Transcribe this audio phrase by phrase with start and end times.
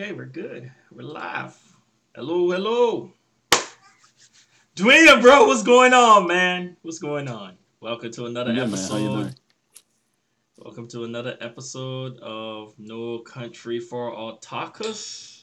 [0.00, 0.72] Okay, we're good.
[0.90, 1.54] We're live.
[2.14, 3.12] Hello, hello.
[4.74, 6.78] Dwayne, bro, what's going on, man?
[6.80, 7.58] What's going on?
[7.82, 8.70] Welcome to another Yeah, man.
[8.70, 9.34] How you episode.
[10.56, 15.42] Welcome to another episode of No Country for Otakus.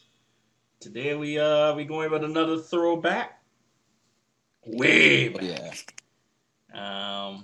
[0.80, 3.39] Today we uh we going with another throwback.
[4.66, 5.94] Way back.
[6.73, 7.44] Yeah, Um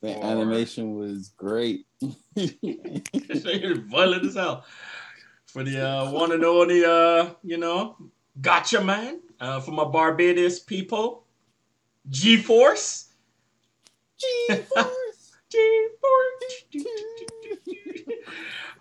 [0.00, 1.86] the Or- animation was great.
[2.34, 4.64] violent as hell.
[5.52, 7.96] For the uh, one and only, uh, you know,
[8.40, 9.18] Gatchaman.
[9.40, 11.24] Uh, for my Barbados people,
[12.08, 13.10] G Force.
[14.20, 15.32] G-Force.
[15.50, 16.64] G Force.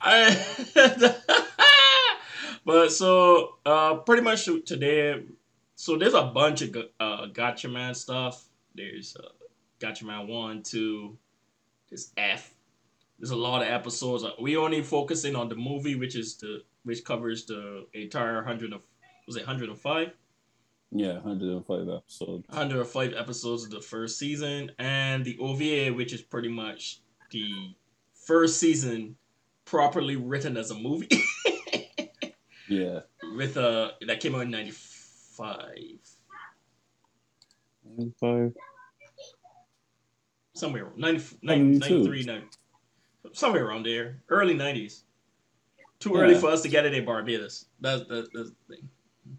[2.66, 5.24] but so, uh, pretty much today,
[5.76, 8.46] so there's a bunch of uh, Gatchaman stuff.
[8.76, 9.30] There's uh,
[9.80, 11.18] Gatchaman one, two,
[11.90, 12.54] there's F.
[13.20, 14.24] There's a lot of episodes.
[14.24, 18.72] Uh, We only focusing on the movie, which is the which covers the entire hundred
[18.74, 18.82] of
[19.28, 20.12] was it hundred and five?
[20.92, 22.48] yeah, 105 episodes.
[22.48, 27.76] 105 episodes of the first season, and the OVA, which is pretty much the
[28.26, 29.16] first season
[29.66, 31.10] properly written as a movie,
[32.70, 33.02] Yeah.
[33.36, 35.68] with uh that came out in '95,
[37.86, 38.54] 95.
[40.56, 41.98] somewhere 90, 90, 72.
[42.10, 42.48] 93, 90,
[43.34, 45.02] somewhere around there, early '90s.
[46.00, 46.40] Too early Yeah.
[46.40, 47.66] for us to get it in Barbados.
[47.82, 48.90] That's that, that's the thing.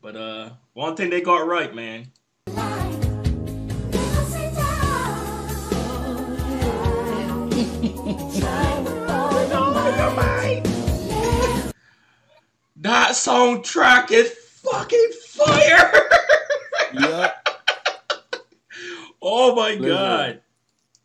[0.02, 2.10] But uh, one thing they got right, man.
[12.76, 15.92] That soundtrack is fucking fire.
[16.94, 17.32] Yeah.
[19.22, 19.86] Oh my Listen.
[19.86, 20.40] god.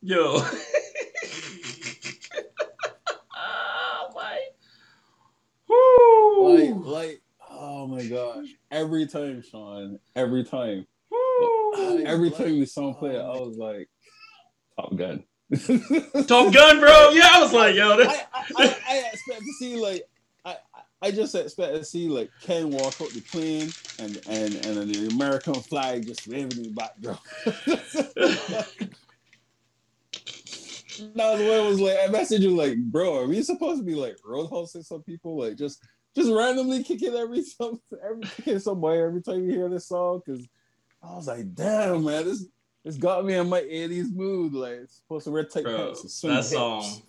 [0.02, 0.38] Yo.
[3.36, 4.39] oh my.
[6.95, 8.48] Like, oh my gosh.
[8.72, 10.88] Every time, Sean, every time.
[11.11, 12.02] Woo.
[12.06, 13.89] Every time the song played, um, I was like,
[14.80, 15.23] Top Gun.
[16.26, 17.10] Top Gun, bro.
[17.11, 18.08] Yeah, I was like, yo, this.
[18.08, 20.04] I, I, I, I expect to see like
[20.45, 23.70] I, I- I just expect to see like Ken walk out the plane
[24.00, 27.20] and and and the American flag just waving in the background.
[30.98, 31.98] That was what it was like.
[31.98, 35.39] I messaged you like, bro, are we supposed to be like roadhousing some people?
[35.39, 35.83] Like just
[36.16, 40.22] just randomly kicking every some every kicking somebody every time you hear this song?
[40.26, 40.48] Cause
[41.04, 42.45] I was like, damn man, this
[42.84, 44.54] this got me in my 80s mood.
[44.54, 46.52] Like it's supposed to wear tight Bro, pants that hips.
[46.52, 47.02] song,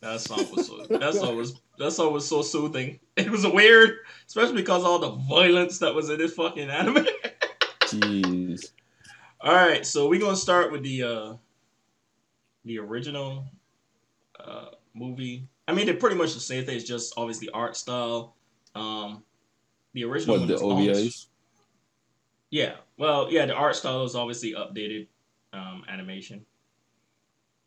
[0.00, 2.98] that song was so, that song was that song was so soothing.
[3.16, 7.06] It was weird, especially because all the violence that was in this fucking anime.
[7.82, 8.72] Jeez.
[9.40, 11.34] All right, so we're gonna start with the uh
[12.66, 13.46] the original
[14.38, 15.48] uh movie.
[15.68, 16.76] I mean, they're pretty much the same thing.
[16.76, 18.36] It's just obviously art style.
[18.74, 19.22] Um,
[19.94, 20.56] the original What one the
[20.92, 21.26] OVAs?
[22.50, 25.08] Yeah, well, yeah, the art style is obviously updated
[25.52, 26.44] um, animation.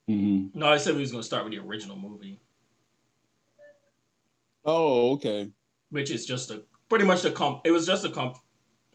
[0.10, 0.58] Mm-hmm.
[0.58, 2.40] No, I said we was gonna start with the original movie,
[4.66, 5.50] Oh, okay.
[5.90, 7.62] which is just a pretty much the comp.
[7.66, 8.38] It was just a comp,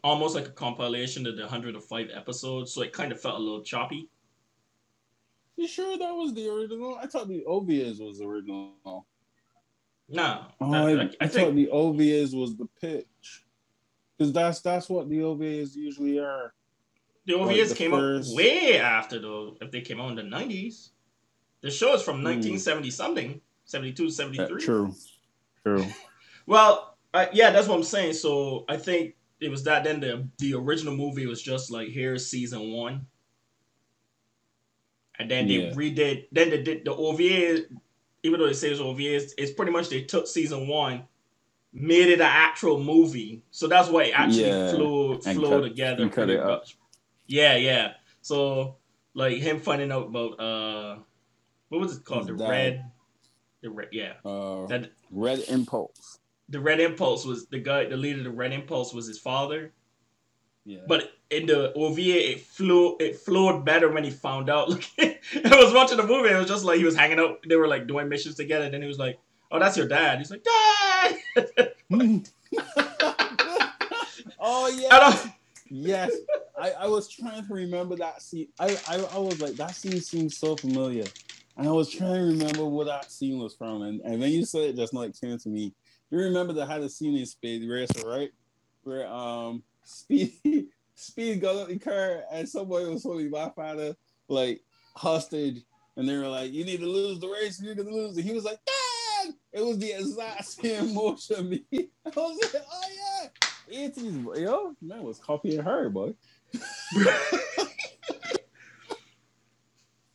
[0.03, 3.35] almost like a compilation of the hundred of five episodes, so it kind of felt
[3.39, 4.09] a little choppy.
[5.57, 6.97] You sure that was the original?
[7.01, 8.73] I thought the OVAs was the original.
[8.85, 9.05] Oh,
[10.09, 13.43] No, I, I, I, I think thought the OVAs was the pitch.
[14.17, 16.53] Because that's that's what the OVAs usually are.
[17.25, 19.57] the like OVAs the came first- out way after though.
[19.61, 20.91] If they came out in the nineties,
[21.61, 22.05] the show is Hmm.
[22.11, 24.61] from nineteen seventy something, 72, 73.
[24.61, 24.93] true.
[25.63, 25.85] True.
[26.47, 28.13] Well, I, yeah, that's what I'm saying.
[28.13, 29.83] So I think it was that.
[29.83, 33.07] Then the the original movie was just like here's season one,
[35.19, 35.71] and then they Yeah.
[35.73, 36.27] redid.
[36.31, 37.65] Then they did the OVA.
[38.23, 41.03] Even though it says OVA, it's, it's pretty much they took season one,
[41.71, 43.43] made it an actual movie.
[43.51, 46.09] So that's why it actually Yeah, flowed and flowed cut- together.
[46.09, 46.65] cut it up.
[47.27, 47.93] Yeah, yeah.
[48.21, 48.77] So
[49.13, 50.97] like him finding out about uh,
[51.69, 52.27] what was it called?
[52.27, 52.49] His the dad.
[52.49, 52.91] red.
[53.61, 54.13] The red, yeah.
[54.25, 56.19] Uh, That Red Impulse.
[56.49, 59.71] the Red Impulse was the guy, the leader of the Red Impulse was his father.
[60.65, 60.79] Yeah.
[60.87, 64.69] But in the OVA, it flew, it flowed better when he found out.
[64.97, 65.23] Like,
[65.53, 67.43] I was watching the movie, it was just like he was hanging out.
[67.47, 68.69] They were like doing missions together.
[68.69, 69.17] Then he was like,
[69.51, 71.17] "Oh, that's your dad." He's like, "Dad."
[74.39, 75.31] oh yeah.
[75.69, 76.11] Yes,
[76.57, 78.49] I, I was trying to remember that scene.
[78.59, 81.05] I, I I was like, that scene seems so familiar,
[81.57, 83.81] and I was trying to remember where that scene was from.
[83.81, 85.73] And, and when you said it, just not came to me.
[86.11, 88.29] You remember that had a scene in Speed Racer, right?
[88.83, 90.33] Where um Speed
[90.95, 93.95] Speed got out the car and somebody was holding my father
[94.27, 94.61] like
[94.95, 95.61] hostage,
[95.97, 97.61] and they were like, "You need to lose the race.
[97.61, 98.23] You're gonna lose." it.
[98.23, 101.49] he was like, "Dad, It was the exact same motion.
[101.49, 101.63] Me.
[102.05, 103.29] I was like, oh
[103.71, 106.13] yeah, 80s, yo, man was copying her, boy.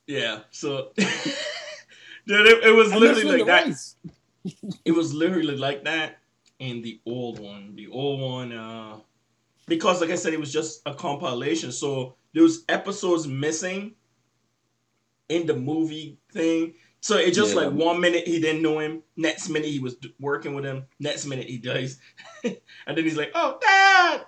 [0.06, 0.40] yeah.
[0.50, 1.06] So, dude,
[2.46, 3.66] it, it was literally like that.
[3.66, 3.96] rice.
[4.84, 6.18] It was literally like that
[6.58, 7.74] in the old one.
[7.76, 8.96] The old one, uh,
[9.70, 11.72] because like I said, it was just a compilation.
[11.72, 13.94] So there was episodes missing
[15.30, 16.74] in the movie thing.
[17.00, 17.62] So it just Yeah.
[17.62, 21.24] like one minute he didn't know him, next minute he was working with him, next
[21.24, 21.98] minute he dies,
[22.44, 22.58] and
[22.88, 24.26] then he's like, "Oh, dad!"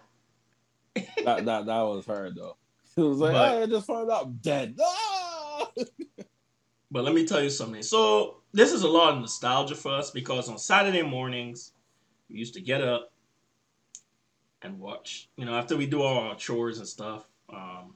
[1.25, 2.57] That that that was her though.
[2.97, 4.79] It was like, But- oh, I just found out I'm dead.
[4.83, 5.69] Ah!
[6.91, 7.83] But let me tell you something.
[7.83, 11.73] So this is a lot of nostalgia for us because on Saturday mornings
[12.29, 13.12] we used to get up
[14.63, 15.29] and watch.
[15.37, 17.95] You know, after we do all our chores and stuff, um,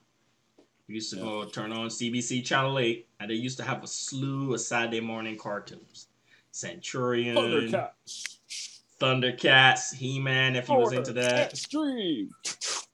[0.89, 3.87] we used to go turn on CBC Channel Eight, and they used to have a
[3.87, 6.09] slew of Saturday morning cartoons.
[6.53, 8.39] Centurion, Thundercats.
[9.01, 11.51] Thundercats, He Man, if he was into that.
[11.53, 12.31] Extreme.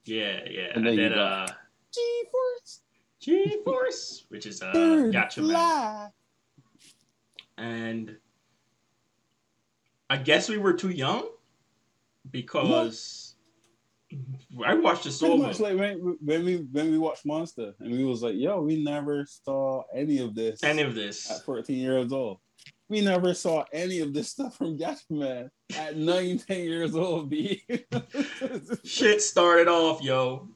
[0.05, 0.67] Yeah, yeah.
[0.75, 1.47] And then then uh,
[1.95, 2.81] G-Force.
[3.21, 6.11] G Force, which is uh, Bird Gatchaman.
[7.57, 8.17] and
[10.11, 11.29] I guess we were too young
[12.31, 13.32] because
[14.65, 15.43] I watched Pretty over.
[15.43, 18.83] much like when, when we when we watched Monster and we was like, yo, we
[18.83, 22.39] never saw any of this Any of this, at 14 years old.
[22.89, 27.65] We never saw any of this stuff from Gatchaman at 19 years old, B.
[28.85, 30.49] shit started off, yo.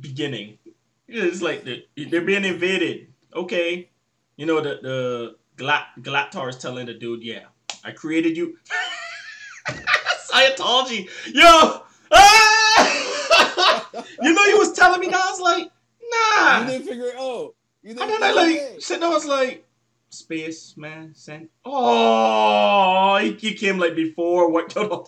[0.00, 0.58] Beginning,
[1.06, 3.08] it's like the, they're being invaded.
[3.36, 3.90] Okay,
[4.36, 7.44] you know the the Glat is telling the dude, yeah,
[7.84, 8.56] I created you.
[9.68, 11.81] Scientology, yo.
[14.22, 15.16] You know, you was telling me that.
[15.16, 15.70] I was like,
[16.10, 16.60] nah.
[16.60, 17.54] you didn't figure it out.
[17.82, 19.66] You didn't then I like it sitting I was like,
[20.10, 21.50] space man sent.
[21.64, 24.50] Oh, he, he came like before.
[24.50, 24.76] What?
[24.76, 25.02] I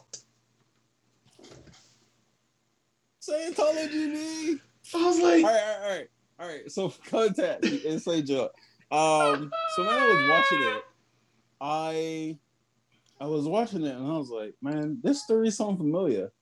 [3.20, 4.60] Scientology, B.
[4.92, 6.08] was All like, all right, all right.
[6.38, 6.70] All right.
[6.70, 8.52] So for context, the inside joke.
[8.90, 10.82] Um, so when I was watching it,
[11.60, 12.38] I
[13.20, 16.32] I was watching it and I was like, man, this story sounds familiar.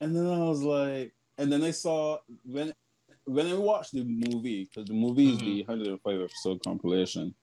[0.00, 2.72] And then I was like, and then I saw when
[3.24, 7.34] when I watched the movie, because the movie is the 105 episode compilation.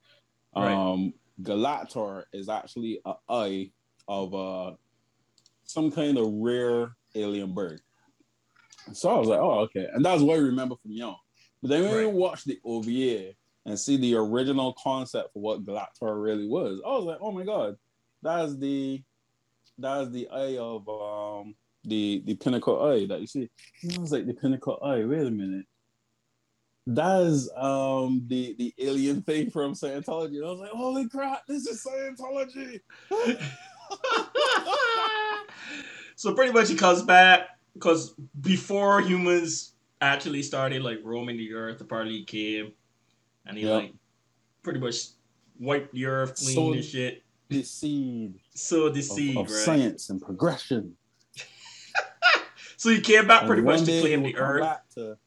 [0.55, 0.73] Right.
[0.73, 3.71] Um Galactor is actually a eye
[4.07, 4.71] of uh
[5.63, 7.81] some kind of rare alien bird.
[8.93, 9.87] So I was like, oh, okay.
[9.93, 11.15] And that's what I remember from young.
[11.61, 12.13] But then when we Right.
[12.13, 13.33] watch the OVA
[13.65, 17.43] and see the original concept for what Galactor really was, I was like, oh my
[17.43, 17.77] god,
[18.21, 19.03] that's the
[19.77, 23.49] that's the eye of um the the pinnacle eye that you see.
[23.83, 25.65] And I was like, the pinnacle eye, wait a minute.
[26.87, 30.37] That's um the the alien thing from Scientology.
[30.37, 32.79] And I was like, holy crap, this is Scientology.
[36.15, 41.77] so pretty much he comes back because before humans actually started like roaming the earth,
[41.77, 42.71] the party came
[43.45, 43.71] and he Yeah.
[43.75, 43.93] like
[44.63, 44.95] pretty much
[45.59, 47.23] wiped the earth clean So- and shit.
[47.49, 49.51] The seed So the of, seed, of right?
[49.51, 50.95] science and progression.
[52.79, 54.61] So he came back And pretty much to claim the earth.
[54.61, 55.17] back to,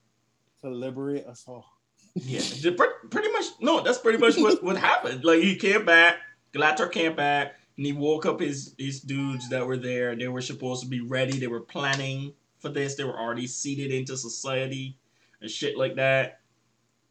[0.63, 1.67] to liberate us all.
[2.15, 2.41] Yeah,
[3.11, 3.45] pretty much.
[3.61, 5.23] No, that's pretty much what, what happened.
[5.23, 6.17] Like he came back,
[6.55, 10.17] Galactor came back, and he woke up his his dudes that were there.
[10.17, 11.39] They were supposed to be ready.
[11.39, 12.95] They were planning for this.
[12.95, 14.97] They were already seated into society
[15.43, 16.41] and shit like that.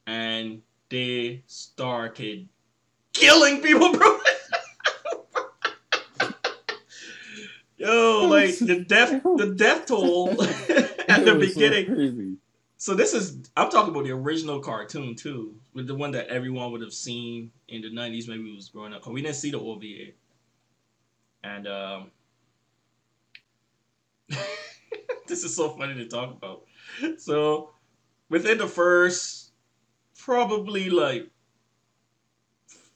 [0.08, 2.50] And they started
[3.14, 4.18] killing people, bro.
[7.82, 11.86] Yo, like the death, the death toll at the so beginning.
[11.88, 12.34] crazy.
[12.78, 16.72] So this is I'm talking about the original cartoon too, with the one that everyone
[16.72, 18.28] would have seen in the '90s.
[18.28, 20.14] Maybe we was growing up, we didn't see the OVA.
[21.44, 22.12] And um,
[25.28, 26.64] this is so funny to talk about.
[27.18, 27.72] So
[28.30, 29.52] within the first
[30.20, 31.30] probably like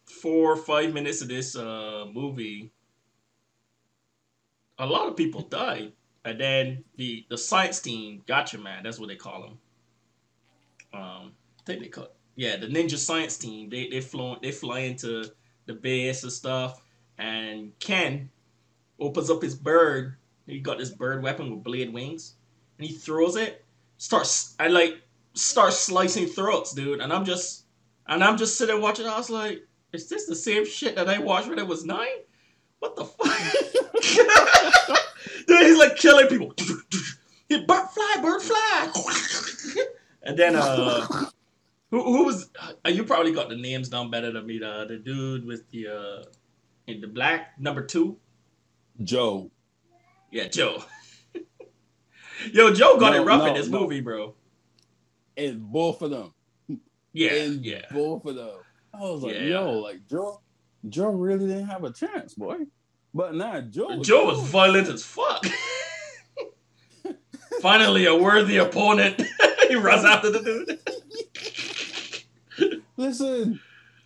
[0.05, 2.71] four or five minutes of this uh, movie,
[4.79, 5.94] a lot of people died.
[6.24, 9.58] And then the the science team, Gatchaman, that's what they call them.
[10.94, 13.70] Um, I think they call yeah the Ninja Science Team.
[13.70, 15.25] They they fly they fly into
[15.67, 16.82] the base and stuff.
[17.17, 18.29] And Ken
[19.00, 20.15] opens up his bird.
[20.48, 22.36] He got this bird weapon with blade wings,
[22.77, 23.63] and he throws it.
[23.98, 25.01] Starts I like
[25.34, 27.01] starts slicing throats, dude.
[27.01, 27.65] And I'm just
[28.08, 29.05] and I'm just sitting watching.
[29.05, 29.62] I was like,
[29.94, 32.25] is this the same shit that I watched when I was nine?
[32.85, 34.99] What the fuck?
[35.47, 36.53] Dude, he's like killing people.
[37.49, 38.91] He bird fly, bird fly.
[40.23, 41.05] and then uh
[41.91, 44.97] who, who was uh, you probably got the names down better than me, the the
[44.97, 46.23] dude with the uh
[46.87, 48.17] in the black number two.
[49.03, 49.51] Joe.
[50.31, 50.83] Yeah, Joe.
[52.51, 53.81] Yo, Joe got No, it rough no, in this no.
[53.81, 54.35] movie, bro.
[55.35, 56.33] In both of them.
[57.13, 57.85] Yeah, in yeah.
[57.91, 58.57] both of them.
[58.93, 59.41] I was like, Yeah.
[59.41, 60.41] yo, like Joe,
[60.89, 62.57] Joe really didn't have a chance, boy.
[63.15, 64.01] But nah, Joe.
[64.03, 65.45] Joe was violent as fuck.
[67.62, 69.22] Finally, a worthy opponent.
[69.69, 70.77] he runs after the
[72.57, 72.81] dude.
[72.98, 73.60] Listen,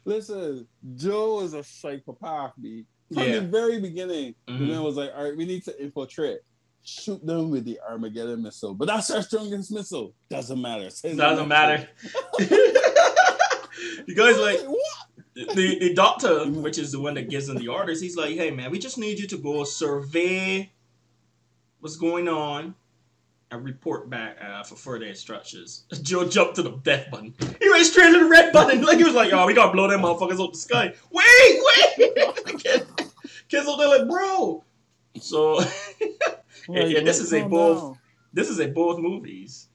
[0.06, 0.68] listen.
[0.96, 2.86] Joe is a psychopath, B.
[3.14, 3.34] From Yeah.
[3.40, 4.68] the very beginning, the Mhm.
[4.70, 6.40] man was like, all right, we need to infiltrate.
[6.84, 8.74] Shoot them with the Armageddon missile.
[8.74, 10.16] But that's our strongest missile.
[10.30, 10.90] Doesn't matter.
[11.16, 11.88] Doesn't matter.
[14.08, 14.42] you guys one.
[14.42, 15.08] like What?
[15.54, 18.02] The the doctor, which is the one that gives them the orders.
[18.02, 20.72] He's like, "Hey man, we just need you to go survey
[21.80, 22.76] what's going on
[23.52, 27.34] and report back uh, for further instructions." Joe jumped to the death button.
[27.62, 28.82] He went straight to the red button.
[28.82, 31.62] Like he was like, "Oh, we gotta blow them motherfuckers up the sky." Wait,
[31.98, 32.36] wait.
[32.64, 32.88] Kid-
[33.48, 34.64] Kids up there like, bro.
[35.20, 35.56] So
[36.68, 37.98] Like, yeah, this is a both
[38.32, 39.70] this is a both movies.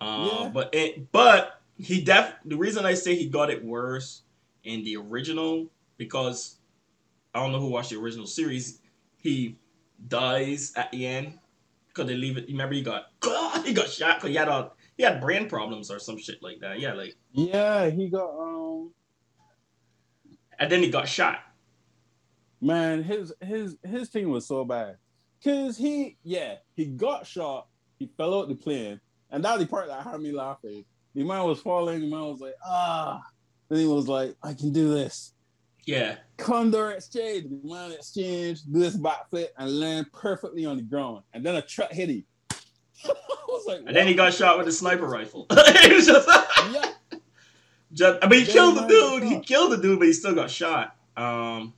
[0.00, 0.48] Uh, Yeah.
[0.52, 4.22] But it, but he def the reason I say he got it worse
[4.64, 6.58] in the original because
[7.34, 8.80] I don't know who watched the original series.
[9.18, 9.58] He
[10.08, 11.38] dies at the end
[11.88, 12.46] because they leave it.
[12.48, 13.06] Remember he got
[13.64, 16.60] he got shot because he had a he had brain problems or some shit like
[16.60, 16.80] that.
[16.80, 18.92] Yeah, like Yeah, he got um
[20.58, 21.40] and then he got shot.
[22.60, 24.96] man, his his his thing was so bad.
[25.42, 27.68] Cause he yeah, he got shot,
[27.98, 30.84] he fell out the plane, and that the part that had me laughing.
[31.14, 33.20] The man was falling, the man was like, ah.
[33.74, 35.32] Then he was like, I can do this.
[35.84, 41.24] Yeah, Condor exchange, man exchange, do this backflip and land perfectly on the ground.
[41.32, 42.24] And then a truck hit him.
[43.66, 45.46] Like, and then he got shot with a sniper rifle.
[45.50, 46.28] was just,
[46.70, 46.92] yeah.
[47.94, 49.22] just I mean, he Then killed the dude.
[49.22, 50.94] He killed the dude, but he still got shot.
[51.16, 51.72] Um,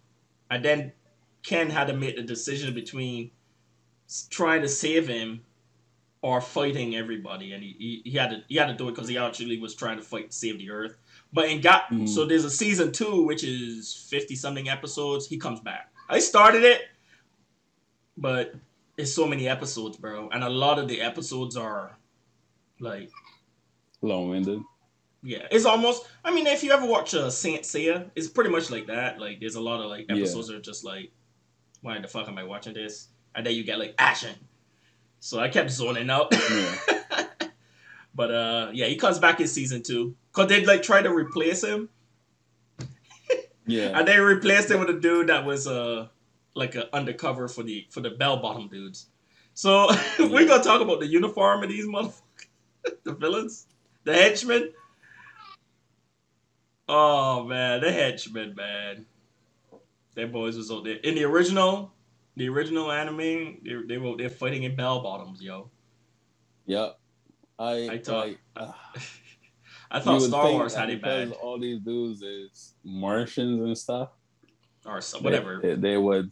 [0.50, 0.93] and then
[1.45, 3.31] Ken had to make the decision between
[4.31, 5.43] trying to save him
[6.23, 9.09] or fighting everybody, and he, he, he had to he had to do it because
[9.09, 10.99] he actually was trying to fight to save the Earth.
[11.37, 12.09] But in got Mhm.
[12.09, 15.26] so there's a season two which is fifty something episodes.
[15.28, 15.93] He comes back.
[16.09, 16.81] I started it,
[18.16, 18.55] but
[18.97, 21.97] it's so many episodes, bro, and a lot of the episodes are
[22.81, 23.11] like
[24.00, 24.61] Long winded.
[25.23, 26.07] yeah, it's almost.
[26.25, 29.21] I mean, if you ever watch uh, Saint Seiya, it's pretty much like that.
[29.21, 30.16] Like, there's a lot of like Yeah.
[30.16, 31.12] episodes that are just like,
[31.83, 33.09] why the fuck am I watching this?
[33.35, 34.35] And then you get like action.
[35.21, 36.28] So I kept zoning out.
[36.33, 37.26] Yeah.
[38.14, 41.64] but uh, yeah, he comes back in season two because they like try to replace
[41.64, 41.88] him,
[43.66, 43.87] Yeah.
[43.99, 46.09] and they replaced him with a dude that was uh
[46.55, 49.07] like an undercover for the for the bell bottom dudes.
[49.55, 49.88] So
[50.19, 52.21] we're gonna talk about the uniform of these motherfuckers,
[53.05, 53.66] the villains,
[54.05, 54.73] the henchmen.
[56.88, 59.07] Oh man, the henchmen, man.
[60.14, 61.93] Them boys was out there in the original,
[62.37, 63.59] the original anime.
[63.64, 65.71] They they were they're fighting in bell bottoms, yo.
[66.66, 66.99] Yep.
[67.59, 68.73] I, I thought- like, uh,
[69.97, 74.11] I thought Star Wars had it bad, All these dudes is Martians and stuff.
[74.85, 75.61] or so, whatever.
[75.62, 76.31] They, they would,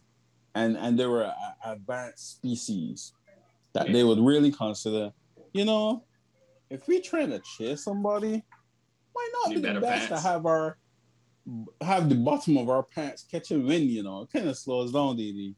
[0.53, 1.31] and and they were
[1.65, 3.13] advanced species
[3.73, 3.93] that Yeah.
[3.93, 5.11] they would really consider.
[5.53, 6.03] You know,
[6.69, 8.43] if we trying to chase somebody,
[9.13, 10.23] why not Need be the best pants.
[10.23, 10.77] to have our
[11.81, 13.89] have the bottom of our pants catching wind?
[13.89, 15.55] You know, it kind of slows down the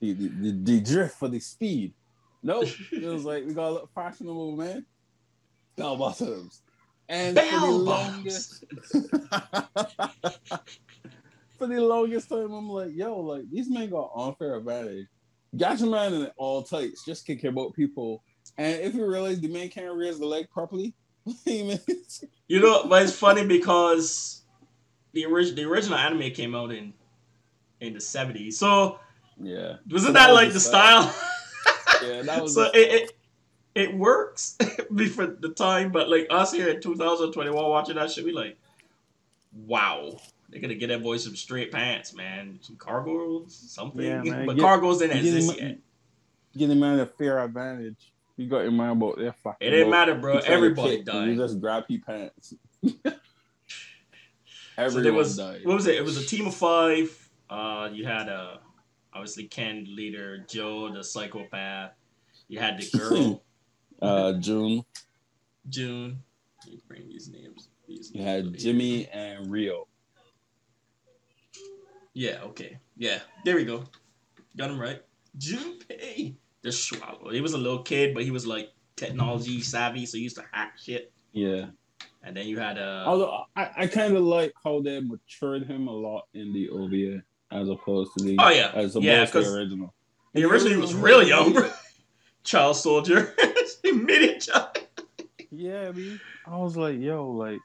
[0.00, 1.92] the, the the the drift for the speed.
[2.42, 4.86] Nope, it was like we got to look fashionable, man.
[5.76, 6.62] Bell bottoms.
[7.10, 8.64] And for the Bell longest
[11.58, 15.06] for the longest time, I'm like, yo, like these men got unfair advantage.
[15.56, 18.22] Got your man in all tights, just kick about people.
[18.56, 20.94] And if you realize the man can't raise the leg properly,
[21.46, 24.42] You know, but it's funny because
[25.12, 26.92] the original the original anime came out in
[27.80, 28.58] in the seventies.
[28.58, 28.98] So
[29.40, 31.08] yeah, wasn't So that was like the style.
[31.08, 32.08] style?
[32.08, 33.12] yeah, that was so it, it
[33.74, 34.56] it works
[35.14, 38.58] for the time, but like us here in 2021 watching that shit, we like,
[39.66, 40.16] wow,
[40.48, 44.04] they're gonna get that boy some straight pants, man, some cargos, something.
[44.04, 45.78] Yeah, man, but get- cargos didn't get exist him- yet.
[46.56, 48.12] give the man a fair advantage.
[48.36, 49.66] You got your mind about their fucking.
[49.66, 49.90] It didn't boat.
[49.90, 50.32] matter, bro.
[50.34, 51.36] He tried to Everybody and You died.
[51.36, 52.54] just grab his pants.
[54.76, 55.60] So Everyone there was died.
[55.64, 55.96] what was it?
[55.96, 57.28] It was a team of five.
[57.50, 58.56] Uh, you had uh,
[59.12, 61.92] obviously Ken, leader, Joe, the psychopath.
[62.48, 63.42] You had the girl,
[64.02, 64.84] Uh, June.
[65.68, 66.22] June.
[66.64, 67.68] Let me bring these names.
[67.88, 68.58] These You names had over here.
[68.58, 69.86] Jimmy and Rio.
[72.14, 72.78] Yeah, okay.
[72.96, 73.84] Yeah, there we go.
[74.56, 75.02] Got him right.
[75.38, 76.34] Junpei.
[76.62, 77.30] The swallow.
[77.30, 80.44] He was a little kid, but he was like technology savvy, so he used to
[80.52, 81.12] hack shit.
[81.32, 81.66] Yeah.
[82.22, 85.86] And then you had uh Although I, I kind of like how they matured him
[85.88, 87.22] a lot in the OVA.
[87.50, 88.72] as opposed to the Oh, yeah.
[88.74, 89.94] as opposed Yeah, to the 'cause original.
[90.34, 91.70] The original he was real young, bro.
[92.44, 93.34] Child soldier.
[93.90, 94.78] Immediate child.
[95.50, 97.60] Yeah, I mean, I was like, yo, like,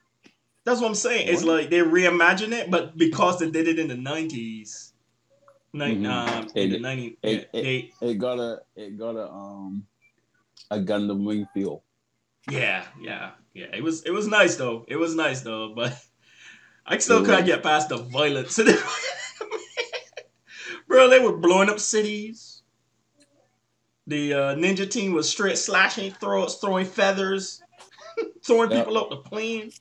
[0.65, 1.27] That's what I'm saying.
[1.27, 4.94] It's like they reimagined it, but because they did it in the 90s,
[5.74, 6.10] ni- Mhm.
[6.10, 9.86] um, in the It- 90s, it- yeah, they, it got a it got a um
[10.72, 11.84] a Gundam wing feel.
[12.50, 13.67] yeah, yeah, yeah.
[13.74, 14.86] It was it was nice though.
[14.88, 15.96] It was nice though, but
[16.88, 17.53] I still It couldn't was.
[17.53, 18.60] get past the violence.
[20.88, 22.55] Bro, they were blowing up cities.
[24.08, 27.62] The uh, ninja team was straight slashing, throw, throwing feathers,
[28.46, 28.80] throwing Yep.
[28.86, 29.72] people up the plane.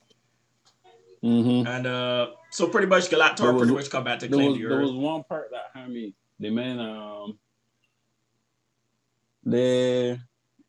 [1.22, 1.66] Mm-hmm.
[1.66, 4.64] And uh, so pretty much Galactor was- pretty much come back to claim was the
[4.66, 4.70] Earth.
[4.70, 6.14] there was one part that had me.
[6.40, 7.38] The man um
[9.44, 10.18] they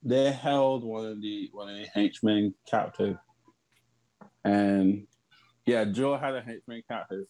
[0.03, 3.17] they held one of the one of the henchmen captive,
[4.43, 5.07] and
[5.65, 7.25] yeah, Joe had a henchman captive,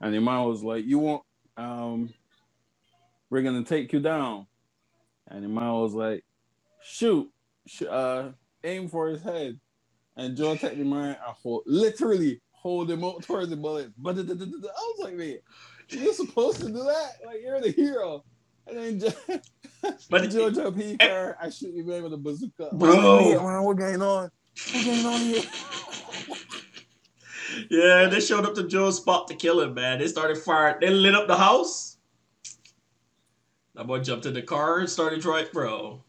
[0.00, 1.22] and the man was like, "You want
[1.56, 2.12] um,
[3.30, 4.46] we're gonna take you down,"
[5.28, 6.24] and the man was like,
[6.82, 7.30] "Shoot,
[7.66, 8.30] sh- uh,
[8.64, 9.58] aim for his head,"
[10.16, 13.92] and Joe took the man and hold, literally hold him up towards the bullet.
[13.98, 15.38] But I was like, "Man,
[15.88, 17.12] you're supposed to do that?
[17.24, 18.24] Like you're the hero."
[18.68, 22.70] And then Joe, But Joe jump he car, I shoot the man with a bazooka.
[22.72, 23.28] Bro.
[23.28, 24.30] Like, man, what going on?
[24.72, 25.42] What going on here?
[27.70, 29.98] Yeah, they showed up to Joe's spot to kill him, man.
[29.98, 30.76] They started firing.
[30.80, 31.95] They lit up the house.
[33.76, 35.50] That boy jumped in the car and started driving.
[35.52, 36.02] Bro,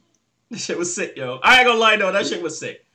[0.51, 1.39] that shit was sick, yo.
[1.43, 2.11] I ain't gonna lie, though.
[2.11, 2.85] That shit was sick.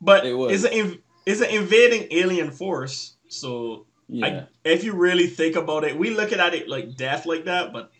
[0.00, 0.52] But It was.
[0.64, 3.16] it's an inv- it's an invading alien force.
[3.28, 4.26] So Yeah.
[4.26, 7.72] I, if you really think about it, we looking at it like death like that.
[7.72, 7.92] But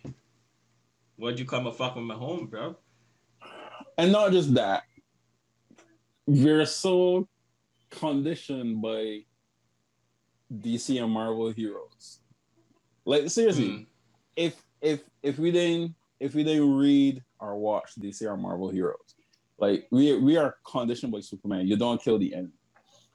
[1.16, 2.76] why'd you come and fuck with my home, bro?
[3.96, 4.84] And not just that,
[6.26, 7.28] we're so
[7.90, 9.20] conditioned by
[10.52, 12.20] DC and Marvel heroes.
[13.04, 13.86] Like seriously, Mm.
[14.36, 19.14] if if if we didn't if we didn't read or watch DC or Marvel heroes,
[19.58, 21.66] like we we are conditioned by Superman.
[21.66, 22.52] You don't kill the enemy.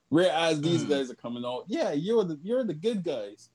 [0.09, 0.89] Whereas these Mhm.
[0.89, 3.49] guys are coming out, yeah, you're the you're the good guys,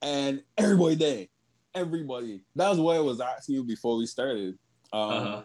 [0.00, 1.28] and everybody dead.
[1.74, 2.44] Everybody.
[2.54, 4.58] That's what I was asking you before we started.
[4.92, 5.42] Um, Uh-huh.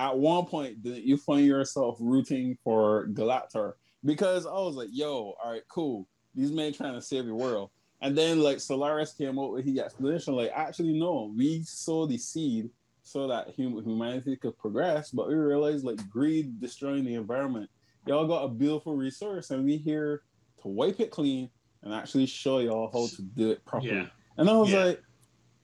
[0.00, 3.72] At one point, did you find yourself rooting for Galactor?
[4.04, 6.06] Because I was like, "Yo, all right, cool.
[6.36, 9.78] These men trying to save the world." And then like Solaris came out with his
[9.78, 12.70] explanation, like, actually, no, we sow the seed
[13.02, 17.68] so that hum- humanity could progress, but we realized like greed destroying the environment.
[18.06, 20.22] Y'all got a beautiful resource, and we here
[20.62, 21.50] to wipe it clean
[21.82, 23.94] and actually show y'all how to do it properly.
[23.96, 24.06] Yeah.
[24.36, 24.84] And I was Yeah.
[24.84, 25.02] like,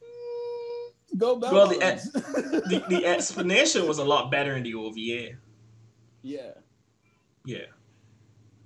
[0.02, 1.52] mm, go back.
[1.52, 1.78] Well, the-
[2.68, 5.36] The, the explanation was a lot better in the OVA.
[6.22, 6.50] yeah.
[7.44, 7.66] Yeah.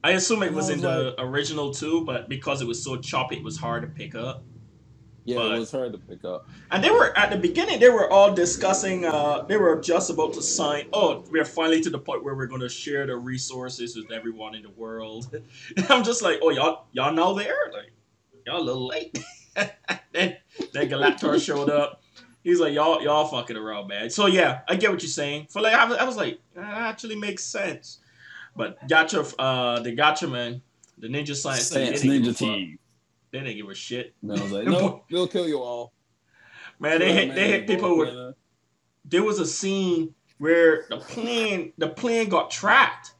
[0.05, 2.97] I assume it was I in was the original too, but because it was so
[2.97, 4.45] choppy, it was hard to pick up.
[5.25, 6.49] Yeah, But- it was hard to pick up.
[6.71, 7.81] And they were at the beginning.
[7.81, 9.05] They were all discussing.
[9.05, 10.87] Uh, they were just about to sign.
[10.93, 14.55] Oh, we're finally to the point where we're going to share the resources with everyone
[14.55, 15.29] in the world.
[15.77, 17.71] And I'm just like, oh, y'all, y'all know there?
[17.75, 17.93] Like,
[18.47, 19.19] y'all a little late.
[19.55, 20.37] then,
[20.73, 22.03] then Galactor showed up.
[22.43, 24.09] He's like, y'all, y'all fucking around, man.
[24.09, 25.49] So yeah, I get what you're saying.
[25.51, 27.99] For like, I was, I was like, that actually makes sense.
[28.59, 30.61] But Gotcha, uh, the Gatchaman,
[30.99, 32.39] the Ninja Science, team, they Science didn't give a Ninja.
[32.39, 32.79] Team.
[33.31, 34.15] They didn't give a shit.
[34.21, 35.93] And I was like, no, they'll kill you all.
[36.81, 38.15] Man, they Yeah, hit, they hit people with
[39.05, 43.13] there was a scene where the plane the plane got trapped.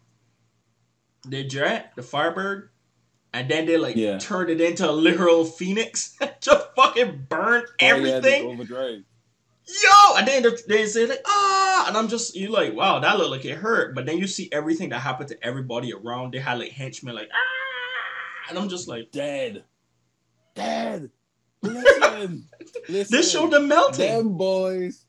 [1.27, 2.71] The jet, the Firebird,
[3.33, 4.19] and then they like Yeah.
[4.19, 6.17] turned it into a literal phoenix.
[6.41, 8.59] Just fucking burned Oh, yeah, everything.
[9.69, 9.83] Overdrive.
[9.85, 10.17] Yo!
[10.19, 13.31] And then they- they say like ah, and I'm just you like wow that looked
[13.31, 16.33] like it hurt, but then you see everything that happened to everybody around.
[16.33, 19.65] They had like henchmen like ah, and I'm just like Dead.
[20.55, 21.11] Dead.
[21.63, 22.45] Listen.
[22.89, 23.17] listen.
[23.17, 24.07] this showed them melting.
[24.13, 25.05] Them boys,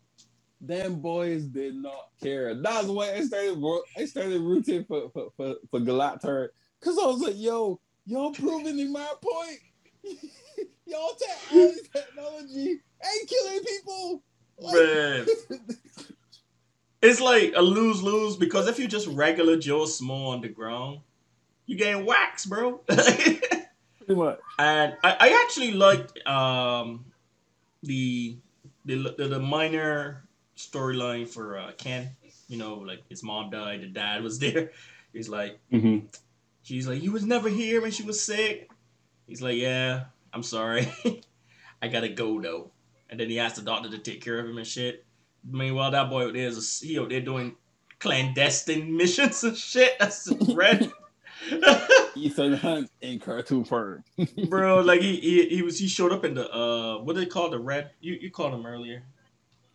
[0.62, 2.54] them boys did not care.
[2.56, 3.58] That's why I started.
[3.58, 8.32] ro- I started rooting for for for, for Galactor because I was like, "Yo, y'all
[8.32, 9.60] proving in my point.
[10.86, 14.24] y'all take all this technology ain't killing people."
[14.62, 15.28] Like- Man.
[17.02, 21.00] It's like a lose lose because if you're just regular Joe Small on the ground,
[21.66, 22.74] you getting waxed, bro.
[22.88, 23.40] Pretty
[24.16, 24.40] much.
[24.58, 27.06] and I, I actually liked um,
[27.84, 28.38] the,
[28.84, 30.26] the the the minor
[30.58, 32.10] storyline for uh, Ken.
[32.50, 34.72] You know, like his mom died, the dad was there.
[35.14, 36.08] He's like, Mm-hmm.
[36.64, 38.70] she's like, you was never here when she was sick.
[39.26, 40.92] He's like, yeah, I'm sorry,
[41.82, 42.72] I gotta go though.
[43.10, 45.06] And then he asked the doctor to take care of him and shit.
[45.50, 47.56] Meanwhile, that boy out there is a, he out there doing
[48.00, 49.98] clandestine missions and shit.
[50.00, 50.92] That's red.
[52.16, 54.04] Ethan Hunt in cartoon form.
[54.50, 54.82] bro.
[54.82, 57.50] Like he, he he was he showed up in the uh what do they call
[57.50, 57.92] the red?
[58.02, 59.04] You you called him earlier.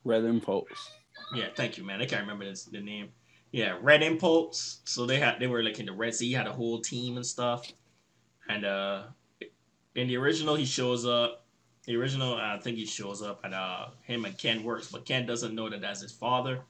[0.05, 0.91] Red Impulse.
[1.35, 2.03] Yeah, thank you, man.
[2.03, 3.09] I can't remember this, the name.
[3.51, 4.81] Yeah, Red Impulse.
[4.85, 7.17] So they had they were like in the Red Sea, He had a whole team
[7.17, 7.73] and stuff.
[8.49, 9.05] And uh
[9.95, 11.44] in the original, he shows up.
[11.87, 15.27] The original, I think he shows up, and uh him and Ken works, but Ken
[15.27, 16.61] doesn't know that that's his father.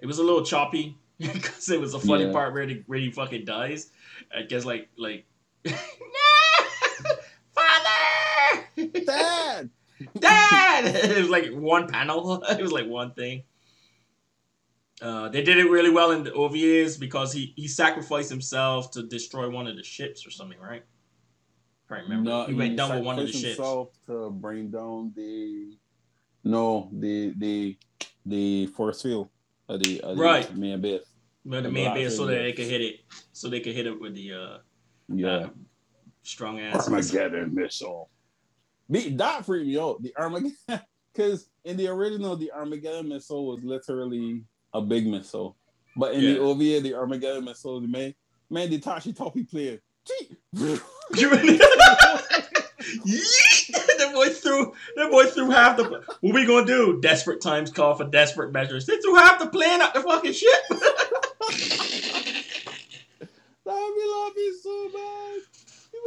[0.00, 2.32] It was a little choppy because it was a funny Yeah.
[2.32, 3.90] part where he, where he fucking dies.
[4.36, 5.26] I guess like like.
[5.64, 5.72] no,
[7.54, 8.66] father.
[9.04, 9.70] Dad!
[10.18, 10.84] Dad!
[11.10, 12.42] it was like one panel.
[12.44, 13.44] It was like one thing.
[15.00, 19.02] Uh, they did it really well in the OVAs because he, he sacrificed himself to
[19.02, 20.84] destroy one of the ships or something, right?
[21.92, 22.30] I can't remember.
[22.30, 23.98] No, he went down with one of the sacrificed ships.
[24.06, 25.76] to bring down the
[26.44, 27.76] no the the
[28.26, 29.28] the force field
[29.68, 30.56] of the, of the Right.
[30.56, 31.02] main base.
[31.44, 33.00] But the the main base so that they could hit it,
[33.32, 34.58] so they could hit it with the uh,
[35.08, 35.48] Yeah, uh,
[36.22, 36.86] strong ass.
[36.88, 38.10] Armageddon missile.
[38.88, 40.02] Me, that freaked me out.
[40.02, 40.56] The Armageddon,
[41.12, 45.56] because in the original, the Armageddon missile was literally a big missile,
[45.96, 46.34] but in Yeah.
[46.34, 48.14] the OVA, the Armageddon missile, the man,
[48.50, 49.80] man, the Tashi Topi player.
[53.98, 57.00] That boy threw that boy threw half the what we gonna do?
[57.00, 58.86] Desperate times call for desperate measures.
[58.86, 60.60] They threw half the plan out the fucking ship.
[63.64, 65.40] That would be laughing so bad.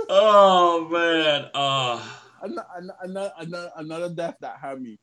[0.10, 1.50] oh man.
[1.54, 2.02] Uh
[2.46, 2.68] Another,
[3.02, 5.00] another, another, another death that had me.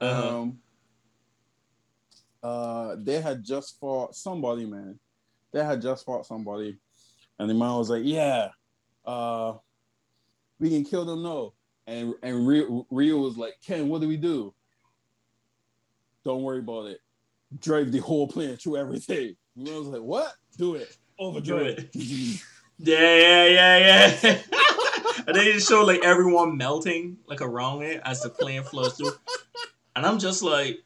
[0.00, 0.40] Uh-huh.
[0.40, 0.58] Um,
[2.42, 4.98] uh, they had just fought somebody, man.
[5.52, 6.78] They had just fought somebody,
[7.38, 8.48] and the mom was like, "Yeah,
[9.04, 9.54] uh,
[10.58, 11.54] we can kill them, no."
[11.86, 14.54] And and Rio, Rio was like, "Ken, what do we do?"
[16.24, 17.00] Don't worry about it.
[17.58, 19.36] Drive the whole plane through everything.
[19.56, 20.34] And I was like, "What?
[20.56, 20.96] Do it.
[21.18, 22.42] Overdrive." It."
[22.84, 24.38] Yeah, yeah, yeah, yeah.
[25.26, 29.12] and they just show like everyone melting like around it as the plane flows through.
[29.94, 30.82] And I'm just like,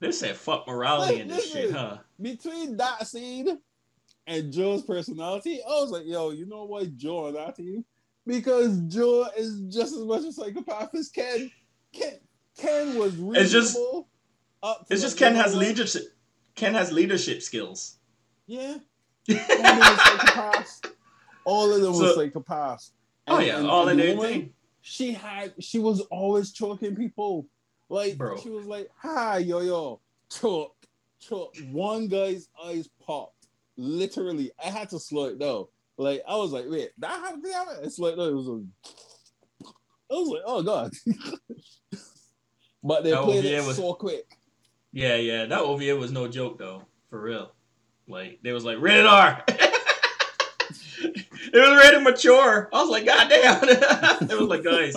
[0.00, 1.98] they said fuck morality in this shit, huh?
[2.20, 3.58] between that scene
[4.26, 7.84] and Joe's personality, I was like, yo, you know what, Joe on that team?
[8.26, 11.50] Because Joe is just as much a psychopath as Ken.
[11.92, 12.14] Ken,
[12.56, 13.34] Ken was reasonable.
[13.40, 13.76] It's just-
[14.90, 16.02] It's just Ken has leadership.
[16.54, 17.96] Ken has leadership skills.
[18.46, 18.76] Yeah.
[19.28, 20.84] All of them were psychopaths.
[21.44, 22.90] All of them So- were psychopaths.
[23.26, 24.52] Oh yeah, and- all and in the woman, thing.
[24.82, 27.46] She had, she was always choking people.
[27.90, 28.38] Like, Bro.
[28.38, 30.00] she was like, hi, yo, yo,
[30.30, 30.74] choke,
[31.18, 31.54] choke.
[31.72, 33.48] One guy's eyes popped.
[33.76, 35.66] Literally, I had to slow it down.
[35.98, 37.44] Like, I was like, wait, that happened?
[37.44, 37.78] That happened?
[37.82, 38.62] It's like, no, it was a,
[40.10, 40.92] I was like, oh, God.
[42.82, 44.24] but they That played OVA it was- so quick.
[44.92, 47.52] Yeah, yeah, that OVA was no joke though, for real.
[48.08, 49.40] Like they was like rated R.
[49.48, 52.68] it was rated mature.
[52.72, 53.62] I was like, God damn.
[54.30, 54.96] it was like, guys,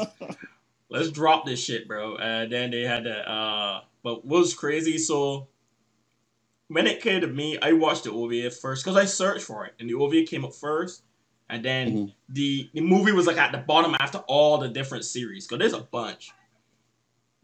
[0.93, 2.15] let's drop this shit, bro.
[2.15, 3.29] And then they had that.
[3.29, 4.97] Uh, but what was crazy?
[4.97, 5.49] So
[6.69, 9.73] when it came to me, I watched the OVA first because I searched for it,
[9.79, 11.03] and the OVA came up first,
[11.49, 12.13] and then Mhm.
[12.29, 15.45] the the movie was like at the bottom after all the different series.
[15.47, 16.31] Cause there's a bunch.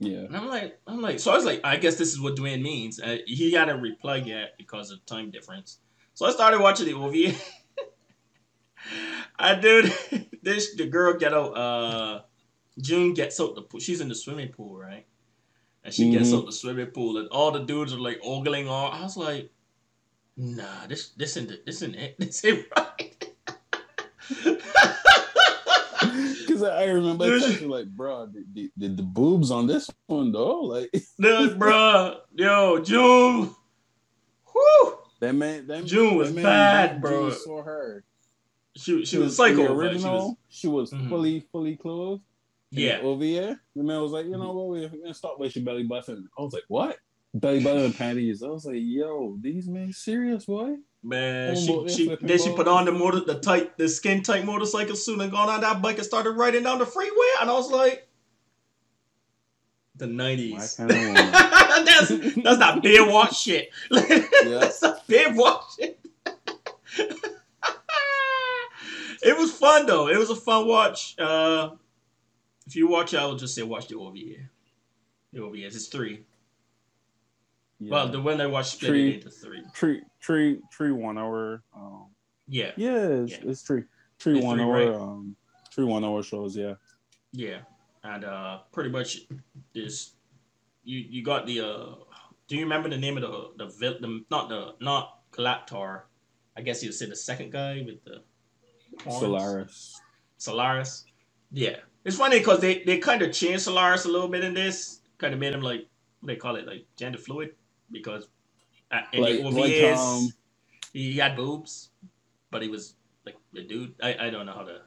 [0.02, 0.20] Yeah.
[0.20, 2.62] And I'm like, I'm like, so I was like, I guess this is what Dwayne
[2.62, 3.02] means.
[3.02, 5.80] Uh, he hadn't replied yet because of time difference.
[6.14, 7.34] So I started watching the OVA.
[9.40, 9.94] I did
[10.44, 11.52] this the girl ghetto.
[11.52, 12.22] Uh,
[12.82, 13.80] June gets out the pool.
[13.80, 15.06] She's in the swimming pool, right?
[15.84, 16.40] And she gets Mhm.
[16.40, 18.94] out the swimming pool, and all the dudes are like ogling on.
[18.94, 19.50] I was like,
[20.38, 21.66] Nah, this this isn't it.
[21.66, 22.16] This isn't it.
[22.20, 23.34] This ain't right.
[26.42, 30.62] Because I remember thinking, like, bro, did, did, did the boobs on this one, though?
[30.62, 30.90] Like,
[31.20, 33.54] Dude, bruh, yo, June.
[34.52, 34.98] Whew.
[35.20, 37.30] that man, that June was that man bad, June bro.
[37.32, 38.04] So hard.
[38.76, 39.74] She she In- was psycho.
[39.74, 41.10] Original, She was, she was Mhm.
[41.10, 42.24] fully, fully clothed.
[42.72, 43.00] Yeah.
[43.02, 43.60] over here.
[43.76, 46.28] the man was like, you know what, we're gonna stop your belly button.
[46.38, 46.98] I was like, what?
[47.34, 48.44] Belly button and panties.
[48.44, 50.78] I was like, yo, these men serious, boy?
[51.02, 54.98] Man, she, she then she put on the motor the tight the skin tight motorcycle
[54.98, 57.72] suit and gone on that bike and started riding down the freeway and I was
[57.72, 58.10] like
[59.96, 60.78] the nineties.
[60.78, 61.32] My kind of woman.
[61.86, 63.70] that's that's not Baywatch shit.
[63.90, 66.00] that's not Baywatch shit.
[69.22, 70.10] it was fun though.
[70.10, 71.16] It was a fun watch.
[71.18, 71.72] Uh,
[72.70, 74.46] if you watch it, I will just say watch the OVA.
[75.34, 76.24] The OVA it's three.
[77.80, 77.92] Yeah.
[77.92, 79.10] Well, the one I watched split Three.
[79.10, 79.64] it into three.
[79.74, 81.64] tree, tree, tree, one hour.
[81.76, 82.08] Um,
[82.48, 82.72] Yeah.
[82.78, 83.38] yeah, it's, Yeah.
[83.50, 83.84] it's tree,
[84.20, 84.74] tree, It's one three, hour.
[84.74, 84.96] right?
[85.02, 85.36] Um,
[85.72, 86.56] tree, one hour shows.
[86.56, 86.76] Yeah.
[87.32, 87.62] Yeah,
[88.04, 89.22] and uh, pretty much
[89.74, 90.14] this.
[90.84, 91.96] You you got the uh.
[92.48, 96.02] Do you remember the name of the the vil- the not the not Galactor.
[96.58, 98.24] I guess you would say the second guy with the
[99.04, 99.20] horns.
[99.22, 100.02] Solaris.
[100.38, 101.06] Solaris.
[101.52, 105.02] Yeah, it's funny because they they kind of changed Solaris a little bit in this.
[105.18, 105.88] Kind of made him like
[106.22, 107.56] what they call it, like gender fluid,
[107.92, 108.28] because
[108.92, 110.34] uh, in Like, the OVAs
[110.94, 111.90] he had boobs,
[112.52, 113.94] but he was like a dude.
[114.02, 114.82] I, I don't know how to.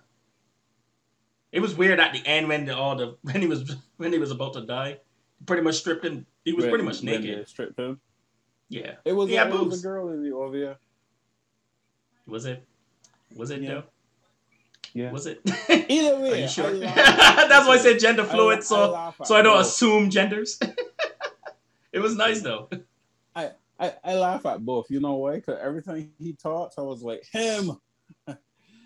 [1.53, 4.19] It was weird at the end when the, all the when he was when he
[4.19, 4.99] was about to die.
[5.45, 6.25] Pretty much stripped him.
[6.45, 7.49] He was when- pretty much naked.
[7.49, 8.01] stripped him.
[8.69, 8.95] Yeah.
[9.05, 10.79] It was, He a, had it was a girl in the OVA.
[12.27, 12.65] Was it?
[13.37, 13.69] Was it Yeah.
[13.75, 13.83] though?
[14.95, 15.11] Yeah.
[15.11, 15.41] Was it?
[15.89, 16.79] Either way, Are you sure?
[16.79, 19.67] That's why I said gender fluid, I so laugh at so I don't both.
[19.67, 20.59] assume genders.
[21.93, 22.69] it was nice though.
[23.35, 24.91] I, I laugh at both.
[24.91, 25.37] You know why?
[25.37, 27.73] Because every time he talks, I was like, him.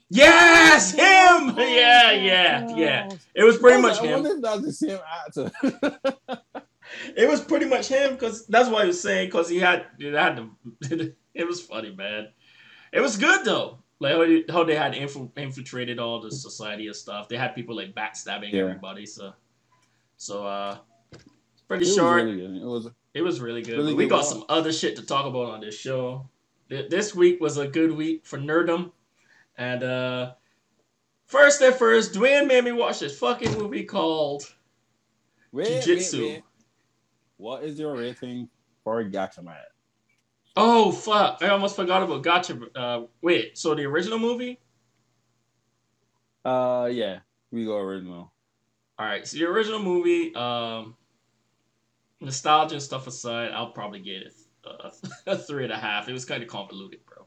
[0.09, 1.01] Yes, him.
[1.01, 3.09] Oh yeah, yeah, yeah.
[3.35, 4.13] It was pretty much was I him.
[4.23, 5.51] wonder if that's the same actor.
[7.17, 9.29] It was pretty much him because that's what I was saying.
[9.29, 10.37] Because he had, he had
[10.81, 12.29] the, it was funny, man.
[12.93, 13.81] It was good though.
[13.99, 17.29] Like how, they- how they had infil- infiltrated all the society and stuff.
[17.29, 18.63] They had people like backstabbing Yeah.
[18.63, 19.07] everybody.
[19.07, 19.33] So,
[20.17, 20.79] so uh,
[21.69, 22.57] pretty It really good.
[22.63, 23.79] It was It was really good.
[23.79, 24.27] Really we good got watch.
[24.27, 26.29] some other shit to talk about on this show.
[26.69, 28.93] This week was a good week for nerdum.
[29.57, 30.33] And uh
[31.25, 34.43] first and first, Dwayne made me watch this fucking movie called
[35.53, 36.43] wait, wait.
[37.39, 38.49] What is your rating
[38.85, 39.57] for Gatchaman?
[40.57, 41.39] Oh fuck.
[41.43, 42.59] I almost forgot about Gotcha.
[42.75, 44.59] Uh wait, so the original movie?
[46.45, 47.19] Uh, yeah,
[47.51, 48.33] we go original.
[49.01, 50.97] Alright, so the original movie, um
[52.21, 54.33] nostalgia and stuff aside, I'll probably get it
[54.67, 54.91] uh,
[55.27, 56.09] a three and a half.
[56.09, 57.27] It was kind of convoluted, bro.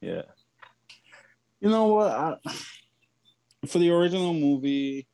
[0.00, 0.22] Yeah.
[1.60, 2.10] You know what?
[2.10, 2.36] I,
[3.66, 5.06] for the original movie,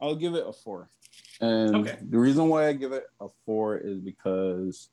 [0.00, 0.90] I'll give it a four.
[1.40, 1.98] And Okay.
[2.02, 4.90] the reason why I give it a four is because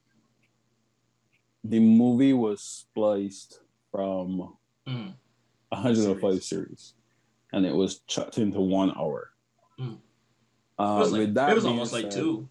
[1.63, 4.55] the movie was spliced from
[4.87, 5.15] Mm.
[5.71, 6.45] 105 Series.
[6.47, 6.93] series,
[7.53, 9.31] and it was chucked into one hour.
[9.79, 9.99] Mm.
[10.77, 12.49] Uh, It was, like, with that it was almost like said- two.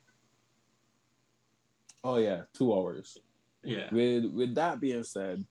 [2.02, 3.16] Oh yeah, two hours.
[3.62, 3.88] Yeah.
[3.94, 5.46] With with that being said,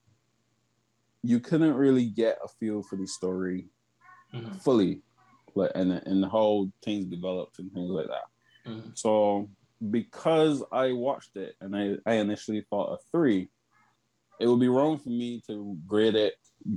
[1.23, 3.69] you couldn't really get a feel for the story
[4.33, 4.61] Mhm.
[4.61, 5.01] fully,
[5.55, 8.25] like and and how things developed and things like that.
[8.65, 8.97] Mhm.
[8.97, 9.49] So
[9.91, 13.49] because I watched it and I, I initially thought a three,
[14.39, 16.35] it would be wrong for me to grade it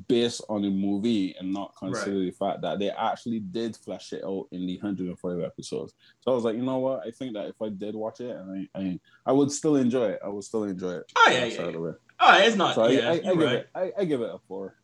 [0.08, 4.24] based on the movie and not consider the fact that they actually did flesh it
[4.24, 5.94] out in the 105 episodes.
[6.20, 7.06] So I was like, you know what?
[7.06, 10.08] I think that if I did watch it and I I, I would still enjoy
[10.10, 10.20] it.
[10.24, 11.12] I would still enjoy it.
[11.16, 11.70] Oh yeah, yeah.
[11.70, 11.92] yeah.
[12.18, 12.74] Oh, it's not.
[12.74, 13.54] So I, yeah, I, I you're give right.
[13.58, 14.74] it I, I give it a four.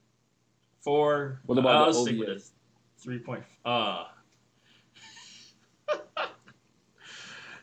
[0.82, 1.40] Four.
[1.46, 2.40] What about I'll the OVA?
[2.98, 3.42] three point.
[3.64, 4.04] Uh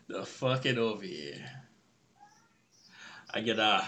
[0.10, 1.52] the fucking here.
[3.32, 3.88] I get a.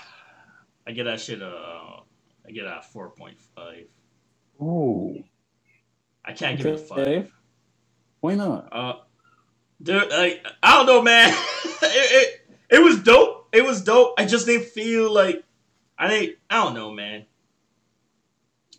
[0.87, 1.41] I get that shit.
[1.41, 2.01] Uh,
[2.47, 3.87] I get a four point five.
[4.59, 5.15] Oh,
[6.23, 7.31] I can't give it a five.
[8.19, 8.69] why not?
[8.71, 8.93] Uh,
[9.81, 11.29] dude, like I don't know, man.
[11.81, 12.39] it,
[12.71, 13.49] it it was dope.
[13.51, 14.13] It was dope.
[14.17, 15.43] I just didn't feel like
[15.97, 16.37] I didn't.
[16.49, 17.25] I don't know, man.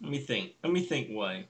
[0.01, 0.53] Let me think.
[0.63, 1.09] Let me think.
[1.11, 1.47] Why?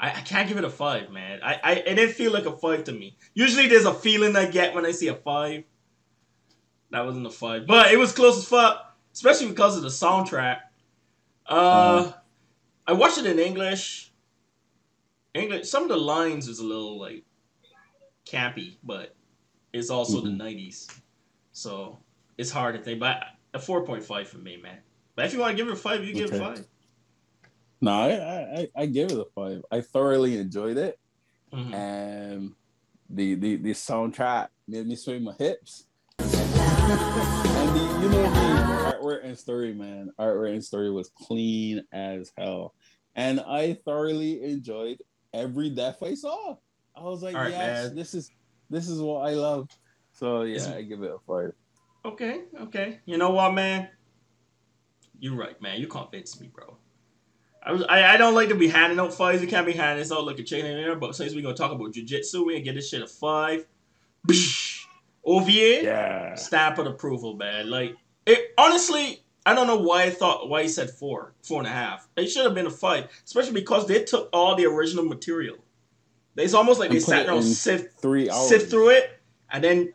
[0.00, 1.40] I, I can't give it a five, man.
[1.42, 3.16] I, I it didn't feel like a five to me.
[3.34, 5.64] Usually, there's a feeling I get when I see a five.
[6.90, 10.60] That wasn't a five, but it was close as fuck, especially because of the soundtrack.
[11.46, 12.12] Uh,
[12.86, 14.10] I watched it in English.
[15.34, 15.68] English.
[15.68, 17.24] Some of the lines is a little like
[18.26, 19.14] campy, but
[19.72, 20.38] it's also the Mhm.
[20.38, 20.88] '90s,
[21.52, 21.98] so
[22.38, 22.98] it's hard to think.
[23.00, 24.78] But a four point five for me, man.
[25.14, 26.66] But if you want to give it a five, you give it a five.
[27.80, 29.62] No, I, I I- give it a five.
[29.70, 30.98] I thoroughly enjoyed it.
[31.52, 31.74] Mhm.
[31.74, 32.54] and
[33.08, 35.86] the the the soundtrack made me swing my hips.
[36.20, 42.32] and the you know the artwork and story, man, artwork and story was clean as
[42.38, 42.74] hell,
[43.16, 46.56] and I thoroughly enjoyed every death I saw.
[46.94, 47.96] I was like, right, yes, man.
[47.96, 48.30] this is
[48.68, 49.68] this is what I love.
[50.12, 51.52] So yeah, Is- I give it a five.
[52.04, 53.00] Okay, okay.
[53.06, 53.88] You know what, man?
[55.18, 55.80] You're right, man.
[55.80, 56.76] You convinced me, bro.
[57.62, 59.42] I was I, I don't like to be handing out fives.
[59.42, 60.96] You can't be handing this out like a chain in there.
[60.96, 63.66] But since we're gonna talk about jujitsu, we gonna get this shit a five.
[65.24, 67.68] OVA Yeah, stamp of approval, man.
[67.68, 67.96] Like
[68.26, 71.70] it honestly, I don't know why I thought why he said four, four and a
[71.70, 72.08] half.
[72.16, 75.56] It should have been a five, especially because they took all the original material.
[76.36, 78.48] It's almost like And they sat down, sift three hours.
[78.48, 79.20] sift through it,
[79.50, 79.92] and then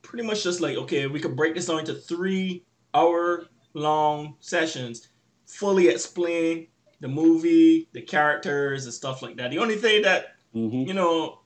[0.00, 2.64] pretty much just like, okay, we could break this down into three
[2.94, 5.08] hour long sessions,
[5.46, 6.68] fully explain
[7.04, 9.50] the movie, the characters, and stuff like that.
[9.50, 10.86] The only thing that Mhm.
[10.88, 11.40] you know,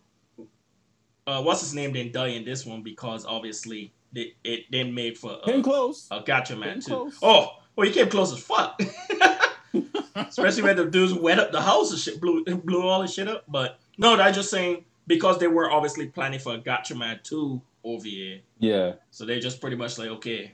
[1.26, 5.16] uh, what's his name didn't die in this one because obviously it, it didn't make
[5.16, 6.06] for Came uh, close.
[6.12, 6.90] a Gatchaman too.
[6.92, 7.18] close.
[7.22, 8.80] Oh, well, he came close as fuck.
[10.14, 13.26] Especially when the dudes wet up the house and shit, blew blew all the shit
[13.28, 13.44] up.
[13.48, 18.40] But no, I'm just saying because they were obviously planning for a Gatchaman 2 OVA.
[18.60, 18.92] Yeah.
[19.10, 20.52] So they just pretty much like, okay.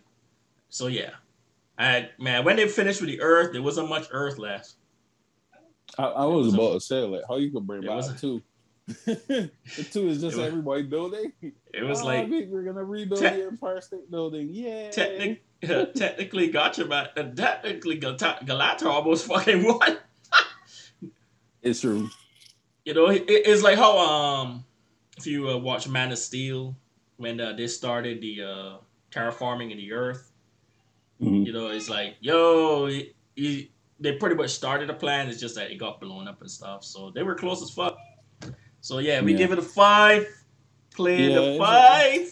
[0.71, 1.11] So yeah.
[1.77, 4.75] And man, when they finished with the Earth, there wasn't much Earth left.
[5.99, 8.15] I, I was about to say, like, how you could bring It back was a
[8.15, 8.43] a- two?
[8.87, 9.51] the
[9.93, 11.33] two is just was- everybody building.
[11.73, 14.49] It was Oh, like we- we're gonna rebuild Te- the Empire State Building.
[14.53, 14.91] Yeah.
[14.91, 15.43] technic-
[15.95, 19.97] technically Gatchaman, uh, technically Gal- Galactor almost fucking won.
[21.63, 22.11] It's true.
[22.85, 24.65] You know, it, it's like how um,
[25.17, 26.77] if you uh, watch Man of Steel
[27.17, 28.77] when uh, they started the uh,
[29.11, 30.31] terraforming in the Earth,
[31.23, 31.47] Mhm.
[31.47, 35.29] you know, it's like yo, he, he, they pretty much started a plan.
[35.29, 36.85] It's just that it got blown up and stuff.
[36.85, 37.97] So they were close as fuck.
[38.81, 39.39] So yeah, we Yeah.
[39.39, 40.27] give it a five.
[40.95, 42.31] Play Yeah, the five.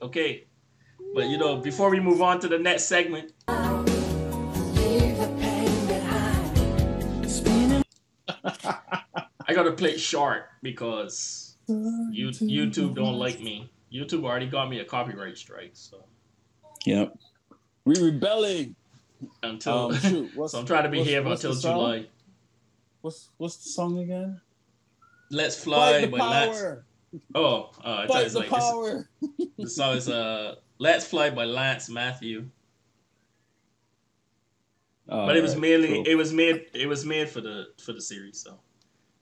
[0.00, 0.46] Okay,
[1.14, 3.32] but you know, before we move on to the next segment,
[9.52, 13.70] I gotta play it short because you, YouTube don't like me.
[13.92, 16.04] YouTube already got me a copyright strike, so
[16.86, 17.14] Yep.
[17.84, 18.74] We rebelling.
[19.42, 21.60] until Um, shoot, what's, so I'm trying to what's the until?
[21.72, 22.06] July.
[23.02, 24.40] What's what's the song again?
[25.30, 26.58] Let's fly, Fight the but let's.
[26.60, 26.84] power.
[27.34, 29.08] Oh, uh, Fight the like this, power.
[29.58, 32.48] the song is uh "Let's Fly" by Lance Matthew,
[35.06, 36.04] but it was mainly cool.
[36.06, 38.58] it was made it was made for the for the series, so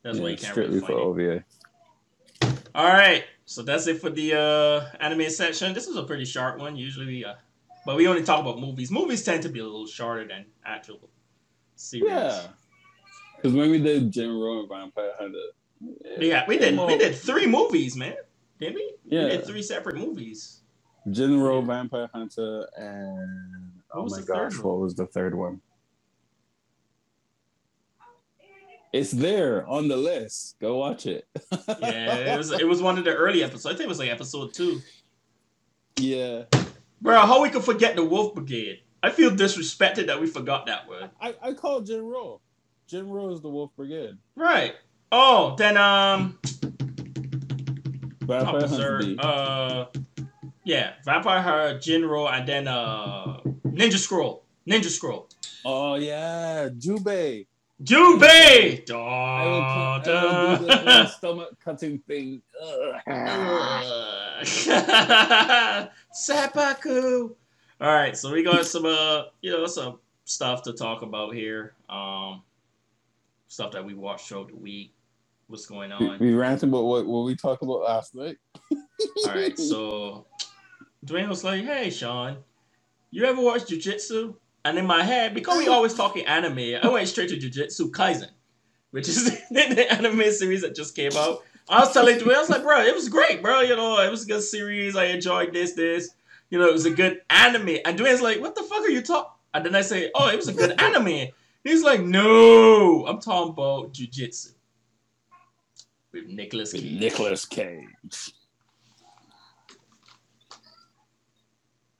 [0.02, 0.92] that's why you can't strictly really for.
[0.92, 1.44] OVA.
[2.74, 5.74] All right, so that's it for the uh, anime section.
[5.74, 6.76] This was a pretty short one.
[6.76, 7.34] Usually, we, uh,
[7.84, 8.90] but we only talk about movies.
[8.90, 11.10] Movies tend to be a little shorter than actual
[11.74, 12.10] series.
[12.10, 12.42] Yeah.
[13.36, 15.38] Because when we did Jin-Roh and Vampire Hunter,
[16.18, 16.44] yeah.
[16.46, 18.14] We did we did three movies, man.
[18.58, 18.92] Didn't we?
[19.06, 19.24] Yeah.
[19.24, 20.60] We did three separate movies.
[21.10, 24.66] Jin-Roh Vampire Hunter and oh my the gosh, one?
[24.66, 25.60] what was the third one?
[28.92, 30.56] It's there on the list.
[30.60, 31.26] Go watch it.
[31.80, 33.66] Yeah, it was it was one of the early episodes.
[33.66, 34.80] I think it was like episode two.
[35.98, 36.44] yeah.
[37.00, 38.80] Bro, how we could forget the Wolf Brigade?
[39.02, 41.10] I feel disrespected that we forgot that word.
[41.20, 42.40] I, I call Jin-Roh.
[42.88, 44.18] Jin-Roh is the Wolf Brigade.
[44.36, 44.74] Right.
[45.10, 46.38] Oh, then um,
[48.22, 49.16] Vampire not Hunter D.
[49.18, 49.86] Uh,
[50.64, 54.44] yeah, Vampire Hunter, Jin-Roh, and then uh, Ninja Scroll.
[54.68, 55.28] Ninja Scroll.
[55.64, 57.46] Oh yeah, Jubei.
[57.82, 58.84] Jubei!
[59.34, 60.84] I will, Da, cut- do this da.
[60.84, 62.42] little stomach cutting thing.
[62.62, 62.96] Ugh.
[66.12, 67.30] Seppuku.
[67.80, 71.74] All right, so we got some uh, you know, some stuff to talk about here.
[71.88, 72.42] Um,
[73.48, 74.94] stuff that we watched throughout the week.
[75.48, 76.18] What's going We, on?
[76.20, 78.36] we ranted about what, what we talked about last night.
[78.72, 80.26] All right, so
[81.06, 82.38] Dwayne was like, "Hey, Sean,
[83.10, 87.08] you ever watch Jujitsu?" And in my head, because we always talking anime, I went
[87.08, 88.30] straight to Jujutsu Kaisen,
[88.90, 91.42] which is the anime series that just came out.
[91.68, 93.60] I was telling Dwayne, I was like, "Bro, it was great, bro.
[93.60, 94.96] You know, it was a good series.
[94.96, 96.10] I enjoyed this, this.
[96.50, 99.02] You know, it was a good anime." And Dwayne's like, "What the fuck are you
[99.02, 101.28] talking?" And then I say, "Oh, it was a good anime."
[101.64, 104.52] He's like, "No, I'm talking about Jujitsu
[106.12, 108.34] with Nicolas Cage." Nicolas Cage.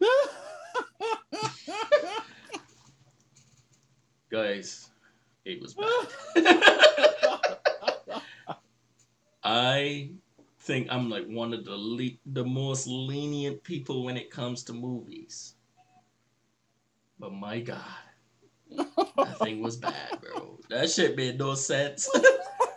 [4.31, 4.91] Guys,
[5.45, 6.07] it was bad.
[9.43, 10.11] I
[10.61, 14.73] think I'm like one of the le- the most lenient people when it comes to
[14.73, 15.55] movies.
[17.19, 17.81] But my God,
[19.17, 20.61] that thing was bad, bro.
[20.69, 22.09] That shit made no sense.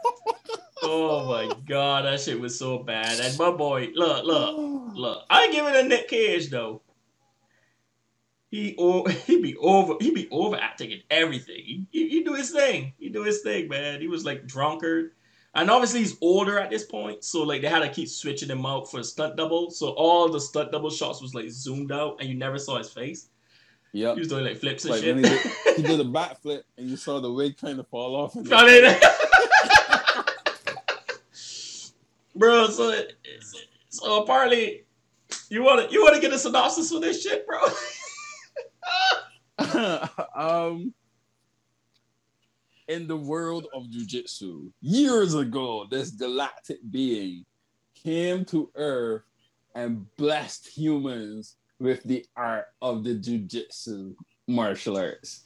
[0.84, 3.20] oh my God, that shit was so bad.
[3.20, 5.26] And my boy, look, look, look.
[5.30, 6.82] I give it a Nick Cage though.
[8.54, 11.56] He o- he be over he be overacting in everything.
[11.58, 12.93] He, he, he do his thing.
[12.99, 13.99] He do his thing, man.
[13.99, 15.14] He was like drunkard.
[15.56, 18.64] And obviously he's older at this point, so like they had to keep switching him
[18.64, 19.72] out for a stunt double.
[19.72, 22.91] So all the stunt double shots was like zoomed out, and you never saw his
[22.91, 23.28] face.
[23.93, 24.14] Yep.
[24.14, 25.16] He was doing like flips and Like shit.
[25.18, 25.41] he did,
[25.78, 28.36] he did a backflip and you saw the wig kind of fall off.
[28.36, 28.47] And
[32.36, 32.68] bro.
[32.68, 33.01] So,
[33.89, 34.84] so apparently,
[35.49, 37.58] you want to you want to get a synopsis for this shit, bro?
[40.36, 40.93] um,
[42.88, 47.45] in the world of jujitsu, years ago, this galactic being
[47.95, 49.24] came to Earth
[49.76, 54.16] and blessed humans with the art of the jujitsu
[54.47, 55.43] martial arts,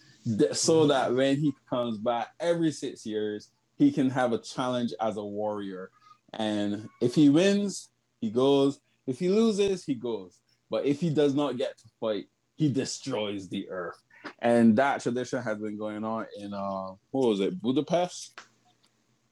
[0.53, 5.17] so that when he comes back every six years, he can have a challenge as
[5.17, 5.91] a warrior.
[6.33, 7.89] And if he wins,
[8.19, 8.79] he goes.
[9.05, 10.39] If he loses, he goes.
[10.69, 12.25] But if he does not get to fight,
[12.57, 14.01] he destroys the earth.
[14.39, 18.39] And that tradition has been going on in uh, what was it, Budapest?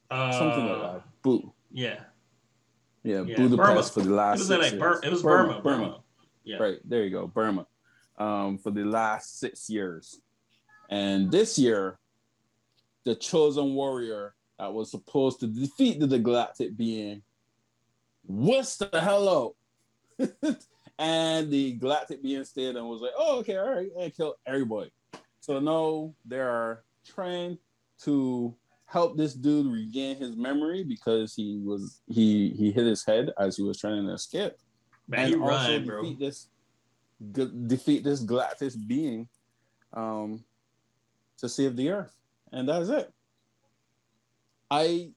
[0.09, 1.03] Uh, Something like that.
[1.23, 1.99] Bu- Yeah.
[3.03, 3.83] yeah, Yeah, Budapest Burma.
[3.83, 4.37] for the It last.
[4.39, 4.99] was six like Bur- years.
[5.03, 5.61] it was Burma.
[5.61, 5.61] Burma.
[5.85, 5.99] Burma.
[6.45, 6.57] Yeah.
[6.57, 7.65] Right there you go, Burma.
[8.17, 10.21] Um, for the last six years,
[10.89, 11.99] and this year,
[13.03, 17.23] the chosen warrior that was supposed to defeat the galactic being,
[18.23, 20.27] what's the hell out?
[20.97, 24.91] and the galactic being stayed and was like, "Oh, okay, all right," and killed everybody.
[25.39, 27.57] So now they are trying
[28.03, 28.55] to
[28.87, 33.57] help this dude regain his memory because he was he he hit his head as
[33.57, 34.53] he was trying to escape
[35.07, 36.01] Man, you also run, bro.
[36.03, 36.47] defeat this
[37.33, 39.27] g- defeat this galactic being
[39.93, 40.43] um
[41.39, 42.15] to save the earth
[42.51, 43.11] and that's it
[44.69, 45.09] i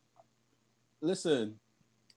[1.02, 1.58] listen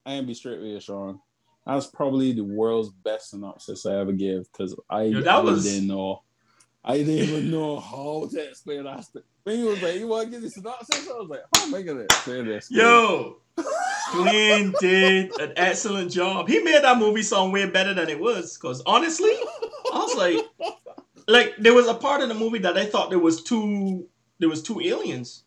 [0.06, 1.20] i am be straight with you sean
[1.66, 5.64] that's probably the world's best synopsis i ever gave because i, Yo, that I was-
[5.64, 6.22] didn't know
[6.84, 9.06] i didn't even know how to explain that
[9.44, 11.74] when he was like you want to give the synopsis i was like how am
[11.74, 13.36] i gonna explain this Yo,
[14.12, 16.48] Glenn did an excellent job.
[16.48, 18.56] He made that movie sound way better than it was.
[18.56, 19.30] Cause honestly,
[19.92, 20.76] I was like,
[21.28, 24.06] like there was a part of the movie that I thought there was two,
[24.38, 25.44] there was two aliens.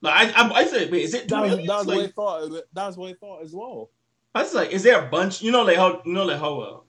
[0.00, 1.68] Like I, I, I said, wait, is it two that, aliens?
[1.68, 3.90] that's what I thought that's what i thought as well
[4.34, 5.42] I was like, is there a bunch?
[5.42, 6.80] You know, like how, you know, like how, uh,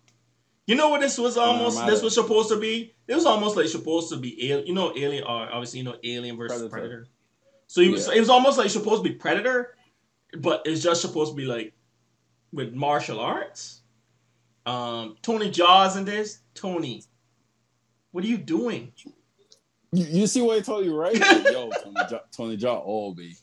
[0.65, 1.77] you know what this was almost?
[1.77, 1.91] matter.
[1.91, 2.95] This was supposed to be.
[3.07, 4.67] It was almost like supposed to be alien.
[4.67, 5.23] You know, alien.
[5.23, 6.69] Or obviously, you know, alien versus Predator.
[6.71, 7.07] predator.
[7.67, 8.15] So it was, Yeah.
[8.15, 9.75] it was almost like supposed to be predator,
[10.39, 11.73] but it's just supposed to be like
[12.51, 13.81] with martial arts.
[14.65, 16.39] Um, Tony Jaa's in this.
[16.55, 17.03] Tony,
[18.11, 18.91] what are you doing?
[19.91, 21.13] You, you see what I told you, right?
[21.19, 23.35] Like, Yo, Tony Jaa, Tony Jaa, all be.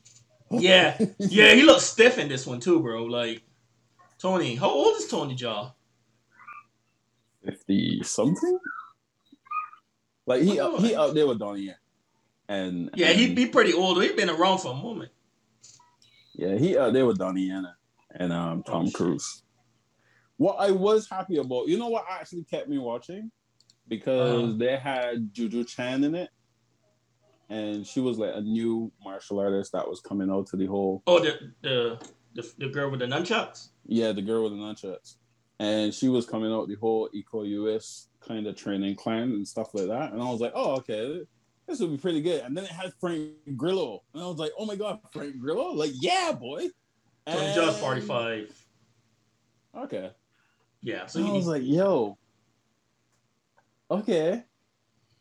[0.51, 3.05] Yeah, yeah, he looks stiff in this one too, bro.
[3.05, 3.43] Like
[4.23, 5.73] Tony, how old is Tony Jaa?
[7.45, 8.57] fifty something.
[10.27, 11.75] Like he up, he up there with Donnie
[12.49, 14.01] and Yeah, and, he'd be pretty old.
[14.01, 15.11] He'd been around for a moment.
[16.35, 17.67] yeah he up there with Donnie Yen
[18.15, 18.91] and um Tom Oh.
[18.93, 19.43] Cruise.
[20.37, 23.31] What I was happy about, you know, what actually kept me watching
[23.89, 24.55] because Uh-huh.
[24.57, 26.31] they had Juju Chan in it,
[27.51, 31.03] and she was like a new martial artist that was coming out to the whole
[31.09, 31.99] Oh, the the
[32.35, 33.71] the, the girl with the nunchucks.
[33.87, 35.17] Yeah, the girl with the nunchucks.
[35.59, 39.75] And she was coming out the whole Eco US kind of training clan and stuff
[39.75, 40.13] like that.
[40.13, 41.23] And I was like, oh, okay,
[41.69, 42.43] this would be pretty good.
[42.43, 44.03] And then it had Frank Grillo.
[44.15, 45.73] And I was like, oh my God, Frank Grillo?
[45.73, 46.67] Like, yeah, boy.
[47.27, 48.53] And- Jaa's forty five.
[49.77, 50.11] Okay.
[50.83, 52.19] Yeah, so So I he, was like, yo,
[53.91, 54.43] okay,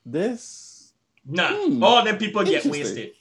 [0.06, 0.94] this.
[1.26, 1.50] nah.
[1.54, 3.12] hmm, All them people get wasted.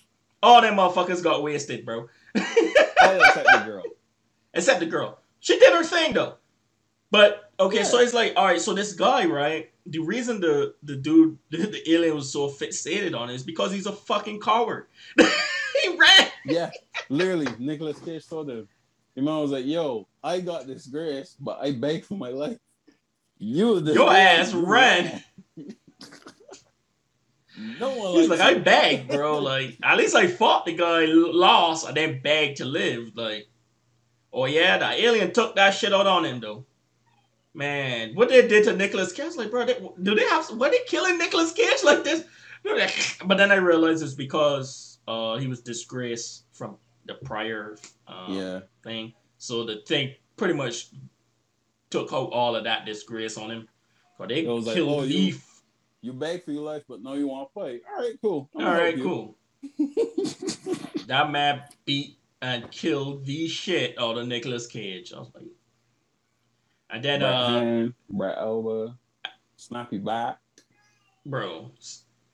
[0.42, 2.08] All them motherfuckers got wasted, bro.
[2.34, 3.82] Except the girl.
[4.54, 5.19] Except the girl.
[5.40, 6.34] She did her thing though.
[7.10, 7.82] But okay, Yeah.
[7.84, 9.70] so it's like, all right, so this guy, right?
[9.86, 13.72] The reason the the dude, the, the alien was so fixated on it is because
[13.72, 14.86] he's a fucking coward.
[15.18, 16.28] he ran.
[16.44, 16.70] Yeah,
[17.08, 18.68] literally, Nicolas Cage told him.
[19.16, 22.58] Your mom was like, yo, I got this grace, but I begged for my life.
[23.38, 25.22] You the Your ass ran.
[27.78, 29.38] No one He's like, I begged, bro.
[29.38, 33.10] Like, at least I fought the guy, lost, and then begged to live.
[33.16, 33.48] Like,
[34.32, 36.64] oh yeah, the alien took that shit out on him though.
[37.52, 40.50] Man, what they did to Nicolas Cage, like, bro, they, do they have?
[40.50, 42.24] Were they killing Nicolas Cage like this?
[43.24, 46.76] But then I realized it's because uh he was disgraced from
[47.06, 49.14] the prior um, Yeah, thing.
[49.38, 50.90] So the thing pretty much
[51.88, 53.68] took out all of that disgrace on him.
[54.18, 55.34] Cause they was like, killed oh, you-
[56.02, 57.82] you beg for your life, but no, you want to fight.
[57.90, 58.48] All right, cool.
[58.56, 59.36] I'm All right, cool.
[61.06, 65.12] that man beat and killed the shit out of Nicolas Cage.
[65.12, 65.44] I was like,
[66.90, 67.22] and then.
[67.22, 68.94] Right uh, hand, right elbow,
[69.56, 70.38] snappy back.
[71.26, 71.70] bro,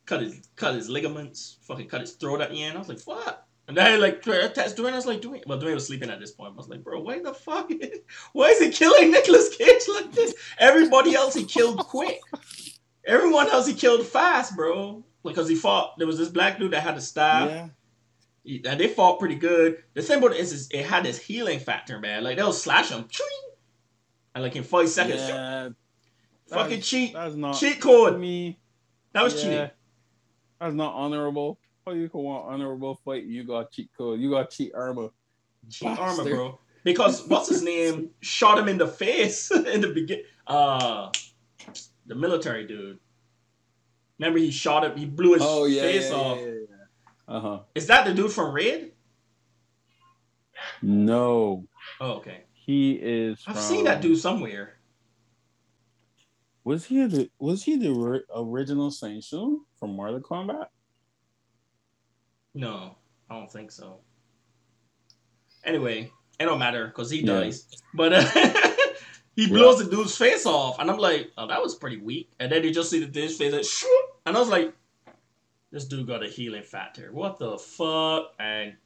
[0.06, 2.76] cut his cut his ligaments, fucking cut his throat at the end.
[2.76, 3.46] I was like, fuck.
[3.68, 5.44] And then like text Dwayne, I was like, Dwayne.
[5.46, 6.52] Well, Dwayne was sleeping at this point.
[6.54, 7.70] I was like, bro, why the fuck?
[8.32, 10.34] why is he killing Nicolas Cage like this?
[10.58, 12.20] Everybody else he killed quick.
[13.06, 15.04] Everyone else he killed fast, bro.
[15.24, 15.98] Because he fought.
[15.98, 17.50] There was this black dude that had a staff.
[17.50, 17.68] yeah,
[18.46, 19.82] they fought pretty good.
[19.94, 22.22] The thing about it is, is it had this healing factor, man.
[22.24, 23.06] Like they'll slash him,
[24.34, 25.70] and like in five seconds, yeah.
[26.48, 28.20] fucking That's- cheat, That's not cheat code.
[28.20, 28.58] me.
[29.12, 29.70] That was yeah, cheating.
[30.60, 31.58] That's not honorable.
[31.84, 33.24] How you can want honorable fight?
[33.24, 34.20] You got cheat code.
[34.20, 35.08] You got cheat armor.
[35.70, 36.58] Cheat armor, bro.
[36.84, 40.24] Because what's his name shot him in the face in the beginning.
[40.46, 41.10] Uh,
[42.06, 42.98] the military dude.
[44.18, 44.96] Remember he shot him.
[44.96, 46.38] he blew his Oh yeah, face yeah, off.
[47.28, 47.38] Yeah, yeah, yeah.
[47.38, 47.60] Uh huh.
[47.74, 48.92] Is that the dude from Red?
[50.82, 51.66] No,
[52.00, 52.44] Oh, okay.
[52.52, 53.42] he is.
[53.46, 54.74] I've from- seen that dude somewhere.
[56.64, 60.66] Was he the Was he the original Shang Tsung from Mortal Kombat?
[62.54, 62.96] No,
[63.30, 64.00] I don't think so.
[65.64, 66.10] Anyway,
[66.40, 67.40] it don't matter because he Yeah.
[67.40, 67.68] dies.
[67.94, 68.24] But uh,
[69.36, 72.30] he blows the dude's face off, and I'm like, oh, that was pretty weak.
[72.40, 73.64] And then you just see the dude's face, like,
[74.26, 74.72] and I was like,
[75.76, 77.12] this dude got a healing factor.
[77.12, 78.32] What the fuck?
[78.38, 78.76] And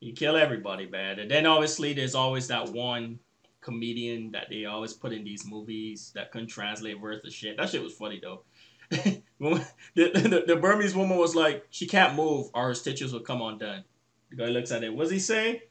[0.00, 1.18] he kill everybody, man.
[1.18, 3.18] And then obviously there's always that one
[3.60, 7.58] comedian that they always put in these movies that couldn't translate worth of shit.
[7.58, 8.42] That shit was funny though.
[9.40, 13.42] The, the, the Burmese woman was like, she can't move or her stitches will come
[13.42, 13.84] undone.
[14.30, 14.94] The guy looks at it.
[14.94, 15.64] What's he say?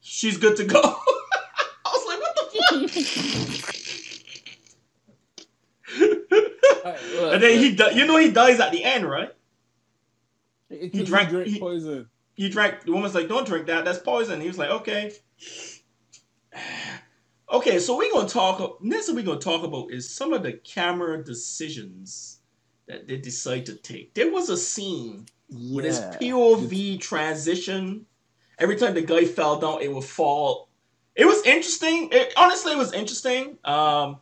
[0.00, 0.80] She's good to go.
[0.84, 2.42] I was like, what the
[6.84, 7.32] fuck?
[7.32, 9.32] and then he, di- you know, he dies at the end, right?
[10.68, 12.08] He, he drank- drink he- poison.
[12.34, 12.82] He drank.
[12.82, 13.84] The woman's like, "Don't drink that.
[13.84, 15.12] That's poison." He was like, "Okay."
[17.52, 18.82] Okay, so we're gonna talk.
[18.82, 22.40] Next, thing we're gonna talk about is some of the camera decisions
[22.88, 24.14] that they decide to take.
[24.14, 26.16] There was a scene with his Yeah.
[26.20, 28.04] POV transition.
[28.58, 30.70] Every time the guy fell down, it would fall.
[31.14, 32.08] It was interesting.
[32.10, 33.58] It, honestly, it was interesting.
[33.64, 34.18] Um,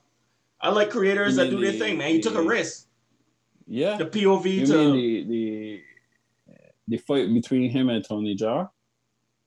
[0.60, 2.10] I like creators that do their thing, man.
[2.10, 2.86] He took a risk.
[3.66, 3.96] Yeah.
[3.96, 5.43] The POV you to the the
[6.88, 8.68] the fight between him and Tony Jaa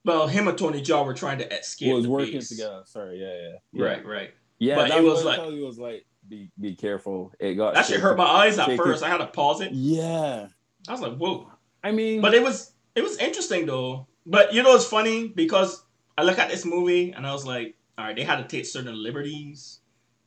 [0.08, 1.94] well, him and Tony Jaa were trying to escape.
[1.94, 2.48] was working base.
[2.48, 2.84] together.
[2.86, 3.86] Sorry, yeah, yeah, yeah.
[3.86, 4.34] Right, right.
[4.58, 7.34] Yeah, But that it was like- you was like be be careful.
[7.40, 9.04] It got That shit hurt my eyes at first.
[9.04, 9.72] I had to pause it.
[9.74, 10.48] Yeah,
[10.88, 11.52] I was like, whoa.
[11.84, 14.08] I mean, But it was it was interesting though.
[14.26, 15.84] But you know it's funny because
[16.18, 18.66] I look at this movie and I was like, all right, they had to take
[18.66, 19.82] certain liberties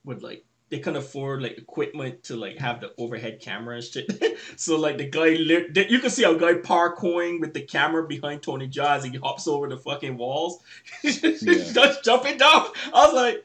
[0.04, 4.38] with like they can't afford like equipment to like have the overhead camera and shit.
[4.56, 8.42] so like the guy li- you can see a guy parkouring with the camera behind
[8.42, 10.60] Tony Jaa as he hops over the fucking walls.
[11.02, 12.68] Just jumping down.
[12.94, 13.44] I was like,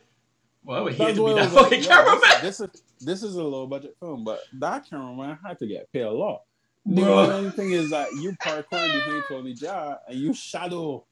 [0.64, 2.22] well, I would hate that's to be that I was like, fucking yo, cameraman.
[2.42, 5.92] This, this is this is a low budget film, but that cameraman had to get
[5.92, 6.44] paid a lot.
[6.86, 7.32] The Bro.
[7.32, 11.04] only thing is that you parkour behind Tony Jaa and you shadow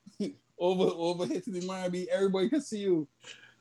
[0.60, 3.08] over over hitting the man, be everybody can see you.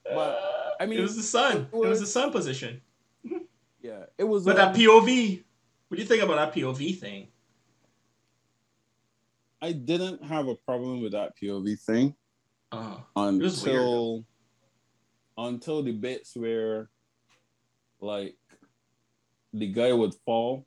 [0.05, 1.57] But I mean, it was the sun.
[1.59, 2.81] it It was, was- the sun position.
[3.83, 4.45] yeah, it was.
[4.45, 5.43] But um, that POV,
[5.89, 7.29] what do you think about that POV thing?
[9.61, 12.15] I didn't have a problem with that POV thing
[12.73, 14.25] Uh, until
[15.39, 16.91] until the bits where
[18.01, 18.37] like
[19.53, 20.67] the guy would fall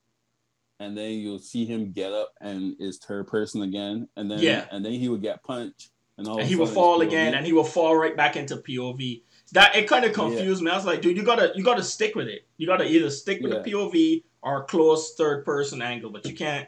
[0.80, 4.66] and then you'll see him get up and is third person again and then Yeah.
[4.72, 7.38] and then he would get punched and, all and he a will fall again, POV.
[7.38, 9.22] and he will fall right back into POV.
[9.52, 10.72] That it kind of confused me.
[10.72, 12.46] I was like, dude, you gotta you gotta stick with it.
[12.58, 16.68] You gotta either stick with the POV or close third person angle, but you can't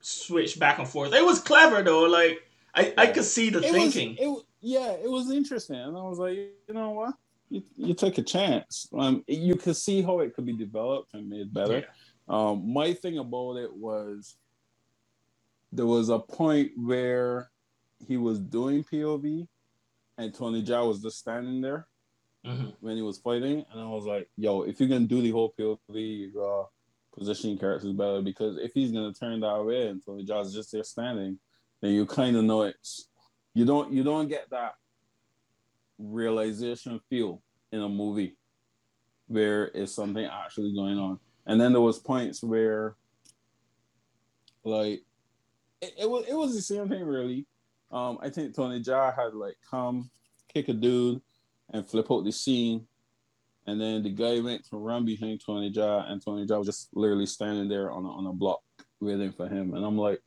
[0.00, 1.12] switch back and forth.
[1.14, 2.02] It was clever though.
[2.04, 2.38] Like
[2.74, 4.16] I, I could see the it thinking.
[4.20, 7.14] was it yeah it was interesting and i was like you know what
[7.50, 11.28] you, you took a chance um you could see how it could be developed and
[11.28, 11.84] made better Yeah.
[12.28, 14.36] um my thing about it was
[15.72, 17.50] there was a point where
[18.06, 19.46] he was doing pov
[20.18, 21.86] and tony jaa was just standing there
[22.44, 22.74] Mhm.
[22.80, 25.54] when he was fighting and i was like yo if you're gonna do the whole
[25.58, 26.66] pov you gotta
[27.16, 30.82] position characters better because if he's gonna turn that way and tony jaa's just there
[30.82, 31.38] standing
[31.80, 33.08] then you kind of know it's
[33.54, 34.74] you don't you don't get that
[35.98, 38.36] realization feel in a movie
[39.28, 42.96] where it's something actually going on and then there was points where
[44.64, 45.02] like
[45.80, 47.46] it, it was it was the same thing really
[47.92, 50.10] um i think tony jaa had like come
[50.52, 51.20] kick a dude
[51.70, 52.86] and flip out the scene
[53.66, 56.88] and then the guy went to run behind tony jaa and tony jaa was just
[56.94, 58.62] literally standing there on a, on a block
[59.00, 60.20] waiting for him and i'm like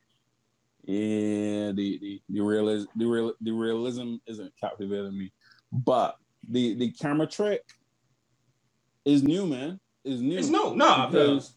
[0.86, 5.32] yeah, the the the realism the real the realism isn't captivating me,
[5.72, 7.64] but the the camera trick
[9.04, 9.80] is new, man.
[10.04, 10.38] Is new.
[10.38, 11.56] It's no, no, because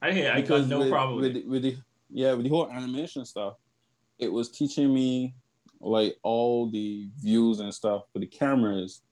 [0.00, 1.76] I hear I got no with, problem with, with the, with the
[2.10, 3.54] yeah with the whole animation stuff.
[4.20, 5.34] It was teaching me
[5.80, 9.02] like all the views and stuff for the cameras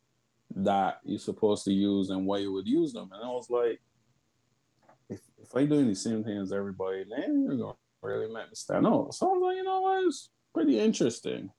[0.55, 3.81] that you're supposed to use and why you would use them, and I was like,
[5.09, 8.55] if if I doing the same thing as everybody, then you're gonna really make me
[8.55, 9.15] stand out.
[9.15, 11.51] So I was like, you know what, it's pretty interesting.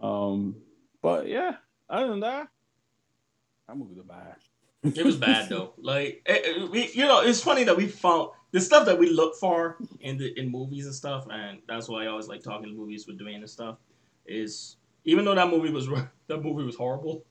[0.00, 0.56] Um,
[1.02, 1.56] but yeah,
[1.88, 2.48] other than that,
[3.68, 4.38] I'm going moved it back.
[4.82, 5.74] It was bad though.
[5.78, 9.10] Like it, it- we, you know, it's funny that we found the stuff that we
[9.10, 12.68] look for in the in movies and stuff, and that's why I always like talking
[12.68, 13.78] to movies with Dwayne and stuff.
[14.26, 15.88] Is even though that movie was
[16.28, 17.24] that movie was horrible,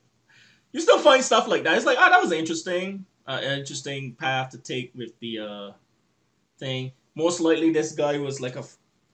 [0.72, 1.76] you still find stuff like that.
[1.76, 3.06] It's like, oh, that was interesting.
[3.28, 5.72] uh, interesting path to take with the uh
[6.60, 6.91] thing.
[7.16, 8.64] Most likely, this guy was like a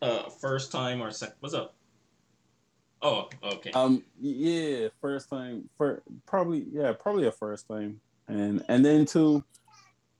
[0.02, 1.36] uh, first time or second.
[1.40, 1.76] What's up?
[3.02, 3.72] Oh, okay.
[3.72, 9.44] Um, yeah, first time, for probably, yeah, probably a first time, and and then two,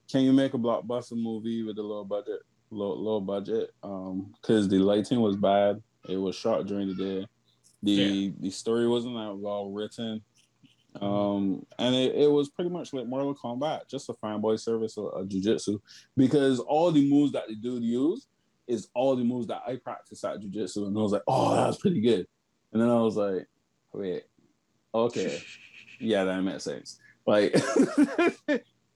[0.10, 2.40] can you make a blockbuster movie with a low budget,
[2.72, 3.72] low low budget?
[3.84, 5.82] Um, because the lighting was bad.
[6.08, 7.28] It was shot during the day.
[7.84, 10.22] The the story wasn't that well written.
[11.02, 15.06] Um, and it, it was pretty much like Mortal Kombat, just a fanboy service of,
[15.14, 15.80] of jujitsu,
[16.18, 18.26] because all the moves that the dude used
[18.68, 21.68] is all the moves that I practice at jujitsu, and I was like, oh, that
[21.68, 22.26] was pretty good.
[22.74, 23.48] And then I was like,
[23.94, 24.24] wait,
[24.94, 25.42] okay,
[26.00, 27.00] yeah, that makes sense.
[27.28, 27.54] Like,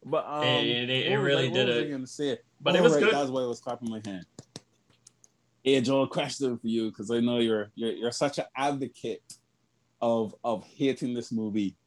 [0.05, 2.43] but um, It- it- it really did it.
[2.59, 3.13] But it Oh, was right, good.
[3.13, 4.25] That's why I was clapping my hand.
[5.63, 9.23] Hey, Joel, question for you because I know you're, you're you're such an advocate
[10.01, 11.77] of of hating this movie.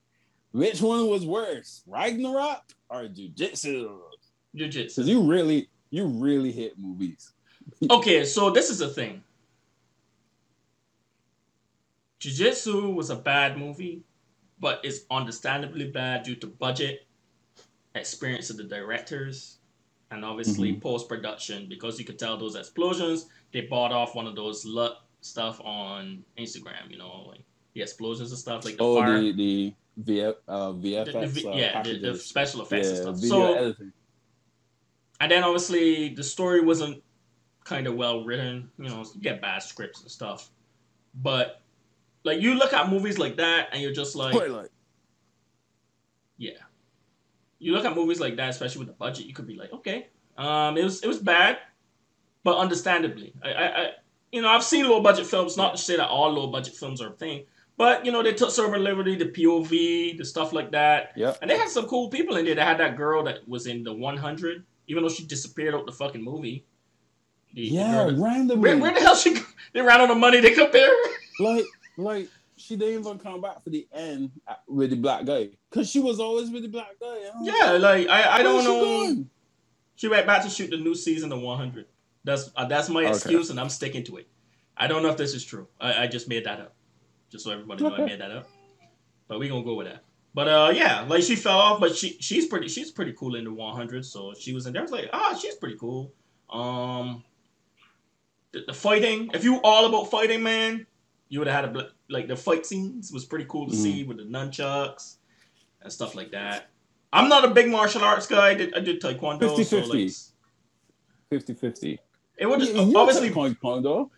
[0.53, 3.99] Which one was worse, Ragnarok or Jujitsu?
[4.55, 5.03] Jiu-jitsu.
[5.03, 7.33] Because you really you really hate movies.
[7.91, 9.25] Okay, so this is the thing.
[12.21, 14.05] Jiu-Jitsu was a bad movie,
[14.61, 17.07] but it's understandably bad due to budget,
[17.97, 19.59] experience of the directors,
[20.11, 20.81] and obviously Mhm.
[20.81, 21.69] post-production.
[21.69, 26.25] Because you could tell those explosions, they bought off one of those LUT stuff on
[26.39, 26.91] Instagram.
[26.91, 27.43] You know, like
[27.75, 31.45] the explosions and stuff, like the Oh, fire, the the VF, uh, the- the VFX
[31.47, 33.19] uh, yeah, the, the special effects and stuff.
[33.19, 33.93] So editing.
[35.21, 37.03] and then obviously the story wasn't
[37.65, 38.71] kind of well written.
[38.79, 40.51] You know, you get bad scripts and stuff.
[41.15, 41.63] But
[42.25, 44.71] like you look at movies like that and you're just like, Twilight.
[46.37, 46.59] yeah.
[47.59, 50.09] You look at movies like that, especially with the budget, you could be like, okay,
[50.37, 51.59] um, it was it was bad,
[52.45, 53.91] but understandably, I, I, I
[54.33, 55.57] you know, I've seen low budget films.
[55.57, 57.45] Not to say that all low budget films are a thing,
[57.79, 61.13] but you know, they took certain liberty, the POV, the stuff like that.
[61.17, 61.39] Yep.
[61.41, 62.55] And they had some cool people in there.
[62.55, 65.93] They had that girl that was in the 100, even though she disappeared out the
[65.93, 66.65] fucking movie.
[67.55, 68.61] The- the Yeah, that- randomly.
[68.61, 69.33] where, where the hell she?
[69.35, 69.41] go-
[69.73, 70.41] They ran out of money.
[70.41, 70.93] They compare.
[71.41, 71.65] like
[71.97, 74.31] like she didn't even come back for the end
[74.67, 77.07] with the black guy because she was always with the black guy.
[77.07, 78.81] I Yeah, like, like I, I don't she know.
[78.81, 79.31] going?
[79.97, 81.87] She went back to shoot the new season of 100.
[82.25, 83.11] That's uh, that's my Okay.
[83.15, 84.29] excuse, and I'm sticking to it.
[84.77, 85.69] I don't know if this is true.
[85.81, 86.75] I, I just made that up,
[87.31, 88.49] just so everybody know I made that up.
[89.29, 90.03] But we gonna go with that.
[90.35, 93.45] But uh, yeah, like she fell off, but she she's pretty she's pretty cool in
[93.45, 94.05] the 100.
[94.05, 94.83] So she was in there.
[94.83, 96.13] I was like, ah, she's pretty cool.
[96.51, 97.25] Um,
[98.53, 99.31] the, the fighting.
[99.33, 100.87] If you all about fighting, man,
[101.29, 103.83] you would have had a like the fight scenes was pretty cool to Mhm.
[103.83, 105.17] see with the nunchucks
[105.83, 106.71] and stuff like that.
[107.13, 108.49] I'm not a big martial arts guy.
[108.51, 109.41] I did, I did taekwondo.
[109.41, 110.27] so 50-50.
[111.31, 111.99] like, 50-50.
[112.39, 114.11] it would You- just you obviously taekwondo.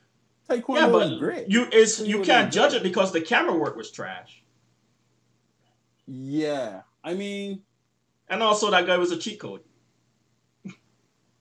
[0.49, 1.49] Taekwondo yeah, but great.
[1.51, 2.79] you is you can't judge it.
[2.79, 4.43] it because the camera work was trash,
[6.07, 7.63] yeah, I mean,
[8.29, 9.61] and also that guy was a cheat code.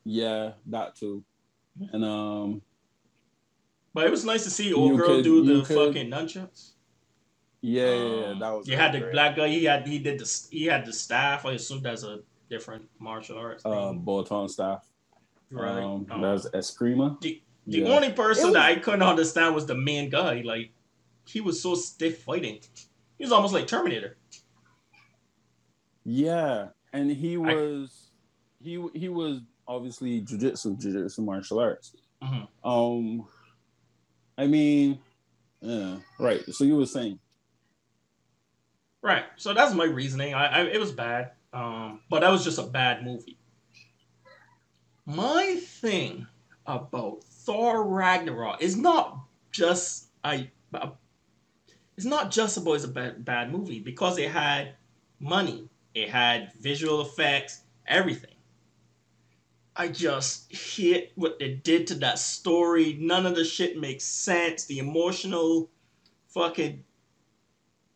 [0.04, 1.24] yeah, that too.
[1.92, 2.62] And um,
[3.98, 6.74] But it was nice to see old You girl could- do the could- fucking nunchucks.
[7.62, 8.68] yeah, yeah, yeah, Um, that was.
[8.68, 9.12] you had the great.
[9.12, 9.48] black guy.
[9.48, 11.48] He had he did the he had the staff.
[11.48, 14.88] I assume that's a different martial arts thing, uh, Bolton staff.
[15.50, 15.82] right?
[15.82, 17.20] Um, Um, that's Eskrima.
[17.22, 17.88] the the yeah.
[17.96, 20.42] only person It that I couldn't understand was the main guy.
[20.42, 20.70] Like
[21.26, 22.60] he was so stiff fighting.
[23.18, 24.16] He was almost like Terminator.
[26.04, 28.12] Yeah, and he was
[28.62, 31.96] he he was obviously jujitsu, jujitsu martial arts.
[32.22, 32.48] Mhm.
[32.64, 33.28] Um,
[34.38, 35.00] I mean,
[35.62, 36.44] yeah, right.
[36.54, 37.20] So you were saying,
[39.02, 39.24] Right.
[39.38, 40.34] So that's my reasoning.
[40.34, 41.32] I, I it was bad.
[41.54, 43.38] Um, but that was just a bad movie.
[45.06, 46.28] My thing
[46.66, 49.20] about Thor Ragnarok is not
[49.52, 50.52] just I.
[51.96, 54.76] It's not just about it's a bad, bad movie because it had
[55.20, 58.36] money, it had visual effects, everything.
[59.78, 62.98] I just hate what they did to that story.
[63.00, 64.66] None of the shit makes sense.
[64.66, 65.70] The emotional,
[66.30, 66.84] fucking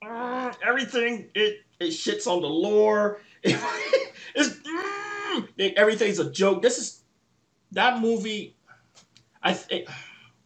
[0.04, 3.22] Mm, everything it it shits on the lore.
[3.44, 6.62] it's mm, it- everything's a joke.
[6.62, 7.04] This is
[7.74, 8.56] that movie.
[9.44, 9.90] I think,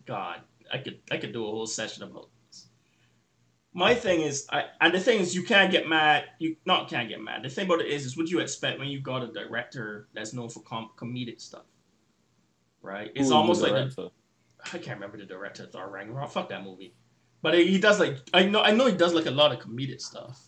[0.05, 2.29] God, I could I could do a whole session about.
[3.77, 6.23] My thing is, I and the thing is, you can't get mad.
[6.39, 7.43] You not can't get mad.
[7.43, 10.33] The thing about it is, is what you expect when you got a director that's
[10.33, 11.65] known for com- comedic stuff,
[12.81, 13.11] right?
[13.15, 13.73] It's the almost like.
[14.73, 16.31] I can't remember the director of Thor Ragnarok.
[16.31, 16.95] Fuck that movie.
[17.41, 20.01] But he does like I know I know he does like a lot of comedic
[20.01, 20.41] stuff.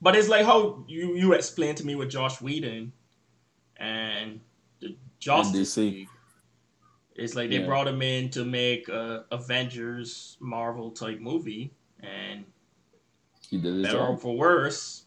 [0.00, 2.90] But it's like how you you explained to me with Joss Whedon
[3.76, 4.40] and
[4.80, 5.76] the Justice DC.
[5.76, 6.08] League.
[7.14, 7.66] It's like they Yeah.
[7.66, 12.44] brought him in to make a Avengers Marvel type movie, and
[13.48, 15.04] he did his better or for worse,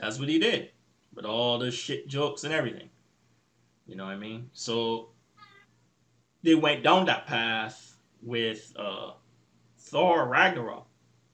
[0.00, 0.70] that's what he did.
[1.14, 2.88] with all the shit jokes and everything.
[3.86, 4.50] You know what I mean?
[4.52, 5.10] So
[6.42, 9.12] they went down that path with uh,
[9.78, 10.86] Thor Ragnarok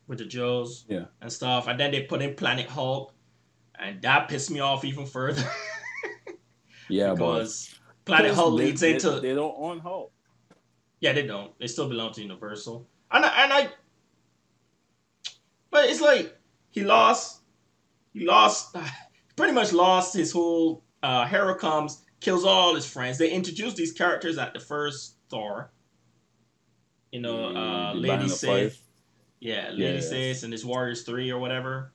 [0.06, 1.06] with the Joes Yeah.
[1.20, 3.12] and stuff, and then they put in Planet Hulk,
[3.78, 5.42] and that pissed me off even further
[6.88, 7.74] Yeah, because
[8.04, 10.12] Planet Hulk they- leads they, into They don't own Hulk.
[11.00, 13.68] yeah they don't they still belong to Universal and I, and I
[15.74, 16.38] but it's like
[16.70, 17.40] he lost
[18.14, 18.76] he lost
[19.36, 23.92] pretty much lost his whole uh Hera comes kills all his friends they introduced these
[23.92, 25.72] characters at the first Thor
[27.10, 28.78] you know uh The Lady Sif
[29.40, 30.08] Yeah, Lady Yes.
[30.08, 31.92] Sif and this Warriors Three or whatever.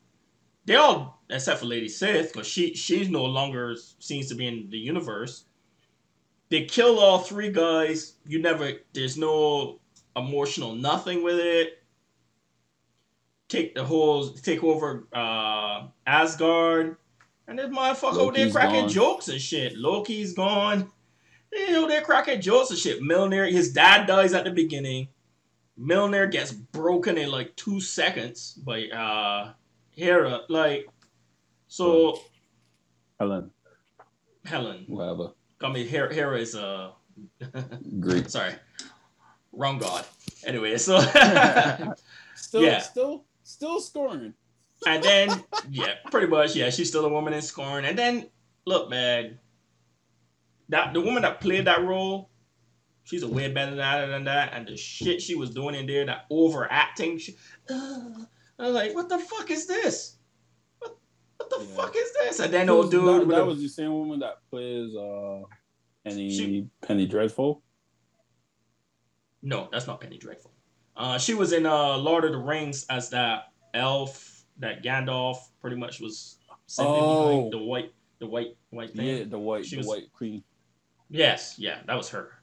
[0.66, 4.70] They all, except for Lady Sif, because she she's no longer seems to be in
[4.70, 5.46] the universe.
[6.50, 8.16] They kill all three guys.
[8.28, 8.74] You never.
[8.94, 9.80] There's no
[10.16, 11.79] emotional nothing with it.
[13.50, 16.96] Take the whole take over uh Asgard,
[17.48, 18.90] and this motherfucker over there cracking gone.
[18.90, 19.76] jokes and shit.
[19.76, 20.92] Loki's gone.
[21.52, 23.02] You know they're cracking jokes and shit.
[23.02, 25.08] Mjolnir, his dad dies at the beginning.
[25.80, 29.54] Mjolnir gets broken in like two seconds by uh
[29.96, 30.42] Hera.
[30.48, 30.88] Like
[31.68, 32.20] so
[33.20, 33.50] Helen,
[34.46, 34.86] Helen.
[34.88, 35.32] whatever.
[35.64, 36.92] I mean Hera, Hera is uh
[38.00, 38.30] Great.
[38.30, 38.54] sorry.
[39.54, 40.06] Wrong god.
[40.46, 41.00] Anyway, so
[42.36, 42.80] Still, Yeah.
[42.80, 44.34] still, still scoring.
[44.88, 47.86] and then yeah, pretty much, yeah, she's still a woman in scorn.
[47.86, 48.30] And then
[48.66, 49.40] look, man,
[50.70, 52.30] that the woman that played that role,
[53.04, 53.76] she's a way better
[54.08, 54.54] than that.
[54.54, 57.36] And the shit she was doing in there, that overacting, she,
[57.70, 58.00] uh,
[58.60, 60.18] I was like, what the fuck is this?
[60.80, 60.98] What,
[61.38, 61.76] what the Yeah.
[61.76, 62.40] fuck is this?
[62.40, 65.42] And then old dude, that, that was the same woman that plays uh,
[66.06, 67.64] Penny She- Penny Dreadful.
[69.42, 70.52] no, that's not Penny Dreadful.
[71.00, 75.78] Uh, she was in uh Lord of the Rings as that elf that Gandalf pretty
[75.78, 76.38] much was
[76.68, 77.28] sitting Oh.
[77.38, 79.06] behind the white, the white, white thing.
[79.08, 80.44] Yeah, the white, She the was- white queen.
[81.10, 82.34] Yes, yeah, that was her.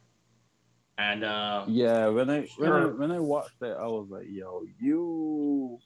[0.99, 4.65] And uh Yeah, when I when I when I watched that, I was like, "Yo,
[4.81, 5.79] you."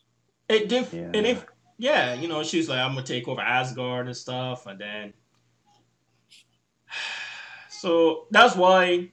[0.49, 1.11] it did Yeah.
[1.15, 1.45] and if
[1.79, 5.13] yeah, you know, she's like, I'm gonna take over Asgard and stuff, and then
[7.69, 9.11] so that's why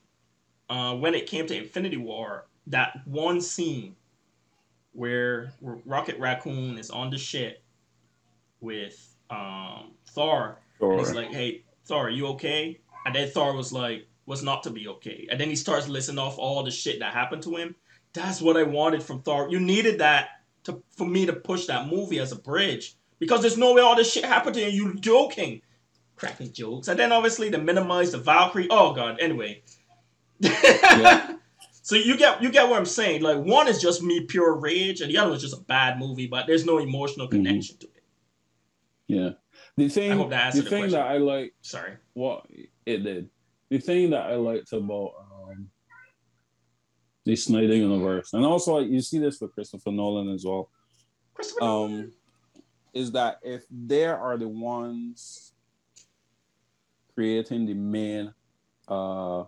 [0.70, 3.96] uh when it came to Infinity War, that one scene
[4.94, 7.64] where Rocket Raccoon is on the ship
[8.60, 13.72] with um Thor and he's like, "Hey, Thor, are you okay?" And then Thor was
[13.72, 17.00] like, "Was not to be okay." And then he starts listing off all the shit
[17.00, 17.76] that happened to him.
[18.14, 19.50] That's what I wanted from Thor.
[19.50, 20.30] You needed that
[20.64, 23.96] to for me to push that movie as a bridge because there's no way all
[23.96, 24.86] this shit happened to you.
[24.86, 25.62] You joking,
[26.16, 28.68] cracking jokes, and then obviously to minimize the Valkyrie.
[28.70, 29.18] Oh god.
[29.20, 29.62] Anyway.
[31.88, 33.22] So you get you get what I'm saying.
[33.22, 36.28] Like one is just me pure rage, and the other was just a bad movie,
[36.28, 38.04] but there's no emotional connection to it.
[39.08, 39.30] yeah,
[39.78, 41.00] the I thing, hope that answered the the thing question.
[41.00, 41.94] that I like, Sorry.
[42.12, 42.46] what
[42.86, 43.30] it did,
[43.70, 45.70] the thing that I liked about um,
[47.24, 50.70] the Snyder universe, and also like you see this with Christopher Nolan as well.
[51.36, 52.12] Christopher um, Nolan.
[52.96, 55.54] is that if they are the ones
[57.16, 58.34] creating the main
[58.90, 59.46] uh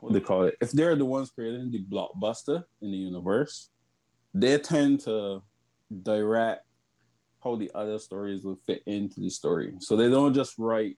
[0.00, 0.56] what do they call it?
[0.60, 3.70] If they're the ones creating the blockbuster in the universe
[4.34, 5.42] they tend to
[6.02, 6.64] direct
[7.42, 9.74] how the other stories will fit into the story.
[9.80, 10.96] So they don't just write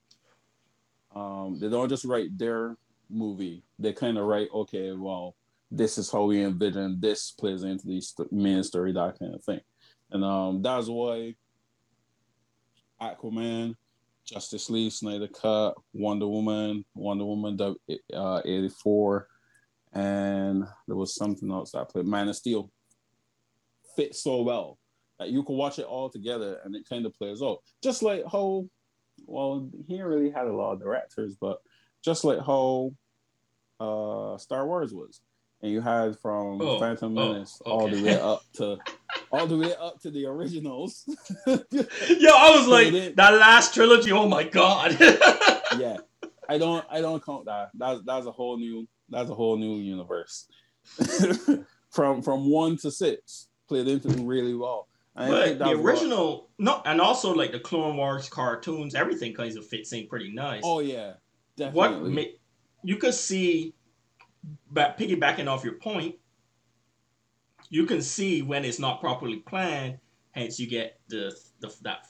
[1.14, 2.76] um they don't just write their
[3.10, 3.62] movie.
[3.78, 5.36] They kind of write okay well
[5.70, 9.42] this is how we envision this plays into the st- main story that kind of
[9.42, 9.60] thing.
[10.10, 11.34] And um, that's why
[13.00, 13.74] Aquaman,
[14.24, 17.58] Justice League, Snyder Cut, Wonder Woman, Wonder Woman
[18.14, 19.28] uh, 84,
[19.92, 22.70] and there was something else that I played, Man of Steel,
[23.96, 24.78] fit so well
[25.18, 27.58] that you can watch it all together and it kind of plays out.
[27.82, 28.66] Just like how,
[29.26, 31.60] well, he really had a lot of directors, but
[32.04, 32.92] just like how
[33.78, 35.20] uh, Star Wars was.
[35.64, 38.76] And you had from Oh, Phantom oh, Menace all the way up to
[39.32, 41.04] all the way up to the originals.
[41.46, 44.94] Yo, I was So like, they- that last trilogy, oh my god.
[45.00, 45.96] yeah,
[46.50, 47.70] I don't I don't count that.
[47.72, 50.48] That's that's a whole new that's a whole new universe.
[51.90, 54.86] from from one to six played into really well.
[55.16, 59.56] I but think the original, no, and also like the Clone Wars cartoons, everything kind
[59.56, 60.60] of fits in pretty nice.
[60.62, 61.14] oh yeah,
[61.56, 62.00] definitely.
[62.02, 62.32] what ma-
[62.82, 63.72] you could see,
[64.70, 66.16] but piggybacking off your point,
[67.70, 69.98] you can see when it's not properly planned.
[70.32, 72.06] Hence, you get the, the that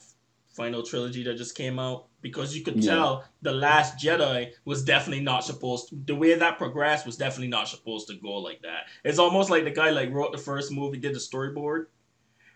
[0.55, 2.91] final trilogy that just came out because you could Yeah.
[2.95, 5.89] tell the Last Jedi was definitely not supposed.
[5.89, 8.85] To, the way that progressed was definitely not supposed to go like that.
[9.03, 11.87] It's almost like the guy like wrote the first movie, did the storyboard.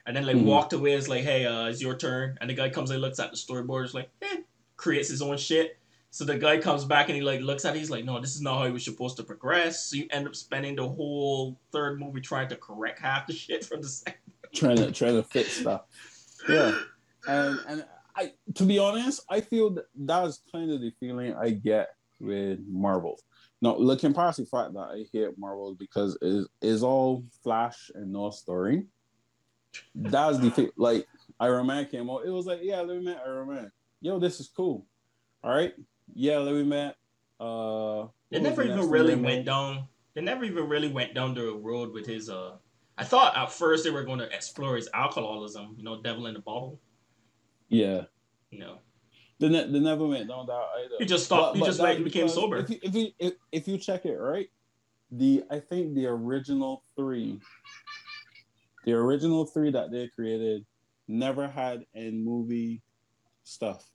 [0.06, 0.46] and then like Mhm.
[0.46, 0.94] walked away.
[0.94, 2.36] It's like, hey, uh, it's your turn.
[2.42, 3.86] And the guy comes and looks at the storyboard.
[3.86, 4.38] It's like, eh,
[4.76, 5.78] creates his own shit.
[6.12, 7.80] So the guy comes back and he like looks at it.
[7.80, 9.86] He's like, no, this is not how it was supposed to progress.
[9.86, 13.64] So you end up spending the whole third movie trying to correct half the shit
[13.64, 14.20] from the second.
[14.54, 15.82] trying to trying to fix stuff.
[16.48, 16.80] Yeah.
[17.28, 17.86] And and
[18.16, 21.90] I to be honest, I feel that that's kind of the feeling I get
[22.20, 23.20] with Marvel.
[23.62, 28.12] Now, looking past the fact that I hate Marvel because it's, it's all flash and
[28.12, 28.86] no story.
[29.94, 31.06] That's the fe- like
[31.40, 32.26] Iron Man came out.
[32.26, 33.72] It was like, yeah, let me Iron Man.
[34.02, 34.86] Yo, this is cool.
[35.44, 35.74] All right.
[36.14, 36.96] Yeah, me met.
[37.40, 39.88] Uh, They never even really went down.
[40.14, 42.30] They never even really went down the road with his.
[42.30, 42.58] uh
[42.98, 45.76] I thought at first they were going to explore his alcoholism.
[45.78, 46.82] You know, devil in the bottle.
[47.70, 48.04] Yeah.
[48.50, 48.80] You know,
[49.40, 50.96] They, ne- they never went down that either.
[51.00, 51.56] he just stopped.
[51.56, 52.58] he just that like became sober.
[52.58, 54.50] If you, if you if, if you check it right,
[55.12, 57.40] the I think the original three,
[58.86, 60.66] the original three that they created,
[61.08, 62.82] never had in movie
[63.44, 63.88] stuff.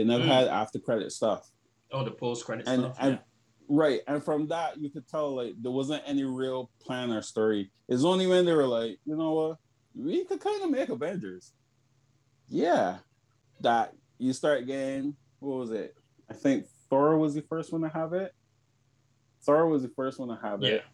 [0.00, 0.28] It never Mm.
[0.28, 1.50] had after credit stuff,
[1.92, 2.96] oh, the post credit and stuff.
[3.00, 3.18] and
[3.68, 7.70] right, and from that you could tell like there wasn't any real plan or story.
[7.88, 9.58] It's only when they were like, you know what,
[9.94, 11.52] we could kind of make Avengers.
[12.48, 12.98] Yeah,
[13.60, 15.94] that you start getting what was it?
[16.28, 18.32] I think Thor was the first one to have it.
[19.42, 20.68] Thor was the first one to have yeah.
[20.68, 20.84] it.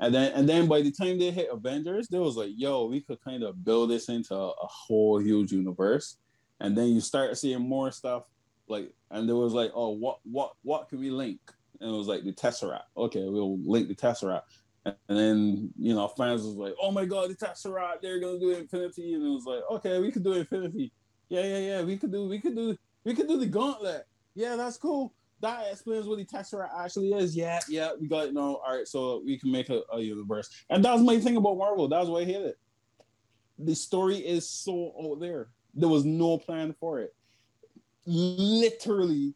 [0.00, 3.00] And then and then by the time they hit Avengers, they was like, yo, we
[3.00, 6.18] could kind of build this into a, a whole huge universe.
[6.60, 8.24] And then you start seeing more stuff
[8.68, 11.40] like and there was like, oh, what what what can we link?
[11.80, 12.82] And it was like the Tesseract.
[12.96, 14.42] Okay, we'll link the Tesseract.
[14.84, 18.52] And then, you know, fans was like, oh my god, the Tesseract, they're gonna do
[18.52, 19.14] Infinity.
[19.14, 20.92] And it was like, okay, we could do Infinity.
[21.28, 21.82] Yeah, yeah, yeah.
[21.82, 24.06] We could do we could do we could do the gauntlet.
[24.34, 25.14] Yeah, that's cool.
[25.40, 27.36] That explains what the Tesseract actually is.
[27.36, 28.56] Yeah, yeah, we got it now.
[28.56, 30.50] All right, so we can make a, a universe.
[30.68, 31.88] And that's my thing about Marvel.
[31.88, 32.58] That's why I hate it.
[33.58, 35.48] The story is so out there.
[35.74, 37.14] There was no plan for it.
[38.10, 39.34] Literally,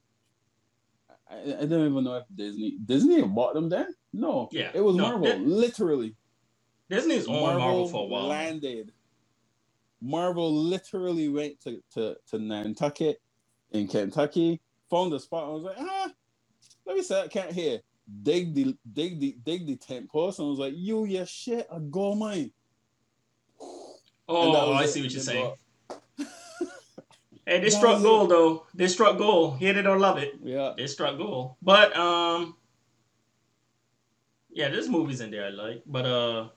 [1.31, 3.89] I, I don't even know if Disney Disney bought them then.
[4.15, 5.27] No, Yeah, it was no, Marvel.
[5.27, 6.17] it- literally,
[6.89, 8.27] Disney's owned Marvel for a while.
[8.29, 8.93] landed.
[10.01, 13.19] Marvel literally went to, to, to Nantucket
[13.73, 14.61] in Kentucky,
[14.91, 15.45] found a spot.
[15.45, 16.11] and was like, ah,
[16.87, 17.81] let me say I can't hear.
[18.23, 21.67] Dig the dig the dig the tent post and I was like, you your shit,
[21.71, 22.51] a gold mine.
[24.29, 25.55] Oh, I see what you're saying.
[27.47, 28.67] Hey, they struck was gold though.
[28.75, 29.59] They struck gold.
[29.59, 30.35] Hate it or love it.
[30.43, 30.75] Yeah.
[30.77, 31.57] They struck gold.
[31.61, 32.57] But um,
[34.51, 35.83] yeah, there's movies in there I like.
[35.87, 36.49] But uh,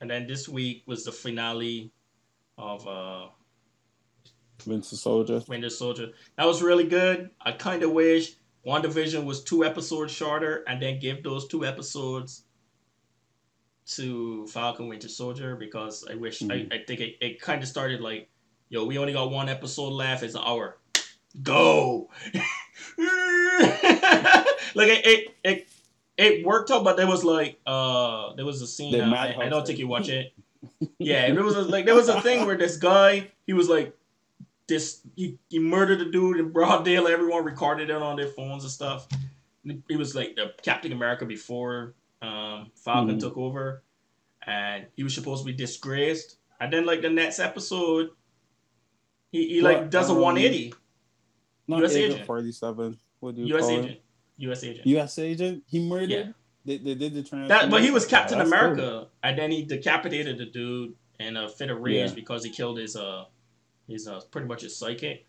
[0.00, 1.92] and then this week was the finale
[2.58, 3.28] of uh
[4.66, 5.42] Winter Soldier.
[5.48, 6.10] Winter Soldier.
[6.36, 7.30] That was really good.
[7.40, 8.32] I kind of wish
[8.66, 12.42] WandaVision was two episodes shorter and then give those two episodes
[13.86, 16.70] to Falcon Winter Soldier because I wish Mhm.
[16.72, 18.28] I, I think it, it kind of started like,
[18.68, 20.22] yo, we only got one episode left.
[20.22, 20.76] It's an hour.
[21.42, 22.10] Go.
[24.74, 25.68] like it, it it
[26.16, 29.00] it worked out, but there was like uh there was a scene.
[29.00, 30.32] Uh, I, I don't think you watch it.
[30.98, 33.96] Yeah, there was a, like there was a thing where this guy he was like
[34.66, 37.12] this he, he murdered a dude in broad daylight.
[37.12, 39.06] Everyone recorded it on their phones and stuff.
[39.88, 43.20] He was like the Captain America before um, Falcon Mhm.
[43.20, 43.82] took over,
[44.46, 46.36] and he was supposed to be disgraced.
[46.60, 48.10] And then like the next episode,
[49.30, 50.74] he, he like does a um, 180.
[51.66, 52.26] Not US Agent agent.
[52.26, 52.98] 47.
[53.20, 53.62] What do you U.S.
[53.62, 54.02] call agent, it?
[54.38, 54.64] U.S.
[54.64, 54.86] agent.
[54.86, 55.18] U.S.
[55.18, 55.62] agent.
[55.66, 56.10] He murdered.
[56.10, 56.24] Yeah.
[56.64, 57.48] They, they did the transfer.
[57.48, 59.10] That, but he was Captain America, cool.
[59.22, 62.14] and then he decapitated the dude in a fit of rage Yeah.
[62.14, 63.24] because he killed his uh
[63.88, 65.26] his uh pretty much his psychic.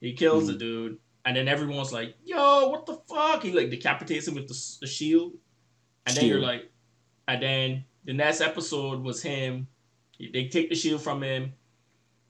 [0.00, 0.58] He kills the Mhm.
[0.58, 4.76] dude, and then everyone's like, "Yo, what the fuck?" He like decapitates him with the,
[4.82, 5.32] the shield,
[6.06, 6.70] and then you're like,
[7.28, 9.66] and then the next episode was him.
[10.18, 11.54] They take the shield from him,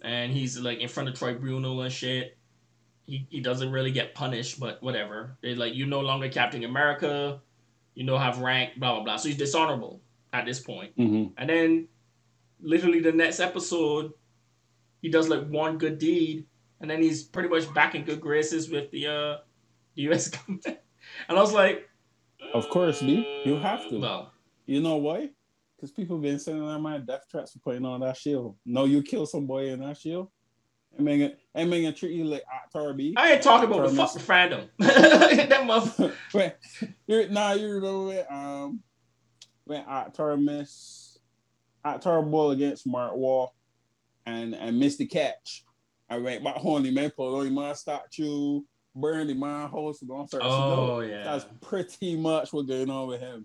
[0.05, 2.37] and he's like in front of tribunal and shit.
[3.07, 5.37] He he doesn't really get punished, but whatever.
[5.43, 7.41] They like you no longer Captain America.
[7.95, 9.17] You no have rank, blah blah blah.
[9.17, 10.01] So he's dishonorable
[10.33, 10.97] at this point.
[10.97, 11.33] Mhm.
[11.37, 11.89] And then,
[12.61, 14.13] literally the next episode,
[15.03, 16.47] he does like one good deed,
[16.81, 19.37] and then he's pretty much back in good graces with the uh,
[19.95, 20.29] the U.S.
[20.29, 20.79] government.
[21.29, 21.89] And I was like,
[22.55, 23.43] Of course, B.
[23.45, 23.99] You have to.
[24.01, 24.33] Well,
[24.67, 25.31] You know why?
[25.85, 28.57] Because people been sending out my death threats for putting on that shield.
[28.65, 30.31] No, you kill some boy in that shield.
[30.97, 33.13] And man, and man, treat you like actor B.
[33.19, 34.69] I ain't talking about the fucking fandom.
[34.79, 36.15] that mother.
[36.33, 36.55] Wait,
[37.07, 38.81] you nah, you remember when um
[39.65, 41.19] when actor miss
[41.85, 43.55] actor ball against Mark Wall
[44.25, 45.67] and and missed the catch.
[46.09, 48.63] I went home, the man put on my statue,
[48.97, 50.39] burned the man house, and to.
[50.41, 51.25] Oh yeah.
[51.25, 53.45] That's pretty much what's going on with him.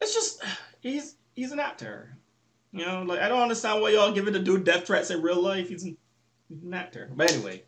[0.00, 0.42] It's just
[0.80, 2.16] he's he's an actor.
[2.72, 5.40] You know, like I don't understand why y'all giving the dude death threats in real
[5.40, 5.68] life.
[5.68, 5.96] He's an,
[6.48, 7.08] he's an actor.
[7.14, 7.62] But anyway,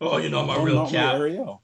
[0.00, 1.14] oh, you know my Oh, real not with cap.
[1.16, 1.60] Ariel.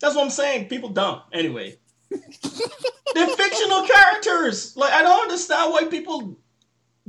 [0.00, 0.68] That's what I'm saying.
[0.68, 1.22] People dumb.
[1.32, 1.78] Anyway,
[2.10, 4.76] they're fictional characters.
[4.76, 6.38] Like I don't understand why people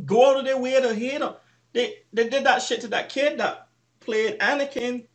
[0.05, 1.35] go out of their way to hate them.
[1.73, 3.67] They they did that shit to that kid that
[3.99, 5.05] played Anakin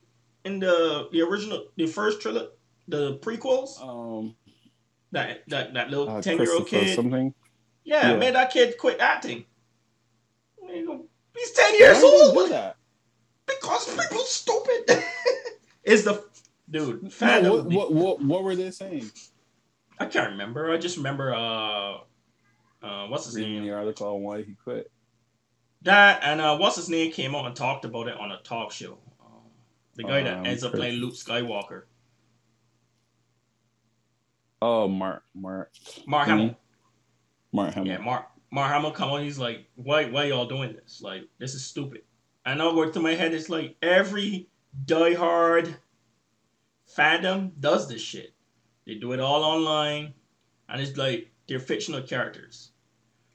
[0.44, 2.50] in the the original, the first trilogy,
[2.86, 3.80] the prequels.
[3.82, 4.36] Um,
[5.12, 6.96] That that that little uh, ten year old Christopher kid.
[6.96, 7.34] something.
[7.85, 8.16] Yeah, Yeah.
[8.16, 9.45] made that kid quit acting.
[10.68, 12.35] He's ten years old.
[13.47, 15.03] Because people stupid.
[15.83, 16.24] is the
[16.70, 17.12] dude?
[17.20, 19.11] No, what, what what what were they saying?
[19.99, 20.70] I can't remember.
[20.72, 21.99] I just remember uh
[22.83, 23.64] uh what's his Reading name?
[23.64, 24.91] the article on why he quit.
[25.83, 28.70] That and uh what's his name came out and talked about it on a talk
[28.72, 28.99] show.
[29.20, 29.51] Um,
[29.97, 31.83] the guy that Um, ends up playing Luke Skywalker,
[34.61, 35.72] Oh, Mark Mark
[36.07, 36.28] Mark.
[36.28, 36.57] Hamill.
[37.53, 37.92] Mark Hamill.
[37.92, 39.22] Yeah, Mark Mark Hamill come on.
[39.22, 41.00] He's like, why why y'all doing this?
[41.03, 42.03] Like this is stupid.
[42.44, 44.48] I know what through my head it's like every
[44.84, 45.76] diehard
[46.96, 48.34] fandom does this shit.
[48.86, 50.14] They do it all online,
[50.68, 52.72] and it's like they're fictional characters.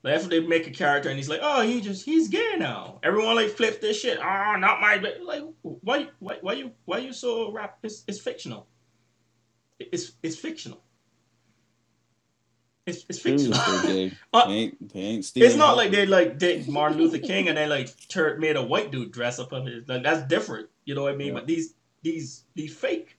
[0.03, 2.99] Like after they make a character and he's like, oh, he just he's gay now.
[3.03, 4.19] Everyone like flips this shit.
[4.19, 5.43] Oh, not my like.
[5.61, 7.79] Why why why you why you so rap?
[7.83, 8.67] It's, it's fictional.
[9.79, 10.81] It's it's fictional.
[12.87, 13.79] It's it's Seriously, fictional.
[13.81, 17.49] they, Uh, they ain't they ain't It's not like they like did Martin Luther King
[17.49, 19.89] and they like tur made a white dude dress up of it.
[19.89, 20.69] Like that's different.
[20.85, 21.27] You know what I mean?
[21.29, 21.33] Yeah.
[21.33, 23.17] But these these these fake.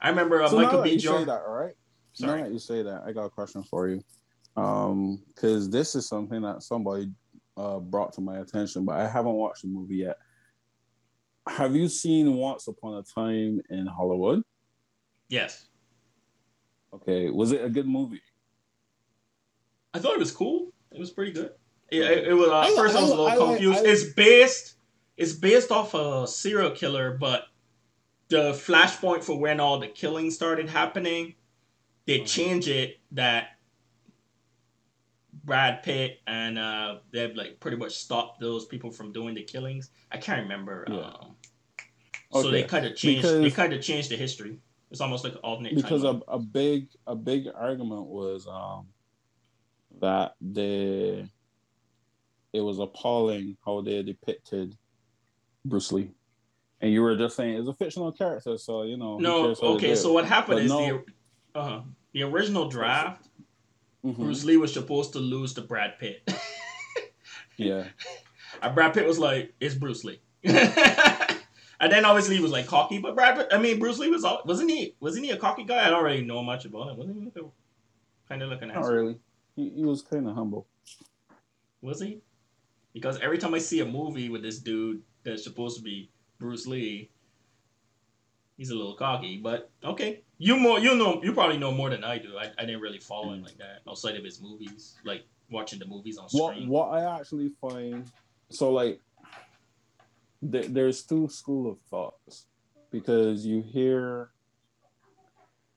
[0.00, 0.90] I remember uh, So Michael B.
[0.90, 1.28] say Jordan.
[1.28, 1.74] that, all right?
[2.12, 2.40] Sorry.
[2.42, 4.02] Now that you say that, I got a question for you.
[4.54, 7.10] Um, because this is something that somebody
[7.56, 10.18] uh brought to my attention, but I haven't watched the movie yet.
[11.48, 14.42] Have you seen Once Upon a Time in Hollywood?
[15.30, 15.64] Yes,
[16.92, 18.20] Okay, was it a good movie?
[19.94, 20.72] I thought it was cool.
[20.92, 21.52] It was pretty good.
[21.90, 23.86] It, it, it was uh, I at first I was a little I confused.
[23.86, 24.74] I- it's based
[25.16, 27.44] it's based off a serial killer, but
[28.28, 31.34] the flashpoint for when all the killings started happening,
[32.06, 33.58] they change it that
[35.44, 39.90] Brad Pitt and uh, they've like pretty much stopped those people from doing the killings.
[40.12, 40.86] I can't remember.
[40.88, 41.12] Yeah.
[42.32, 43.26] Um, so they kind of changed.
[43.26, 44.58] they kind of changed the history.
[44.90, 45.74] It's almost like an alternate.
[45.74, 46.22] because timeline.
[46.28, 48.86] a, a big a big argument was um
[50.00, 51.28] that they
[52.52, 54.76] it was appalling how they depicted
[55.64, 56.10] Bruce Lee.
[56.80, 59.18] And you were just saying it's a fictional character, so you know.
[59.18, 59.94] no, cares how they okay.
[59.94, 61.02] So what happened But is no-
[61.54, 61.82] the uh,
[62.12, 63.28] the original draft.
[64.04, 64.16] Mhm.
[64.16, 66.22] Bruce Lee was supposed to lose to Brad Pitt.
[67.56, 67.88] Yeah.
[68.62, 72.98] and Brad Pitt was like, "It's Bruce Lee." and then obviously he was like cocky,
[72.98, 75.64] but Brad Pitt, I mean Bruce Lee was all, wasn't he wasn't he a cocky
[75.64, 75.84] guy?
[75.84, 76.96] I don't really know much about him.
[76.96, 77.40] Wasn't he
[78.28, 79.18] kind of like an Not really.
[79.58, 80.68] He, he was kind of humble.
[81.82, 82.20] Was he?
[82.94, 86.68] Because every time I see a movie with this dude that's supposed to be Bruce
[86.68, 87.10] Lee,
[88.56, 89.38] he's a little cocky.
[89.42, 92.38] But okay, you more you know you probably know more than I do.
[92.38, 95.86] I, I didn't really follow him like that outside of his movies, like watching the
[95.86, 98.08] movies on What what I actually find
[98.50, 99.00] so like
[100.52, 102.46] th- there's two school of thoughts
[102.92, 104.30] because you hear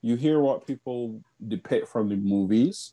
[0.02, 2.92] you hear what people depict from the movies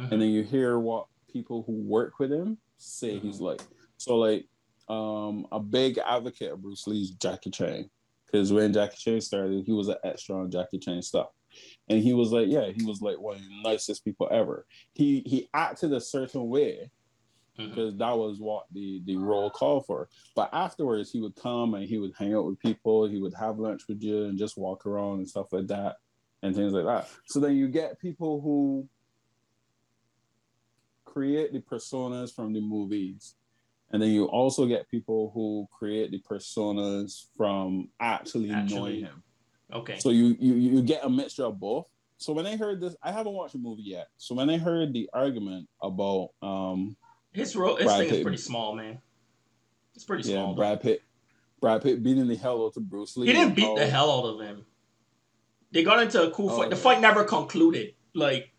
[0.00, 0.12] Mhm.
[0.12, 3.26] and then you hear what people who work with him say Mm-hmm.
[3.26, 3.60] he's like
[3.98, 4.46] so like
[4.88, 7.88] um a big advocate of Bruce Lee's Jackie Chan
[8.26, 11.28] because when Jackie Chan started he was an extra on Jackie Chan stuff
[11.88, 15.20] and he was like yeah he was like one of the nicest people ever he
[15.26, 16.90] he acted a certain way
[17.56, 20.08] because that was what the the role called for.
[20.34, 23.06] But afterwards, he would come and he would hang out with people.
[23.06, 25.96] He would have lunch with you and just walk around and stuff like that,
[26.42, 27.08] and things like that.
[27.26, 28.88] So then you get people who
[31.12, 33.34] create the personas from the movies,
[33.90, 38.78] and then you also get people who create the personas from actually, Actually.
[38.78, 39.22] knowing him.
[39.72, 39.98] Okay.
[39.98, 41.86] So you, you you get a mixture of both.
[42.16, 44.08] So when I heard this, I haven't watched the movie yet.
[44.16, 46.96] So when I heard the argument about um
[47.32, 49.00] His role, his Brad thing is pretty small, man.
[49.94, 50.54] It's pretty Yeah, small.
[50.54, 51.02] Brad Pitt.
[51.60, 53.26] Brad Pitt beating the hell out of Bruce Lee.
[53.26, 54.64] he didn't beat the hell out of him.
[55.72, 56.70] They got into a cool Oh, fight.
[56.70, 56.82] The yeah.
[56.82, 57.94] fight never concluded.
[58.14, 58.52] Like,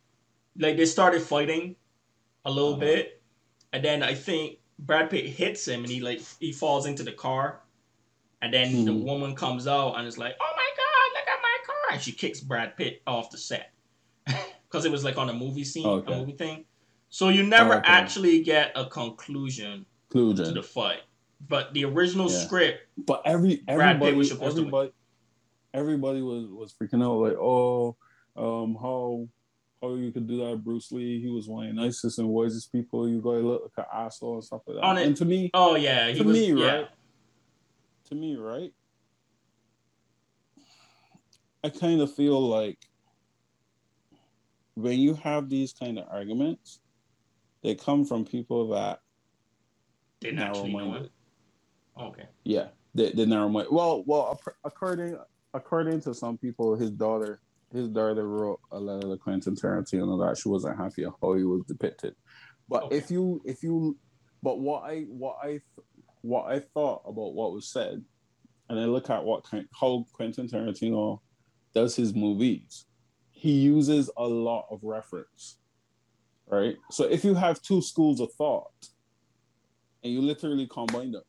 [0.57, 1.75] like they started fighting
[2.45, 2.79] a little Uh-huh.
[2.79, 3.21] bit,
[3.73, 7.11] and then I think Brad Pitt hits him, and he like he falls into the
[7.11, 7.61] car,
[8.41, 9.03] and then the Mhm.
[9.03, 12.11] woman comes out and is like, "Oh my god, look at my car!" and she
[12.11, 13.73] kicks Brad Pitt off the set
[14.67, 16.13] because it was like on a movie scene, Okay.
[16.13, 16.65] a movie thing.
[17.09, 17.83] So you never Okay.
[17.85, 19.85] actually get a conclusion
[20.45, 21.01] to the fight.
[21.47, 22.37] But the original Yeah.
[22.37, 24.67] script, But every Brad Pitt everybody was supposed to win.
[24.69, 24.93] everybody
[25.73, 27.97] everybody was was freaking out like, oh,
[28.35, 29.27] um, how
[29.81, 30.63] how you could do that.
[30.63, 33.09] Bruce Lee, he was one of the nicest and wisest people.
[33.09, 34.83] You go look like an asshole and stuff like that.
[34.83, 36.33] On it- and to me, Oh yeah, he To was.
[36.33, 36.75] me, yeah.
[36.75, 36.89] right?
[38.09, 38.71] to me, right?
[41.63, 42.77] I kind of feel like
[44.75, 46.79] when you have these kind of arguments,
[47.63, 48.99] they come from people that
[50.19, 51.05] Didn't actually know narrow-minded.
[51.05, 51.11] him.
[51.97, 52.25] Oh, okay.
[52.43, 53.71] Yeah, they they narrow minded.
[53.71, 55.17] Well, well, according
[55.53, 57.41] according to some people, his daughter
[57.71, 61.43] his daughter wrote a letter to Quentin Tarantino that she wasn't happy at how he
[61.43, 62.13] was depicted.
[62.69, 62.97] But Okay.
[62.97, 63.97] if you if you,
[64.43, 65.59] but what I what I
[66.21, 68.03] what I thought about what was said,
[68.69, 71.19] and I look at what kind how Quentin Tarantino
[71.73, 72.85] does his movies,
[73.31, 75.59] he uses a lot of reference,
[76.47, 76.75] right?
[76.91, 78.71] So if you have two schools of thought,
[80.03, 81.23] and you literally combine them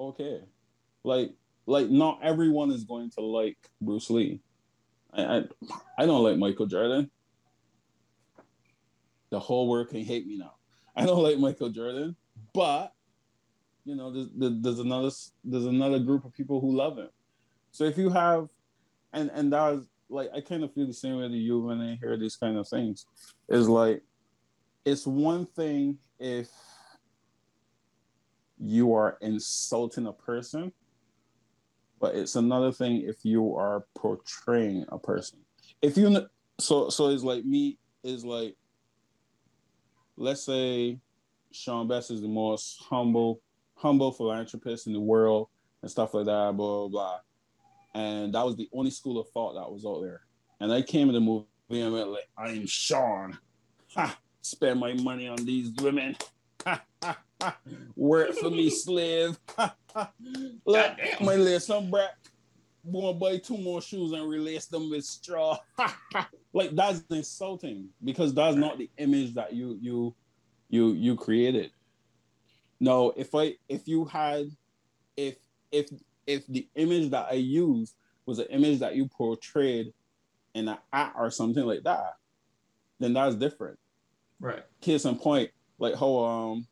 [0.00, 0.40] okay.
[1.04, 1.32] Like,
[1.68, 4.40] like not everyone is going to like Bruce Lee.
[5.12, 5.42] I, I,
[5.98, 7.10] I don't like Michael Jordan.
[9.30, 10.54] The whole world can hate me now.
[10.96, 12.16] I don't like Michael Jordan,
[12.54, 12.92] but
[13.84, 14.28] you know, there's,
[14.62, 15.10] there's another
[15.44, 17.10] there's another group of people who love him.
[17.70, 18.48] So if you have,
[19.12, 21.80] and and that was like I kind of feel the same way to you when
[21.82, 23.04] I hear these kind of things.
[23.48, 24.02] Is like,
[24.86, 26.48] it's one thing if
[28.58, 30.72] you are insulting a person,
[32.00, 35.38] but it's another thing if you are portraying a person.
[35.82, 36.26] If you
[36.58, 38.56] so so it's like me is like
[40.16, 40.98] let's say
[41.52, 43.40] Sean Best is the most humble
[43.74, 45.48] humble philanthropist in the world
[45.82, 47.18] and stuff like that, blah blah blah.
[47.94, 50.22] And that was the only school of thought that was out there.
[50.60, 53.38] And I came in the movie and went like, I'm Sean.
[53.94, 54.18] Ha!
[54.42, 56.16] Spend my money on these women.
[56.64, 57.18] Ha, ha.
[57.96, 59.38] Work for me, slave.
[60.66, 62.16] Look, my lay some brat.
[62.90, 65.58] Go and buy two more shoes and release them with straw.
[66.54, 70.14] Like that's insulting because that's not the image that you you
[70.70, 71.70] you you created.
[72.80, 74.50] No, if I if you had
[75.16, 75.36] if
[75.70, 75.90] if
[76.26, 79.92] if the image that I used was an image that you portrayed
[80.54, 82.14] in an act or something like that,
[82.98, 83.78] then that's different.
[84.40, 84.62] Right.
[84.80, 86.66] Case in point, like how um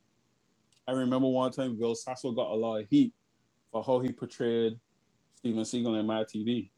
[0.89, 3.13] I remember one time Will Sasso got a lot of heat
[3.73, 4.79] for how he portrayed
[5.35, 6.71] Steven Seagal in MADtv.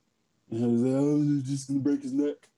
[0.51, 2.49] And he was like, oh, he's just gonna break his neck.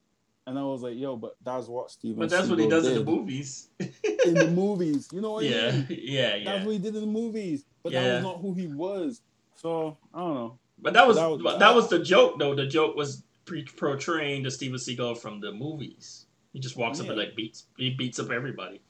[0.46, 2.94] And I was like, yo, but that's what Steven But that's what he does in
[2.94, 3.68] the movies.
[3.78, 5.08] in the movies.
[5.12, 5.70] You know what I yeah.
[5.72, 5.86] mean?
[5.90, 6.34] Yeah.
[6.36, 6.44] Yeah.
[6.52, 7.64] That's what he did in the movies.
[7.82, 9.20] But that was not who he was.
[9.56, 10.58] So I don't know.
[10.78, 12.54] But that was That was- that was the joke though.
[12.54, 16.26] The joke was pre- portraying the Steven Seagal from the movies.
[16.52, 18.80] He just walks up and like beats he beats up everybody.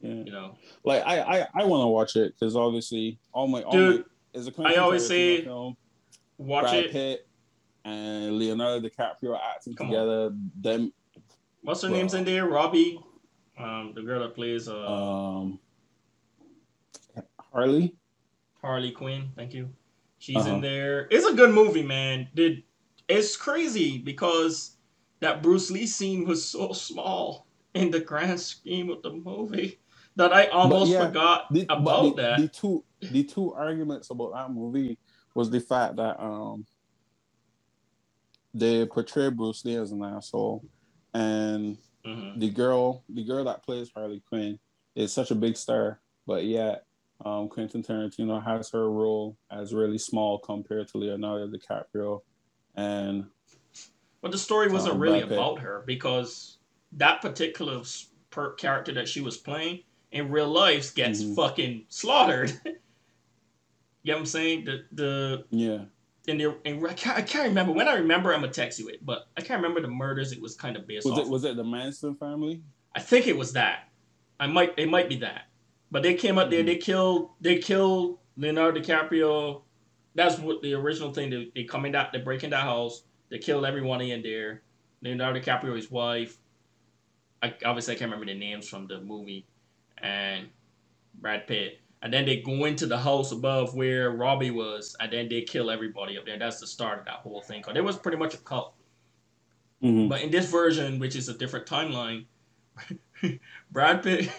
[0.00, 0.10] Yeah.
[0.14, 0.58] You know.
[0.84, 4.40] Like I I, I want to watch it because obviously all my all Dude, my,
[4.40, 5.76] is a I always say film,
[6.38, 6.92] Watch Brad it.
[6.92, 7.28] Pitt
[7.84, 9.92] and Leonardo DiCaprio acting Come on.
[9.92, 10.34] together.
[10.60, 10.92] Them
[11.62, 12.46] What's her Well- name's in there?
[12.46, 13.00] Robbie,
[13.58, 15.58] um, the girl that plays uh, um
[17.52, 17.94] Harley.
[18.60, 19.30] Harley Quinn.
[19.36, 19.70] Thank you.
[20.18, 20.54] She's Uh-huh.
[20.56, 21.08] in there.
[21.10, 22.28] It's a good movie, man.
[22.34, 22.62] Did
[23.08, 24.76] it's crazy because
[25.20, 29.78] that Bruce Lee scene was so small in the grand scheme of the movie
[30.16, 32.40] that I almost yeah, forgot The, about the, that.
[32.40, 34.98] the two the two arguments about that movie
[35.34, 36.64] was the fact that um
[38.54, 40.64] they portray Bruce Lee as an asshole,
[41.14, 41.76] and
[42.06, 42.38] Mhm.
[42.38, 44.58] the girl the girl that plays Harley Quinn
[44.94, 46.84] is such a big star, but yet
[47.24, 52.20] um, Quentin Tarantino has her role as really small compared to Leonardo DiCaprio,
[52.74, 53.24] and
[54.22, 56.58] But the story wasn't Um, really about her because
[56.92, 57.82] that particular
[58.30, 59.80] per character that she was playing
[60.12, 61.34] in real life gets Mhm.
[61.36, 62.50] fucking slaughtered.
[62.64, 64.64] you know what I'm saying?
[64.64, 65.84] The the yeah,
[66.26, 68.88] in the in, I, can't, I can't remember when I remember I'm gonna text you
[68.88, 71.26] it, but I can't remember the murders it was kind of based was off.
[71.26, 72.62] it was it the Manson family?
[72.94, 73.88] I think it was that.
[74.38, 75.48] I might it might be that.
[75.90, 76.66] But they came up there, Mhm.
[76.66, 79.62] they killed they killed Leonardo DiCaprio.
[80.14, 81.30] That's what the original thing.
[81.30, 83.02] They, they come in that they break in that house.
[83.28, 84.62] They killed everyone in there.
[85.02, 86.38] Leonardo DiCaprio, his wife.
[87.42, 89.46] I obviously I can't remember the names from the movie,
[90.02, 90.48] and
[91.14, 91.80] Brad Pitt.
[92.02, 95.70] And then they go into the house above where Robbie was, and then they kill
[95.70, 96.38] everybody up there.
[96.38, 97.62] That's the start of that whole thing.
[97.62, 98.74] Cause it was pretty much a cult.
[99.82, 100.08] Mhm.
[100.08, 102.26] But in this version, which is a different timeline,
[103.70, 104.30] Brad Pitt,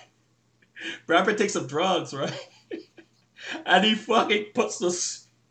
[1.07, 2.49] Brad Pitt takes some drugs, right?
[3.65, 4.91] and he fucking puts the,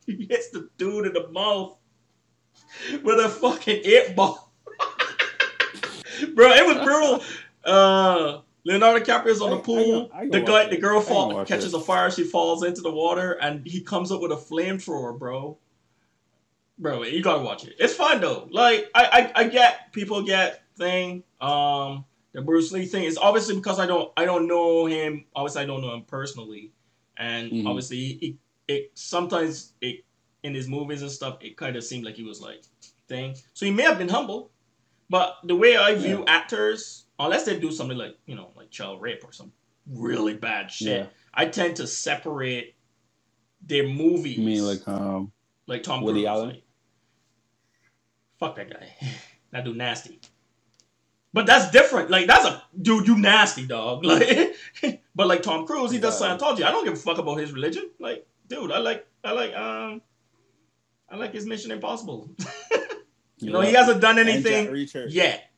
[0.06, 1.76] he hits the dude in the mouth
[3.02, 4.52] with a fucking eight ball.
[6.34, 7.22] Bro, it was brutal.
[7.64, 10.08] Uh, Leonardo DiCaprio's on I- the pool.
[10.08, 10.70] go- I go the guy, it.
[10.70, 11.76] the girl I go fall, catches it.
[11.76, 12.10] a fire.
[12.10, 15.56] She falls into the water, and he comes up with a flamethrower, bro.
[16.78, 17.74] bro, you gotta watch it.
[17.78, 18.48] It's fun though.
[18.50, 21.22] Like I, I, I get people get thing.
[21.40, 25.24] Um, the Bruce Lee thing is obviously because I don't, I don't know him.
[25.34, 26.72] Obviously, I don't know him personally,
[27.16, 27.66] and Mhm.
[27.66, 28.36] obviously, he,
[28.68, 30.04] it sometimes it
[30.42, 32.62] in his movies and stuff, it kind of seemed like he was like
[33.08, 33.34] thing.
[33.54, 34.50] So he may have been humble,
[35.08, 39.00] but the way I view actors, unless they do something like you know, like child
[39.00, 39.52] rape or some
[39.90, 41.06] really bad shit, Yeah.
[41.32, 42.74] I tend to separate
[43.62, 44.38] their movies.
[44.38, 45.32] You mean like um
[45.66, 46.28] Like Tom Woody Cruise.
[46.28, 46.48] Allen?
[46.50, 46.62] like,
[48.38, 48.92] fuck that guy.
[49.52, 50.20] that dude nasty.
[51.32, 52.10] But that's different.
[52.10, 54.04] Like that's a dude, you nasty dog.
[54.04, 54.56] Like,
[55.14, 56.36] but like Tom Cruise, he does Yeah.
[56.36, 56.62] Scientology.
[56.62, 57.90] I don't give a fuck about his religion.
[57.98, 60.02] Like, dude, I like, I like, um,
[61.10, 62.30] I like his Mission Impossible.
[63.38, 65.50] you know, he hasn't done anything yet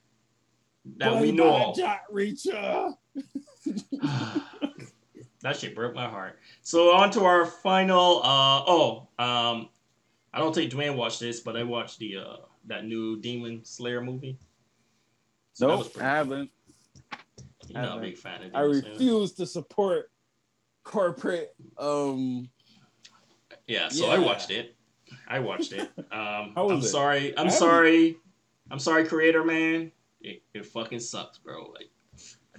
[0.97, 1.73] that we know.
[1.77, 2.93] Jack Reacher.
[5.43, 6.39] that shit broke my heart.
[6.63, 8.19] So on to our final.
[8.23, 9.69] Uh, oh, um,
[10.33, 12.37] I don't think Dwayne watched this, but I watched the uh,
[12.67, 14.39] that new Demon Slayer movie.
[15.55, 16.51] So Nope, I haven't.
[17.67, 18.03] You're not a haven't.
[18.03, 18.93] big fan of I Demon Slayer.
[18.93, 20.11] refuse to support
[20.85, 22.49] corporate um
[23.67, 24.75] Yeah, so I watched it.
[25.27, 25.91] I watched it.
[26.13, 26.83] Um, I'm it?
[26.85, 27.37] sorry.
[27.37, 28.17] I'm sorry.
[28.71, 29.93] I'm sorry, creator man.
[30.21, 31.71] It, it fucking sucks, bro.
[31.75, 31.91] Like,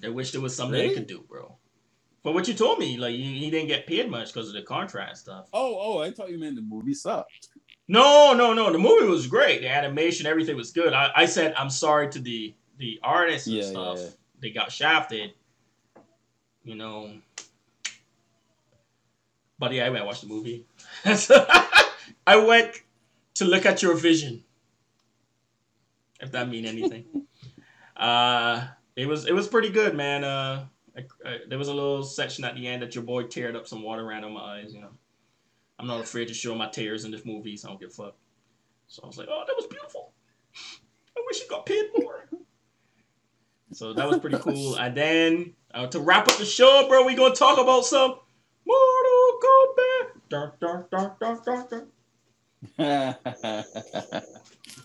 [0.04, 1.56] I wish there was something they could do, bro.
[2.24, 4.62] But what you told me, like, he, he didn't get paid much because of the
[4.62, 5.48] contract stuff.
[5.54, 7.50] oh oh I thought you meant the movie sucked.
[7.88, 8.72] No, no, no.
[8.72, 9.62] The movie was great.
[9.62, 10.94] The animation, everything was good.
[10.94, 13.98] I, I said I'm sorry to the the artists and Yeah, stuff.
[13.98, 14.10] yeah, yeah.
[14.42, 15.34] They got shafted.
[16.64, 17.14] You know.
[19.58, 20.66] But yeah, I went and watched the movie.
[22.28, 22.76] I went
[23.36, 24.44] to look at your vision.
[26.22, 27.06] If that mean anything.
[27.98, 28.68] uh
[29.00, 30.24] it was it was pretty good, man.
[30.24, 30.66] Uh
[30.98, 33.68] I, I, there was a little section at the end that your boy teared up
[33.68, 34.90] some water ran on my eyes, you know.
[35.78, 37.94] I'm not afraid to show my tears in this movie, so I don't give a
[37.94, 38.16] fuck.
[38.88, 40.12] So I was like, oh, that was beautiful.
[41.18, 42.28] I wish he got paid more.
[43.72, 44.76] So that was pretty cool.
[44.80, 48.16] And then uh, to wrap up the show, bro, we gonna talk about some
[48.66, 50.30] Mortal Kombat.
[50.30, 51.88] Dun, dun, dun, dun, dun, dun.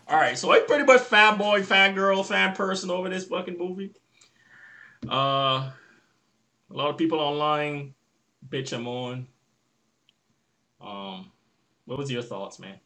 [0.06, 3.92] All right, so I'm pretty much fanboy, fangirl, fan person over this fucking movie.
[5.08, 5.70] Uh,
[6.70, 7.94] a lot of people online
[8.48, 9.26] bitch I'm on.
[10.80, 11.30] Um,
[11.86, 12.78] what was your thoughts, man?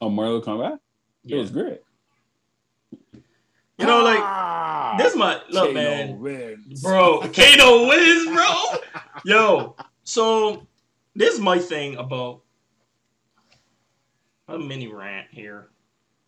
[0.00, 0.78] On Mortal Kombat?
[1.26, 1.80] It was great.
[3.78, 4.96] You know, like Ah!
[4.98, 6.82] this, my look, Kano man, wins.
[6.82, 7.20] bro.
[7.20, 8.54] Kano wins, bro.
[9.24, 10.66] Yo, so
[11.14, 12.42] this is my thing about
[14.48, 15.68] a mini rant here.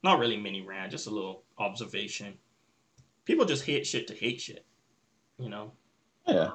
[0.03, 2.35] Not really mini rant, just a little observation.
[3.25, 4.65] People just hate shit to hate shit.
[5.39, 5.73] You know,
[6.27, 6.51] Yeah.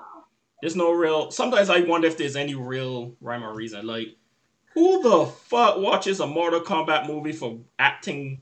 [0.61, 1.31] there's no real.
[1.31, 3.85] Sometimes I wonder if there's any real rhyme or reason.
[3.87, 4.15] Like,
[4.73, 8.41] who the fuck watches a Mortal Kombat movie for acting?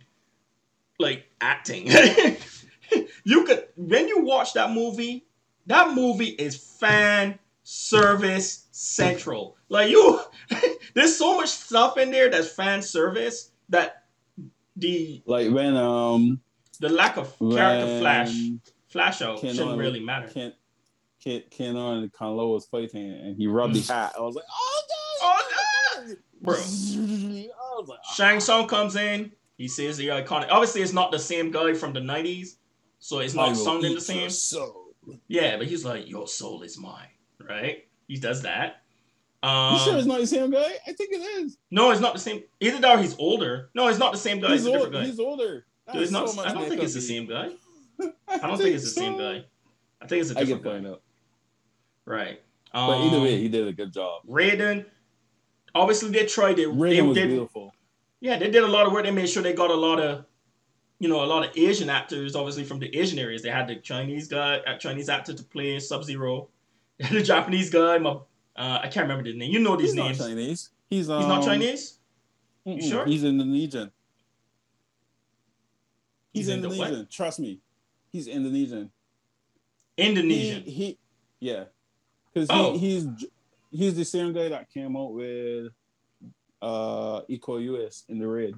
[0.99, 1.87] Like acting.
[3.23, 5.25] you could when you watch that movie,
[5.67, 9.55] that movie is fan service central.
[9.69, 10.19] Like you,
[10.93, 14.03] there's so much stuff in there that's fan service that
[14.75, 16.41] the Like when um
[16.79, 18.35] the lack of when character flash
[18.87, 20.27] flash out Ken shouldn't on- really matter.
[20.27, 20.53] Ken
[21.23, 24.13] Ken Ken and Kanlo was fighting and he rubbed his hat.
[24.17, 24.79] I was like, oh
[25.25, 26.15] Oh, no!
[26.41, 26.57] Bro.
[27.87, 29.31] Like, Shang Tsung comes in.
[29.57, 30.47] He says the iconic.
[30.49, 32.55] Obviously, it's not the same guy from the '90s,
[32.99, 34.29] so it's not sounding the same.
[34.29, 34.93] soul.
[35.27, 37.07] Yeah, but he's like, "Your soul is mine,"
[37.41, 37.85] right?
[38.07, 38.83] He does that.
[39.41, 40.71] Um, You Um, sure it's not the same guy?
[40.87, 41.57] I think it is.
[41.71, 42.43] no, it's not the same.
[42.59, 43.69] Either that or he's older.
[43.73, 44.51] No, it's not the same guy.
[44.53, 45.05] he's, old, different guy.
[45.05, 45.65] he's older.
[45.87, 46.29] That Dude, not.
[46.29, 47.49] so I don't think it's the same guy.
[48.27, 49.43] I don't think it's the same guy.
[50.01, 50.89] I think it's a can different find guy.
[50.91, 51.01] out.
[52.05, 52.41] Right.
[52.71, 54.23] But either Um, way, he did a good job.
[54.27, 54.85] Raiden.
[55.75, 56.55] Obviously, they tried.
[56.57, 57.73] They, they, was they- beautiful.
[58.19, 59.03] Yeah, they did a lot of work.
[59.03, 60.23] They made sure they got a lot of,
[60.99, 63.41] you know, a lot of Asian actors, obviously from the Asian areas.
[63.41, 66.47] They had the Chinese guy, a Chinese actor to play Sub Zero.
[67.11, 69.51] the Japanese guy, my, uh, I can't remember the name.
[69.51, 70.19] You know these He's names.
[70.19, 70.69] not Chinese.
[70.89, 71.99] He's um, He's not Chinese.
[72.65, 73.05] mm-mm, sure?
[73.05, 73.91] He's Indonesian.
[76.33, 76.77] He's, He's in the what?
[76.79, 77.07] Indonesian.
[77.11, 77.59] Trust me.
[78.11, 78.91] He's Indonesian.
[79.97, 80.63] Indonesian.
[80.63, 80.99] He, he
[81.39, 81.65] yeah,
[82.33, 82.73] because Oh.
[82.73, 83.07] he, he's
[83.71, 85.71] he's the same guy that came out with
[86.61, 88.55] uh Iko Uwais in the Raid.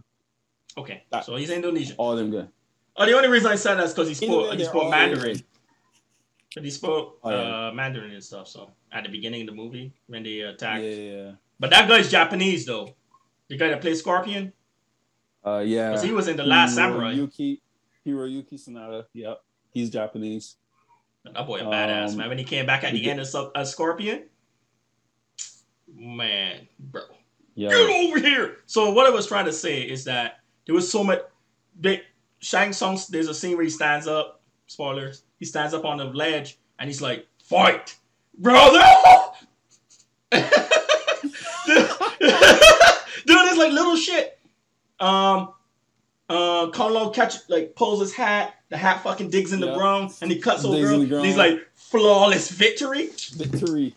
[0.78, 1.96] okay, that- so he's Indonesian.
[1.98, 2.48] All them guys.
[2.98, 5.42] Oh, the only reason I said that is because he spoke he spoke Mandarin.
[6.54, 7.68] But he spoke Oh, yeah.
[7.68, 8.48] uh, Mandarin and stuff.
[8.48, 10.84] So at the beginning of the movie when they attacked.
[10.84, 11.32] yeah, yeah.
[11.60, 12.96] But that guy's Japanese though.
[13.50, 14.54] The guy that plays Scorpion,
[15.46, 15.90] uh, yeah.
[15.90, 17.12] because he was in the Last Samurai.
[17.12, 17.62] Yuki,
[18.06, 19.06] Hiroyuki Sanada.
[19.14, 19.42] Yep,
[19.72, 20.56] he's Japanese.
[21.24, 22.30] That boy a badass, Um, man.
[22.30, 24.26] When he came back at the end of Sub- uh, Scorpion,
[25.94, 27.02] man, bro,
[27.56, 27.70] Yeah.
[27.70, 28.58] Get over here.
[28.68, 31.22] So what I was trying to say is that there was so much.
[31.80, 32.04] They
[32.40, 33.00] Shang Tsung.
[33.10, 34.42] There's a scene where he stands up.
[34.68, 35.24] Spoilers.
[35.40, 37.96] He stands up on the ledge and he's like, "Fight,
[38.38, 38.84] brother."
[40.32, 40.48] Dude,
[43.28, 44.38] it's like little shit.
[45.00, 45.54] Um,
[46.30, 48.56] uh, Lao catch like pulls his hat.
[48.70, 49.76] The hat fucking digs in the Yeah.
[49.76, 51.02] ground and he cuts over girl.
[51.18, 53.96] and he's like flawless victory Victory.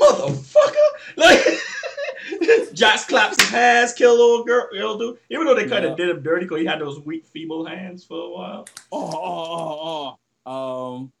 [0.00, 0.88] motherfucker.
[1.16, 1.40] Like,
[2.74, 5.18] Josh claps his hands, kill little girl, little dude.
[5.30, 6.06] Even though they kind of Yeah.
[6.06, 8.66] did him dirty because he had those weak, feeble hands for a while.
[8.92, 10.94] Oh, oh, oh, oh.
[10.96, 11.12] Um,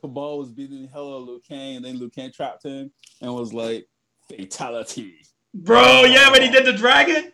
[0.00, 2.90] Kabal was beating the hell out of Liu Kang, and then Liu Kang trapped him
[3.20, 3.86] and was like,
[4.28, 5.14] fatality.
[5.54, 7.32] Bro, yeah, when he did the dragon,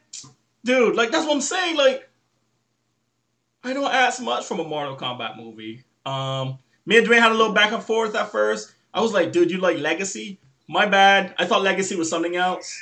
[0.65, 1.77] dude, like that's what I'm saying.
[1.77, 2.08] Like,
[3.69, 5.85] I don't ask much from a Mortal Kombat movie.
[6.07, 8.73] Um, me and Dwayne had a little back and forth at first.
[8.95, 10.41] I was like, dude, you like Legacy?
[10.69, 11.35] My bad.
[11.39, 12.81] I thought Legacy was something else.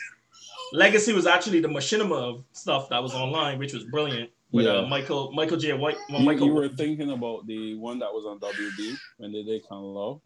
[0.72, 4.30] Legacy was actually the machinima of stuff that was online, which was brilliant.
[4.52, 5.96] With uh, Michael Michael Jai White.
[6.08, 9.42] Well, You, Michael you were thinking about the one that was on WB when they
[9.42, 10.22] did Kung Lao.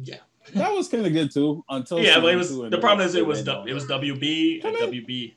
[0.00, 0.18] Yeah.
[0.54, 1.64] That was kind of good too.
[1.68, 5.34] Until Yeah, but it was the problem is it was it was WB and WB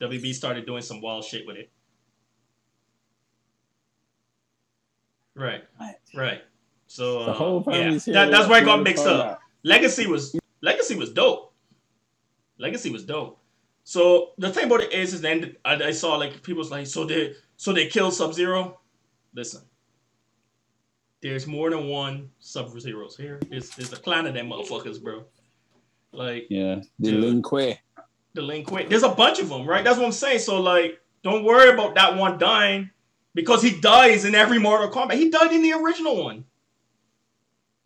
[0.00, 1.70] WB started doing some wild shit with it.
[5.38, 5.62] Right,
[6.14, 6.42] right.
[6.88, 8.14] So The uh, whole yeah, here.
[8.14, 9.40] that, that's where I got mixed up.
[9.62, 11.54] Legacy was Legacy was dope.
[12.58, 13.38] Legacy was dope.
[13.84, 17.04] So the thing about it is, is then I, I saw like people's like, so
[17.04, 18.80] they so they killed Sub Zero.
[19.34, 19.62] Listen,
[21.22, 23.38] there's more than one Sub Zeros here.
[23.48, 25.24] There's there's a clan of them motherfuckers, bro.
[26.12, 27.12] Like Yeah, the.
[27.12, 27.78] Lin Kuei.
[28.34, 28.86] the Lin Kuei.
[28.86, 29.84] There's a bunch of them, right?
[29.84, 30.40] That's what I'm saying.
[30.40, 32.90] So like, don't worry about that one dying
[33.34, 35.14] because he dies in every Mortal Kombat.
[35.14, 36.44] He died in the original one,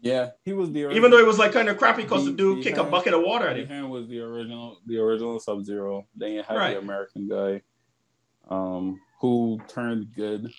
[0.00, 2.36] Yeah, he was the even though it was like kind of crappy because the The-
[2.36, 3.68] dude kicked a bucket of water at him.
[3.68, 6.06] hand was the original, the original Sub Zero.
[6.16, 6.74] Then you had Right.
[6.74, 7.62] the American guy,
[8.48, 10.52] um, who turned good.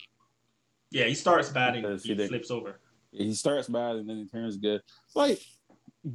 [0.91, 2.79] Yeah, he starts bad and he he flips over.
[3.11, 4.81] He starts bad and then he turns good.
[5.15, 5.39] Like,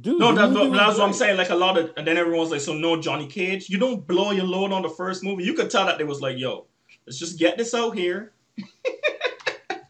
[0.01, 1.37] dude, No, that's, what, that's what I'm saying.
[1.37, 3.69] Like a lot of, and then everyone's like, so no Johnny Cage.
[3.69, 5.43] You don't blow your load on the first movie.
[5.43, 6.65] You could tell that they was like, yo,
[7.05, 8.33] let's just get this out here.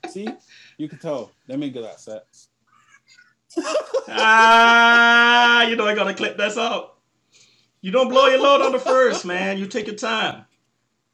[0.09, 0.27] See,
[0.77, 2.49] you can tell they make good at sets.
[4.07, 6.99] ah, you know I gotta clip this up.
[7.81, 9.57] You don't blow your load on the first, man.
[9.57, 10.45] You take your time.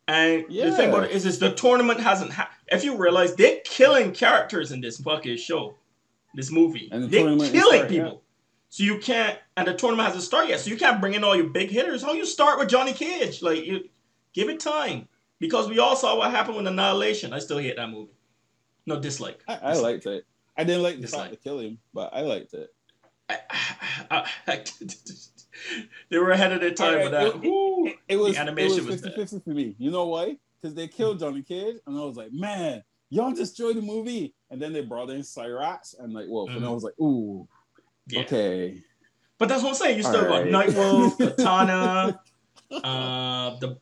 [0.08, 2.32] And the thing about it is, is the tournament hasn't.
[2.32, 5.76] Ha- if you realize they're killing characters in this fucking show,
[6.34, 8.22] this movie, And the they're tournament killing people.
[8.70, 10.60] So you can't, and the tournament hasn't started yet.
[10.60, 12.04] So you can't bring in all your big hitters.
[12.04, 13.42] How you start with Johnny Cage?
[13.42, 13.88] Like you,
[14.34, 15.08] give it time
[15.40, 17.34] because we all saw what happened with Annihilation.
[17.34, 18.12] I still hate that movie.
[18.86, 19.40] No dislike.
[19.48, 20.26] I, I liked it.
[20.58, 21.30] I didn't like the Dislike.
[21.32, 22.74] fact to kill him, but I liked it.
[23.28, 23.38] I,
[24.12, 24.64] I, I,
[26.10, 27.28] they were ahead of their time with that.
[27.28, 27.92] It- Woo.
[28.08, 29.76] It was, animation it was was 50 50 for me.
[29.80, 30.38] You know why?
[30.62, 34.34] Because they killed Johnny Cage, and I was like, man, y'all destroyed the movie.
[34.50, 36.74] And then they brought in Cyrax, and like, whoa, and I Mhm.
[36.74, 37.48] was like, ooh,
[38.08, 38.22] Yeah.
[38.22, 38.82] okay.
[39.38, 39.98] But that's what I'm saying.
[39.98, 42.20] You still got Nightwolf, Katana,
[42.72, 43.78] uh, the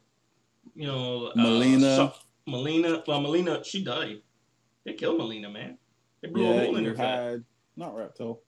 [0.75, 2.13] you know uh, Mileena.
[2.47, 3.07] Mileena.
[3.07, 4.21] Well, Mileena, she died.
[4.85, 5.77] They killed Mileena, man.
[6.21, 7.43] They blew a hole in her head.
[7.77, 8.41] not Reptile.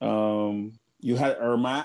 [0.00, 1.84] Um, you had Ermac.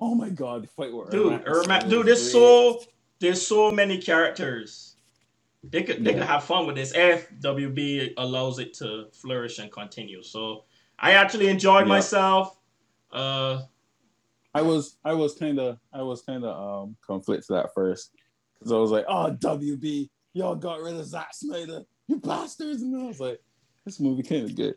[0.00, 2.82] Oh my god, the fight with Dude, Ermac, dude, there's so
[3.20, 4.94] there's so many characters.
[5.64, 6.18] They could they Yeah.
[6.18, 10.22] could have fun with this if WB allows it to flourish and continue.
[10.22, 10.64] So
[11.00, 11.88] I actually enjoyed Yeah.
[11.94, 12.56] myself.
[13.12, 13.62] Uh,
[14.54, 18.12] I was I was kind of I was kind of um conflicted at first
[18.58, 22.96] because I was like, oh WB, y'all got rid of Zack Snyder, you bastards, and
[23.00, 23.40] I was like,
[23.84, 24.74] this movie kind of good.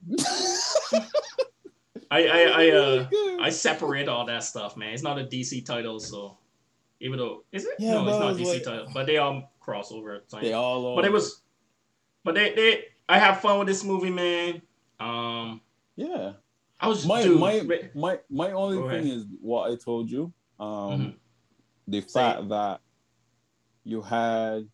[2.09, 3.07] I I I uh.
[3.41, 4.93] I separate all that stuff, man.
[4.93, 6.37] It's not a DC title, so
[6.99, 7.75] even though is it?
[7.79, 10.27] Yeah, no, it's not DC like- title, but they all crossover.
[10.27, 10.43] time.
[10.43, 11.41] they all but it was,
[12.23, 14.61] but they they I have fun with this movie, man.
[14.99, 15.61] Um,
[15.95, 16.33] yeah.
[16.79, 20.33] I was My dude, my re- my my only thing is what I told you.
[20.59, 21.15] Um, Mhm.
[21.87, 22.81] the fact that
[23.83, 24.67] you had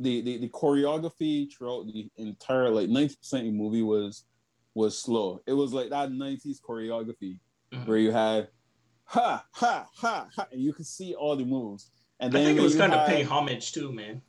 [0.00, 4.24] the, the the choreography throughout the entire like ninety percent of the movie was
[4.74, 5.40] was slow.
[5.46, 7.38] It was like that nineties choreography
[7.72, 7.86] Mhm.
[7.86, 8.48] where you had
[9.04, 11.90] ha ha ha ha, and you could see all the moves.
[12.20, 14.22] And I think it was kind of paying homage too, man.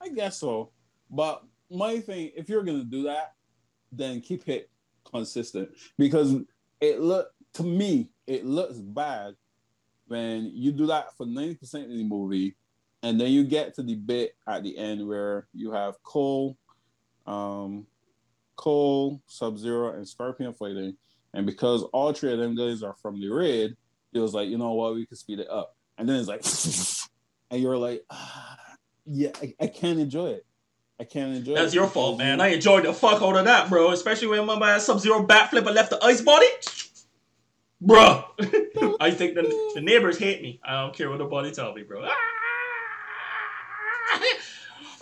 [0.00, 0.72] I guess so.
[1.10, 3.34] But my thing, if you're gonna do that,
[3.92, 4.70] then keep it
[5.04, 6.34] consistent because
[6.80, 9.34] it look to me it looks bad
[10.12, 12.54] when you do that for ninety percent of the movie,
[13.02, 16.56] and then you get to the bit at the end where you have Cole,
[17.26, 17.86] um,
[18.56, 20.96] Cole, Sub Zero, and Scorpion fighting,
[21.32, 23.74] and because all three of them guys are from the raid,
[24.12, 25.74] it was like you know what we could speed it up.
[25.96, 26.44] and then it's like,
[27.50, 28.58] and you're like, ah,
[29.06, 30.46] yeah, I, I can't enjoy it.
[31.00, 31.54] I can't enjoy it.
[31.56, 32.40] That's your fault, man.
[32.40, 33.90] I enjoyed the fuck out of that, bro.
[33.90, 36.46] Especially when my Sub Zero backflip and left the ice body.
[37.82, 38.24] Bruh.
[39.00, 40.60] I think the, the neighbors hate me.
[40.64, 42.08] I don't care what nobody tell me, bro.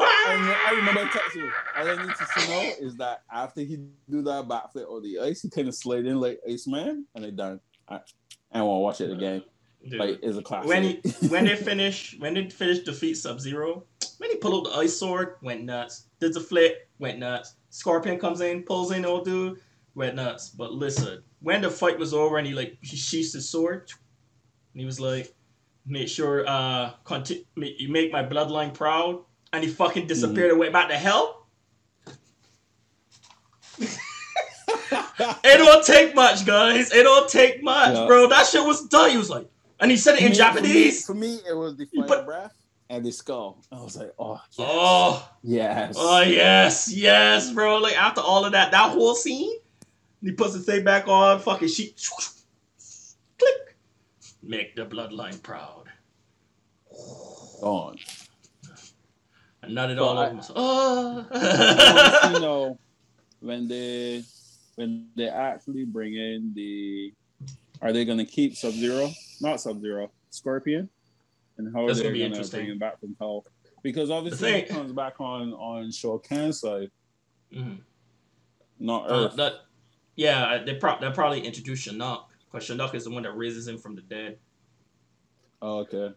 [0.02, 1.50] I, I remember texting.
[1.76, 3.76] All I need to know is that after he
[4.08, 7.24] do that backflip or the ice, he kind of slid in like Ice Man, and
[7.24, 7.60] they done.
[7.88, 8.00] I,
[8.52, 9.42] I want to watch it again.
[9.88, 9.98] Dude.
[9.98, 10.68] Like it's a classic.
[10.68, 13.84] when he when they finish when they finish defeat Sub Zero,
[14.18, 16.06] when he pull out the ice sword, went nuts.
[16.18, 17.54] Did the flip, went nuts.
[17.70, 19.60] Scorpion comes in, pulls in old dude,
[19.94, 20.48] went nuts.
[20.50, 23.90] But listen, when the fight was over and he like he sheathed his sword,
[24.72, 25.34] and he was like,
[25.86, 29.20] make sure uh conti- make, you make my bloodline proud,
[29.52, 31.46] and he fucking disappeared and went back to hell.
[35.44, 36.92] It don't take much, guys.
[36.92, 38.06] It don't take much, Yeah.
[38.06, 38.28] bro.
[38.28, 39.10] That shit was done.
[39.10, 39.46] He was like,
[39.78, 41.04] and he said it in me- Japanese.
[41.04, 42.54] For me, for me, it was the final put- breath
[42.88, 43.62] and the skull.
[43.70, 44.56] I was like, oh, yes.
[44.58, 45.94] Oh, yes.
[45.98, 47.78] oh yes, yes, bro.
[47.78, 49.58] Like after all of that, that whole scene,
[50.22, 52.08] he puts the thing back on, fucking sheet,
[53.38, 53.76] click,
[54.42, 55.84] make the bloodline proud.
[57.60, 57.96] Gone.
[59.62, 60.56] I nutted So all I- over myself.
[60.58, 62.30] Oh.
[62.34, 62.78] you know,
[63.40, 64.22] when they
[64.76, 67.12] when they actually bring in the,
[67.82, 69.10] are they gonna keep Sub Zero?
[69.40, 70.88] Not Sub Zero, Scorpion,
[71.58, 72.60] and how are That's they gonna be gonna interesting.
[72.60, 73.44] bring him back from hell?
[73.82, 76.90] Because obviously thing- he comes back on on Shao Kahn's side,
[77.52, 77.80] Mhm.
[78.78, 79.36] not Uh, Earth.
[79.36, 79.52] that,
[80.16, 83.78] yeah, they pro- they probably introduce Shinnok because Shinnok is the one that raises him
[83.78, 84.38] from the dead.
[85.62, 86.14] oh, okay.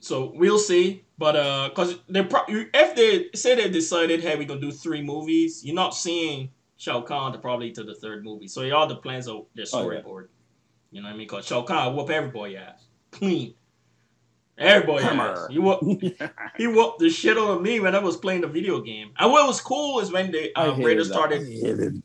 [0.00, 4.46] So we'll see, but uh, cause they pro- if they say they decided, hey, we're
[4.46, 8.46] gonna do three movies, you're not seeing Shao Kahn to probably to the third movie.
[8.46, 9.98] So all the plans are their Oh, yeah.
[10.00, 10.28] storyboard.
[10.92, 11.26] You know what I mean?
[11.26, 13.54] Cause Shao Kahn whoop everybody ass clean.
[14.56, 15.10] Everybody ass.
[15.10, 15.48] Hammer.
[15.50, 15.80] He whoop
[16.58, 19.10] he whooped the shit out of me when I was playing the video game.
[19.18, 22.02] And what was cool is when they I uh, hated Raiders started.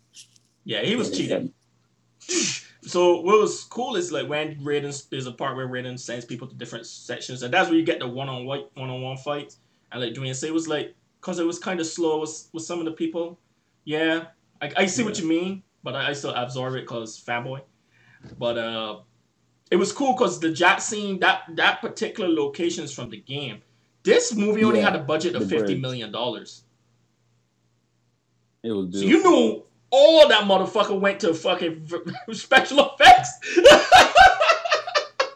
[0.65, 1.53] Yeah, he was cheating.
[2.85, 6.47] So what was cool is like when Raiden there's a part where Raiden sends people
[6.49, 9.17] to different sections, and that's where you get the one on one one on one
[9.17, 9.55] fight.
[9.91, 12.63] And like Dwayne say, it was like because it was kind of slow with, with
[12.63, 13.39] some of the people.
[13.85, 14.25] Yeah,
[14.61, 17.61] I, I see what you mean, but I, I still absorb it because fanboy.
[18.37, 18.99] But uh,
[19.71, 23.61] it was cool because the Jack scene that that particular location is from the game.
[24.03, 25.81] This movie only Yeah, had a budget of fifty bridge.
[25.81, 26.63] million dollars.
[28.63, 29.65] It was So you know
[29.95, 31.87] all that motherfucker went to fucking
[32.31, 33.29] special effects.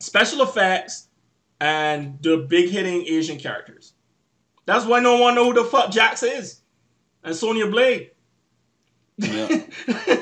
[0.00, 1.06] special effects
[1.60, 3.92] and the big hitting Asian characters.
[4.66, 6.62] That's why no one know who the fuck Jax is.
[7.22, 8.10] And Sonya Blade.
[9.18, 9.62] Yeah.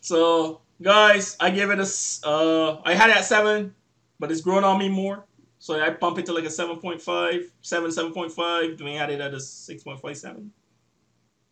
[0.00, 3.72] so guys, I give it a uh I had it at seven,
[4.18, 5.24] but it's grown on me more.
[5.60, 8.78] So I bump it to like a 7.5, 7, 7.5.
[8.78, 10.50] Dwayne had it at a 6.57.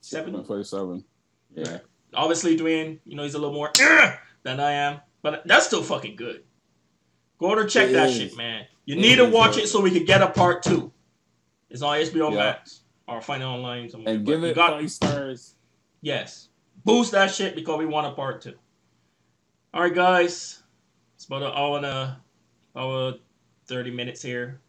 [0.06, 0.44] 7.
[0.44, 1.04] Forty-seven.
[1.54, 1.78] Yeah.
[2.14, 3.70] Obviously, Dwayne, you know, he's a little more
[4.42, 6.44] than I am, but that's still fucking good.
[7.38, 8.16] Go to check It that is.
[8.16, 8.64] shit, man.
[8.84, 9.64] You It need to watch good.
[9.64, 10.92] it so we can get a part two.
[11.68, 12.36] It's on HBO Yeah.
[12.38, 14.14] Max or find it online somewhere.
[14.14, 15.56] And give it got- five stars.
[16.00, 16.48] Yes.
[16.84, 18.54] Boost that shit because we want a part two.
[19.74, 20.62] All right, guys.
[21.16, 22.20] It's about an hour and a
[22.76, 23.14] hour,
[23.66, 24.60] 30 minutes here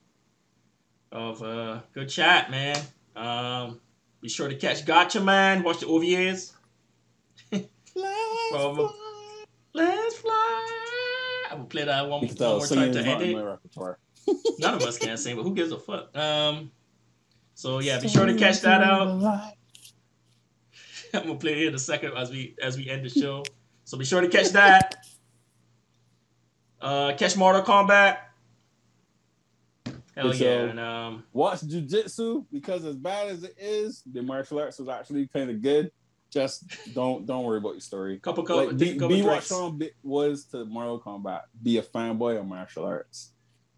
[1.11, 2.77] of uh, good chat, man.
[3.15, 3.80] Um,
[4.27, 5.63] be sure to catch Gatchaman.
[5.63, 6.51] Watch the OVAs.
[7.51, 7.65] Let's,
[8.51, 8.91] From- fly.
[9.73, 10.67] Let's fly.
[11.49, 13.35] I will play that one, one more time to end it.
[14.59, 16.13] None of us can sing, but who gives a fuck?
[16.17, 16.71] Um,
[17.53, 19.07] so yeah, be sure to catch that out.
[21.13, 23.45] I'm gonna play it in a second as we as we end the show.
[23.85, 25.05] So be sure to catch that.
[26.81, 28.17] Uh, catch Mortal Kombat.
[30.18, 34.23] Hell It's, yeah, uh, and um, Watch jujitsu because as bad as it is, the
[34.23, 35.91] martial arts was actually kind of good.
[36.31, 36.64] Just
[36.94, 38.18] don't don't worry about your story.
[38.18, 39.44] couple couple, Like, be, couple be what.
[39.44, 41.41] Sean was to Mortal Kombat.
[41.61, 43.31] Be a fanboy of martial arts.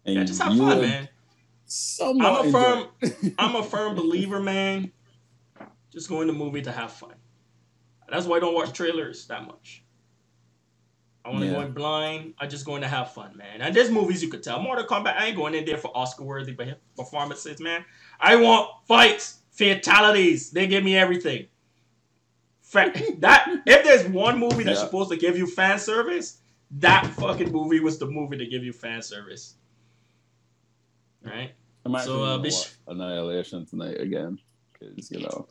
[0.06, 1.08] And Yeah, just have you fun, man.
[2.00, 2.88] I'm a firm.
[3.38, 4.90] I'm a firm believer, man.
[5.92, 7.14] Just go in the movie to have fun.
[8.08, 9.84] That's why I don't watch trailers that much.
[11.24, 12.34] I want to go in blind.
[12.38, 13.60] I just going to have fun, man.
[13.60, 14.60] And there's movies you could tell.
[14.60, 16.56] Mortal Kombat, I ain't going in there for Oscar-worthy
[16.96, 17.84] performances, man.
[18.18, 20.50] I want fights, fatalities.
[20.50, 21.46] They give me everything.
[22.72, 24.84] That if there's one movie that's Yeah.
[24.86, 26.38] supposed to give you fan service,
[26.78, 29.56] that fucking movie was the movie to give you fan service.
[31.22, 31.52] Right?
[31.84, 34.38] I'm actually So, uh, be sh- Annihilation tonight again
[34.72, 35.48] because you know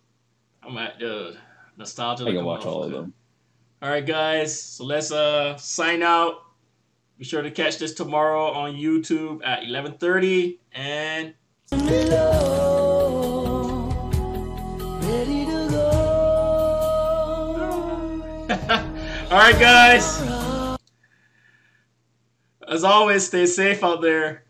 [0.64, 1.36] I'm at the
[1.78, 2.24] nostalgia.
[2.26, 3.14] I can watch all of them.
[3.82, 4.62] All right, guys.
[4.62, 6.44] So let's uh sign out.
[7.18, 11.34] Be sure to catch this tomorrow on YouTube at 11:30 and
[11.70, 13.12] Below,
[15.02, 15.80] ready to go.
[19.30, 20.20] All right, guys.
[22.68, 24.44] As always, stay safe out there.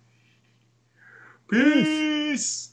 [1.51, 2.68] Peace.